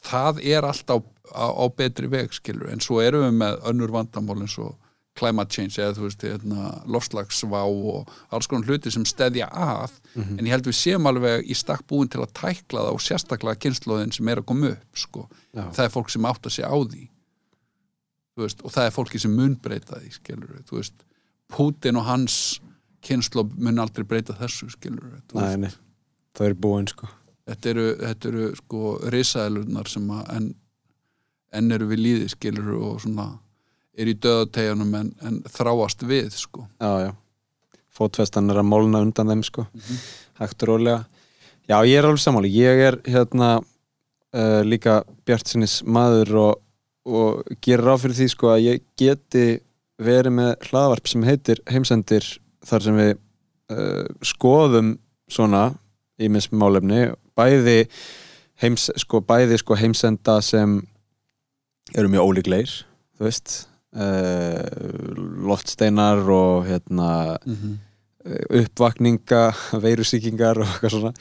[0.04, 0.98] það er allt á,
[1.32, 4.76] á, á betri veg, skilur, en svo erum við með önnur vandamál eins og
[5.18, 9.96] climate change eða þú veist, hérna, lofslagsvá og alls konar hluti sem steðja að.
[10.38, 13.62] En ég held við séum alveg í stakk búin til að tækla það og sérstaklega
[13.64, 15.28] kynnslóðin sem er að koma upp, sko.
[15.56, 17.10] Það er fólk sem átt að sé á því.
[18.38, 20.92] Veist, og það er fólki sem mun breyta því,
[21.48, 22.60] Putin og hans
[23.08, 25.72] kynnslóð mun aldrei breyta þessu, skilur nei,
[26.38, 27.10] það er búin sko.
[27.48, 30.48] Þetta eru, þetta eru sko risaðelunar sem að enn,
[31.56, 33.30] enn eru við líði skilur og svona
[33.98, 36.68] er í döðategjunum en, en þráast við sko.
[36.84, 37.12] Já, já,
[37.98, 39.66] fótfestan er að mólna undan þeim sko,
[40.42, 41.00] hægt og rólega.
[41.68, 46.60] Já, ég er alveg sammáli, ég er hérna uh, líka bjartsinnis maður og,
[47.08, 49.48] og gerir ráð fyrir því sko að ég geti
[49.98, 52.28] verið með hlaðvarp sem heitir heimsendir
[52.68, 54.96] þar sem við uh, skoðum
[55.32, 55.70] svona
[56.18, 57.80] í málefni, bæði
[58.64, 60.80] heims, sko, bæði sko heimsenda sem
[61.96, 62.72] eru mjög ólíkleir
[63.18, 63.58] þú veist
[63.96, 64.64] uh,
[65.48, 67.12] loftsteinar og hérna
[68.28, 69.44] uppvakninga,
[69.84, 71.14] veirusíkingar og eitthvað svona.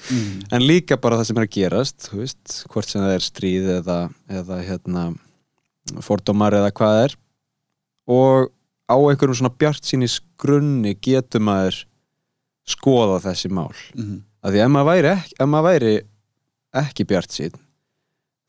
[0.54, 3.70] En líka bara það sem er að gerast þú veist, hvort sem það er stríð
[3.78, 3.98] eða,
[4.40, 5.06] eða hérna
[6.04, 7.16] fordómar eða hvað er.
[8.10, 8.52] Og
[8.86, 11.84] á einhverjum svona bjart sínis grunni getur maður
[12.66, 14.22] skoða þessi mál Mhm.
[14.44, 15.94] að því ef maður væri ekki, maður væri
[16.74, 17.54] ekki bjart sín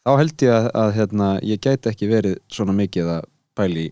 [0.05, 3.23] þá held ég að, að hérna, ég gæti ekki verið svona mikið að
[3.55, 3.91] pæli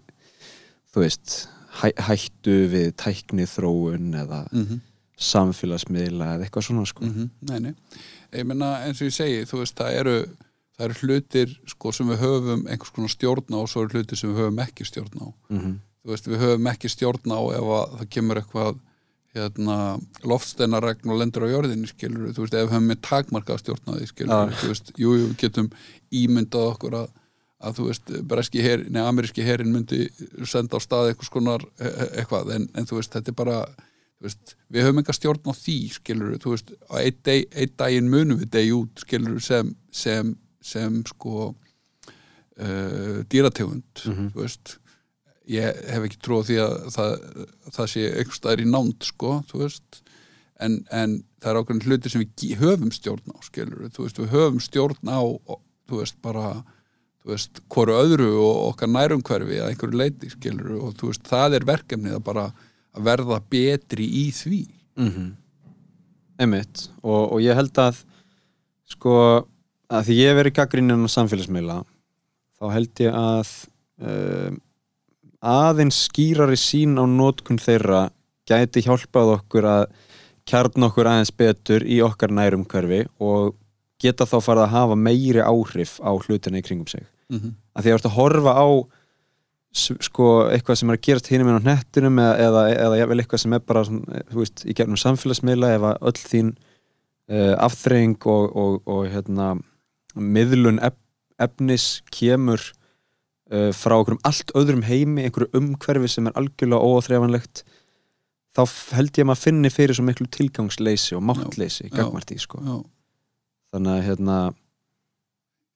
[0.93, 1.47] þú veist
[1.81, 4.81] hæ, hættu við tækni þróun eða Mhm.
[5.17, 7.73] samfélagsmiðla eða eitthvað svona sko Mhm, Nei, nei,
[8.33, 10.25] ég menna eins og ég segi þú veist, það eru,
[10.77, 14.17] það eru hlutir sko sem við höfum einhvers konar stjórn á og svo eru hlutir
[14.17, 15.73] sem við höfum ekki stjórn á Mhm.
[15.73, 15.79] þú
[16.13, 18.77] veist, við höfum ekki stjórn á ef að það kemur eitthvað
[19.35, 19.77] hérna,
[20.23, 23.93] loftsteinaregn og lendur á jörðinni skilur þú veist, ef við höfum með takmarkað stjórn á
[23.97, 25.67] því skilur þú veist, jú, jú, við getum
[26.15, 27.09] ímyndað okkur að,
[27.65, 30.05] að þú veist, breski her, neða, ameríski herin myndi
[30.47, 34.55] senda á stað eitthvað skonar eitthvað, en, en þú veist, þetta er bara þú veist,
[34.71, 38.53] við höfum enga stjórn á því skilur, þú veist, á einn dag, daginn munum við
[38.55, 40.31] degi út, skilur sem, sem,
[40.63, 44.77] sem sko uh, dýrategund þú veist
[45.51, 47.13] ég hef ekki trú á því að það,
[47.75, 49.37] það sé staðar í nánd sko,
[50.63, 54.61] en, en það er ákveðin hluti sem við höfum stjórn á, skilur veist, við höfum
[54.63, 55.21] stjórn á
[55.91, 56.63] veist, bara
[57.73, 62.25] hvoru öðru og okkar nærumhverfi að einhverju leiti, skilur og veist, það er verkefnið að
[62.27, 62.45] bara
[62.95, 64.61] að verða betri í því.
[66.39, 66.89] Einmitt.
[67.03, 68.01] Og, og ég held að
[68.91, 69.15] sko
[69.91, 71.79] að því ég hef verið gaggrinnin á samfélagsmiðla
[72.55, 73.51] þá held ég að
[74.01, 74.59] um,
[75.45, 78.09] aðeins skýrari sín á nótkun þeirra
[78.49, 79.85] gæti hjálpað okkur að
[80.49, 83.55] kjarn okkur aðeins betur í okkar nærumhverfi og
[84.01, 87.53] geta þá farið að hafa meiri áhrif á hlutina í kringum sig mm -hmm.
[87.73, 88.67] að því að þú ert að horfa á
[89.75, 93.41] sko, eitthvað sem er að gerast hinum inn á hnettinum eða, eða, eða jafnvel eitthvað
[93.43, 93.83] sem er bara
[94.31, 96.51] veist, í gegnum samfélagsmiðla ef að öll þín
[97.29, 99.55] uh, afþreying og, og, og hérna,
[100.15, 100.95] miðlun ef,
[101.39, 102.63] efnis kemur
[103.51, 107.63] uh, frá okkur um allt öðrum heimi einhverju umhverfi sem er algjörlega óáþreifanlegt
[108.55, 108.63] þá
[108.95, 112.61] held ég að maður finni fyrir svo miklu tilgangsleysi og máttleysi Já, gagmart í sko.
[112.63, 112.77] Já.
[113.75, 114.37] þannig að hérna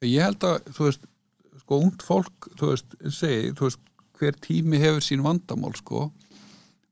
[0.08, 1.06] ég held að, þú veist
[1.60, 3.86] sko, ungt fólk, þú veist, segi þú veist,
[4.20, 6.08] hver tími hefur sín vandamál sko,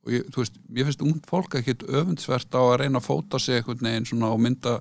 [0.04, 3.40] og ég, þú veist ég finnst ungt fólk ekkit öfundsvert á að reyna að fóta
[3.42, 4.78] sig einhvern veginn svona og mynda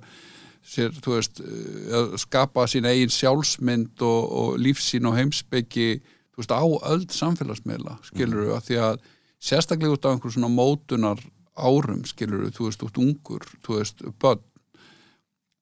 [0.67, 6.43] sér, þú veist eh, að skapa sín eigin sjálfsmynd og, og lífsín og heimsbyggi þú
[6.43, 9.01] veist, á öll samfélagsmiðla skilur við, að því að
[9.47, 11.23] sérstaklega út á einhver svona mótunar
[11.57, 14.43] árum skilur við, þú veist, út ungur þú veist, börn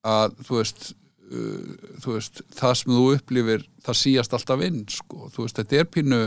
[0.05, 5.29] að þú veist uh, þú veist, það sem þú upplifir það síast alltaf inn sko.
[5.33, 6.21] þú veist, þetta er pínu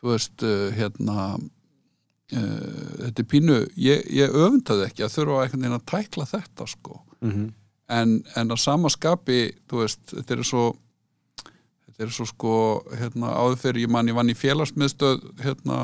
[0.00, 1.26] þú veist, uh, hérna
[2.34, 7.52] þetta er pínu ég, ég öfundaði ekki að þurfa veginn að tækla þetta sko Mhm.
[7.92, 10.64] En, en að sama skapi þú veist, þetta er svo
[11.88, 12.54] þetta er svo sko
[12.98, 15.80] hérna, áður fyrir ég mann ég vann í félagsmiðstöð hérna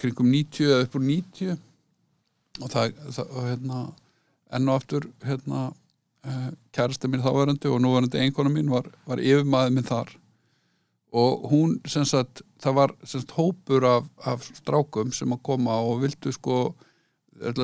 [0.00, 1.58] kringum 90 eða upp úr 90
[2.60, 3.82] og það, það og, hérna,
[4.56, 5.68] enn og aftur hérna
[6.26, 10.12] uh, kærasta mín þáverandi og núverandi einkona mín var, var yfirmaður minn þar.
[11.10, 15.80] Og hún sem sagt, það var sem sagt hópur af, af strákum sem að koma
[15.82, 16.60] og vildu sko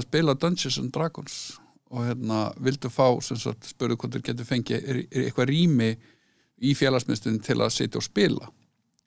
[0.02, 1.58] spila Dungeons and Dragons
[1.90, 5.90] og hérna vildu fá sem sagt spurðu hvort þeir getur fengið er, er eitthvað rými
[6.56, 8.48] í félagsmyndstunum til að sitja og spila?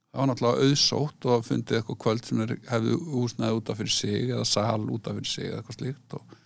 [0.09, 4.29] Það var náttúrulega auðsótt og fundið eitthvað kvöld sem hefðu húsnaði út af fyrir sig
[4.29, 6.37] eða sal út af fyrir sig eða eitthvað slíkt og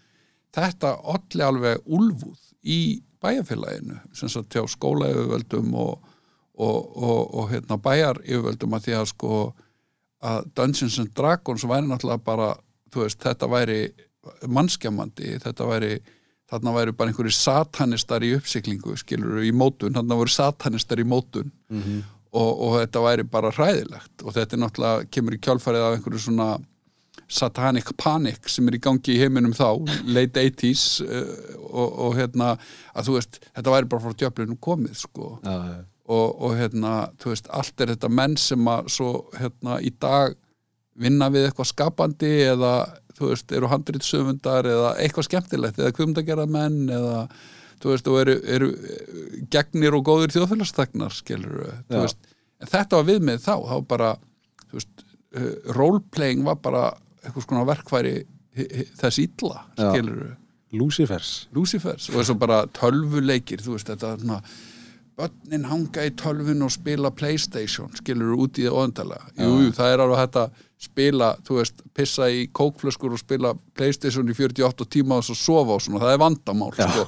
[0.54, 2.80] þetta olli alveg úlfúð í
[3.24, 6.10] bæjarfélaginu sem sagt hjá skólaöfuvöldum og,
[6.60, 9.38] og, og, og hérna bæjar yfirvöldum að því að sko
[10.24, 12.50] að Dungeons and Dragons væri náttúrulega bara
[12.94, 13.80] veist, þetta væri
[14.48, 15.96] mannskjamandi, þetta væri
[16.52, 19.96] þarna væri bara einhverju satanistar í uppsiklingu, skilur í mótun.
[19.96, 21.54] Þarna voru satanistar í mótun.
[22.34, 24.14] Og, og þetta væri bara hræðilegt.
[24.26, 26.52] Og þetta er náttúrulega, kemur í kjálfarið af einhverju svona
[27.34, 29.68] satanic panic sem er í gangi í heiminum þá
[30.06, 31.34] late 80s uh,
[31.70, 32.54] og, og hérna
[32.94, 35.30] að þú veist, þetta væri bara frá djöflunum komið sko.
[35.46, 35.78] Já, já.
[36.14, 40.38] og, og hérna, þú veist, allt er þetta menn sem að svo, hérna, í dag
[41.00, 42.74] vinna við eitthvað skapandi eða,
[43.18, 47.18] þú veist, eru handritsöfundar eða eitthvað skemmtilegt eða kvimdagerða menn eða,
[47.84, 51.58] þú veist, og eru, eru eh, gegnir og góðir þjóðfélagstegnar, skilur
[51.92, 52.30] þú veist,
[52.64, 54.12] en þetta var við með þá, þá bara,
[54.70, 55.04] þú veist,
[55.38, 56.86] uh, roleplaying var bara
[57.24, 57.46] eitthvað
[58.58, 59.20] hi- hi- þess
[59.78, 59.90] Já.
[59.92, 60.36] skilur
[60.74, 64.40] Lucifers Lucifers og þessu bara tölvuleikir þú veist þetta svona
[65.18, 69.94] börnin hanga í tölvun og spila Playstation skilur út í það óendalega jú, jú, það
[69.94, 74.90] er alveg hægt að spila þú veist, pissa í kókflöskur og spila Playstation í 48
[74.98, 77.06] tíma og svo sofa og svona, það er vandamál sko.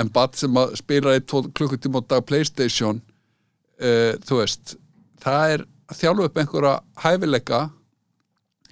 [0.00, 4.76] en bara sem að spila í 2 klukkutíma á dag Playstation uh, þú veist
[5.22, 6.74] það er að þjálfa upp einhverja
[7.04, 7.62] hæfileika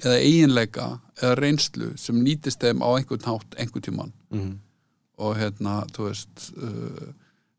[0.03, 0.87] eða eiginleika
[1.21, 4.13] eða reynslu sem nýtist þeim á einhvern hátt einhvern tímann.
[4.33, 4.53] Mhm.
[5.23, 7.13] og hérna, þú veist uh,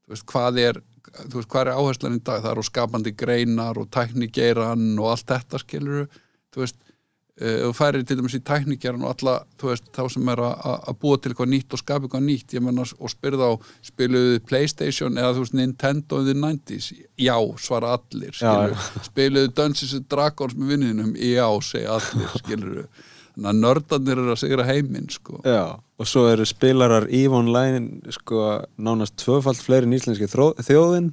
[0.06, 0.82] þú veist, hvað er
[1.14, 5.28] þú veist, hvað er áherslan í dag, það eru skapandi greinar og tæknigeiran og allt
[5.30, 6.08] þetta skilur,
[6.54, 10.32] þú veist uh, þú færir til dæmis í tæknigeiran og alla, þú veist, þá sem
[10.34, 13.54] er að- búa til eitthvað nýtt og skapa eitthvað nýtt, ég menna og spyrða á,
[13.92, 18.78] spiluðu Playstation eða þú veist, Nintendo in the 90s já, svara allir, skilur
[19.12, 21.14] spiluðu Dungeons and Dragons með vinninum?
[21.20, 22.86] Já, segja allir, skilur
[23.34, 28.14] þannig að nördarnir eru að sigra heiminn, sko Já, og svo eru spilarar EVE Online
[28.14, 28.44] sko
[28.78, 31.12] nánast tvöfalt fleiri en íslenski þjóðin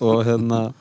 [0.00, 0.72] og hérna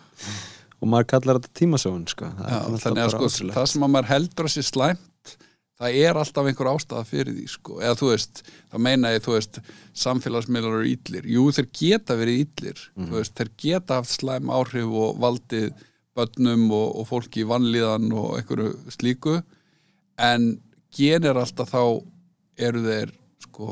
[0.82, 3.56] og maður kallar þetta tímasögun sko Já, þannig að sko, ótrúlegt.
[3.58, 5.36] það sem að maður heldur að sé slæmt
[5.76, 7.80] það er alltaf einhver ástæða fyrir því sko.
[7.84, 9.58] eða þú veist, það meina ég þú veist,
[10.06, 13.10] samfélagsmiðlar eru illir jú, þeir geta verið illir Mhm.
[13.10, 15.74] þú veist, þeir geta haft slæm áhrif og valdið
[16.16, 19.42] börnum og, og fólki í vannlíðan og einhverju slíku
[20.22, 20.50] en
[20.96, 21.84] genir alltaf þá
[22.66, 23.14] eru þeir
[23.44, 23.70] sko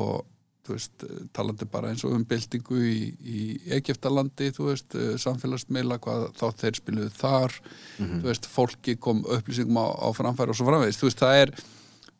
[0.63, 1.05] þú veist,
[1.35, 3.39] talandi bara eins og um byltingu í, í
[3.75, 7.57] Egiptalandi þú veist, eh, samfélagsmiðla hvað þá þeir spiluðu þar
[7.99, 11.53] þú veist, fólki kom upplýsingum á, á framfæri og svo framvegist, þú veist, það er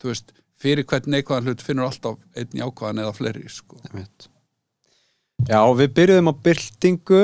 [0.04, 3.80] þú veist, fyrir hvern neikvæðan hlut finnur alltaf einn jákvæðan eða fleiri sko.
[5.48, 7.22] Já, við byrjuðum á byltingu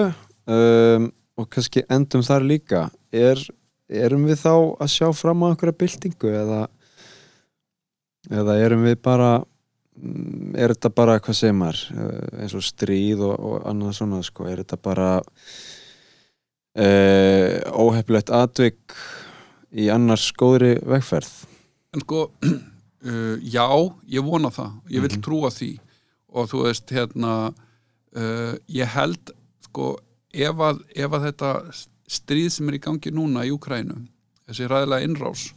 [0.50, 1.06] um,
[1.40, 2.82] og kannski endum þar líka.
[3.12, 3.40] Er,
[3.88, 6.64] erum við þá að sjá fram á einhverja byltingu eða
[8.28, 13.24] eða erum við bara mm, er þetta bara, hvað segir maður eh, eins og stríð
[13.28, 15.08] og, og annað svona sko, er þetta bara
[16.76, 18.98] uh, óheflegt atvik
[19.70, 21.32] í annars góðri vegferð?
[21.94, 23.66] En sko uh, já,
[24.10, 24.76] ég vona það.
[24.92, 25.72] Ég vil trúa því.
[26.30, 29.32] Og þú veist, hérna uh, ég held,
[29.66, 29.94] sko
[30.30, 31.54] ef að, ef að þetta
[32.10, 33.98] stríð sem er í gangi núna í Úkrænu
[34.50, 35.48] þessi ræðilega innrás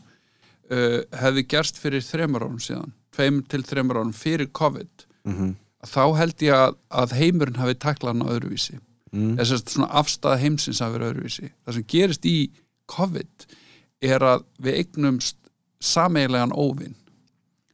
[0.71, 5.51] uh, hefði gerst fyrir þremur árum síðan tveim til þremur árum fyrir COVID mm
[5.83, 8.79] að þá held ég að, að heimurinn hafi taklað hann á öðruvísi.
[9.13, 9.35] Mm.
[9.37, 11.49] þess að svona afstæða heimsins hafi verið öðruvísi.
[11.61, 12.37] Það sem gerist í
[12.89, 13.47] COVID
[14.09, 15.37] er að við eignumst
[15.83, 16.95] sameigilegan óvinn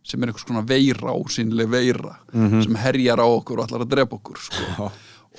[0.04, 4.18] sem er einhvers konar veira, ósýnileg veira sem herjar á okkur og allar að drepa
[4.18, 4.90] okkur sko.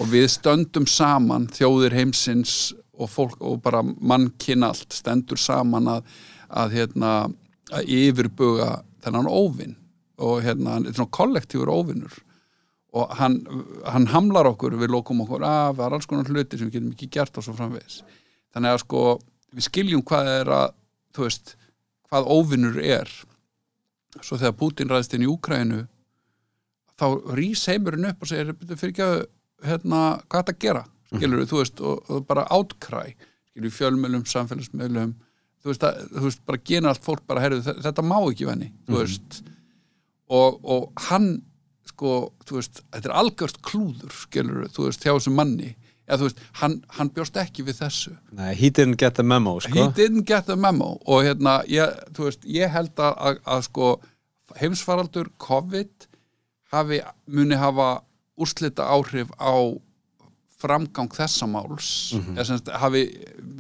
[0.01, 2.55] og við stöndum saman þjóðir heimsins
[3.01, 6.05] og fólk og bara mannkinn allt stendur saman að,
[6.51, 7.13] að, hérna,
[7.71, 8.71] að yfirbuga
[9.05, 9.77] þennan óvinn
[10.21, 12.19] og hérna, hann er svona kollektífur óvinnur
[12.91, 13.39] og hann,
[13.87, 16.93] hann hamlar okkur við lokum okkur af, það er alls konar hluti sem við getum
[16.97, 18.01] ekki gert og svo framvegis.
[18.51, 19.03] Þannig að sko
[19.55, 20.73] við skiljum hvað er að
[21.15, 21.55] þú veist,
[22.11, 23.13] hvað óvinnur er.
[24.19, 25.85] Svo þegar Putin ræðist inn í Úkrænu
[26.99, 27.07] þá
[27.39, 29.21] rís heimurinn upp og segir "Bíddu, fyrir ekki að
[29.71, 30.85] hérna, hvað þetta gera?
[31.15, 33.05] Skilur þú veist, og, og bara átkræ
[33.51, 35.15] skilur fjölmjölum, samfélagsmiðlum
[35.61, 38.49] þú veist, að, þú veist, bara gena allt fólk bara, heyrðu, þe- þetta má ekki
[38.49, 38.71] venni.
[38.89, 39.41] Þú veist
[40.31, 41.31] og, og hann
[41.91, 42.15] sko,
[42.47, 45.73] þú veist, þetta er algjört klúður skilur þú veist, hjá þessum manni.
[46.11, 48.13] Eða þú veist, hann, hann bjóst ekki við þessu.
[48.35, 49.75] Nei, he didn't get the memo, sko.
[49.77, 50.97] He didn't get the memo.
[51.07, 53.91] Og hérna, ég, þú veist, ég held að, að, að sko,
[54.59, 56.09] heimsfaraldur COVID
[56.75, 56.99] hafi,
[57.31, 57.91] muni hafa
[58.41, 59.55] úrslita áhrif á
[60.61, 63.05] framgang þessa máls eða sem sagt, hafi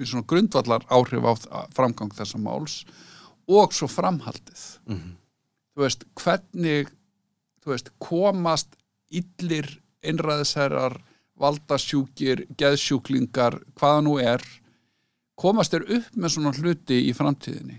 [0.05, 1.33] svona grundvallar áhrif á
[1.75, 2.85] framgang þessa máls
[3.51, 4.65] og svo framhaldið.
[5.75, 6.91] Þú veist, hvernig
[7.65, 8.77] þú veist, komast
[9.11, 10.99] illir einræðisherrar
[11.41, 14.45] valdasjúkir, geðsjúklingar hvaða nú er
[15.41, 17.79] komast þeir upp með svona hluti í framtíðinni?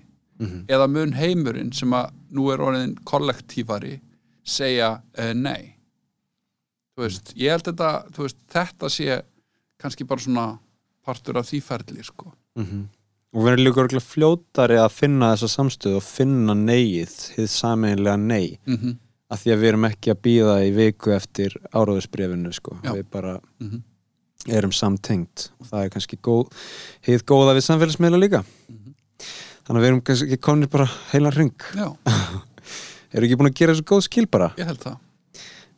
[0.68, 4.00] Eða mun heimurinn sem að nú er orðin kollektífari
[4.44, 5.78] segja uh, nei
[7.02, 7.92] þú veist, ég held þetta
[8.22, 9.20] veist, þetta sé
[9.82, 10.48] kannski bara svona
[11.06, 12.32] partur af því ferli sko.
[12.58, 18.18] og við erum líka örugglega fljótari að finna þessa samstöðu og finna neyið, hið sameinlega
[18.20, 18.60] nei.
[18.68, 18.98] Mm
[19.32, 22.74] af því að við erum ekki að býða í viku eftir áráðusbrefinu sko.
[22.84, 22.92] Já.
[22.98, 23.78] við bara Mhm.
[24.52, 26.50] erum samtengt og það er kannski góð,
[27.08, 28.44] hið góða við samfélagsmiðla líka.
[29.64, 31.96] Þannig að við erum kannski komnir bara heilan ring já,
[33.14, 34.52] eru ekki búin að gera þessu góð skil bara?
[34.58, 34.98] Ég held það.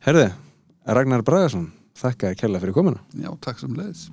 [0.08, 0.26] Herði,
[0.84, 3.00] Ragnar Bragason þakka þér kærlega fyrir komuna.
[3.16, 4.08] Já, takk sem leiðis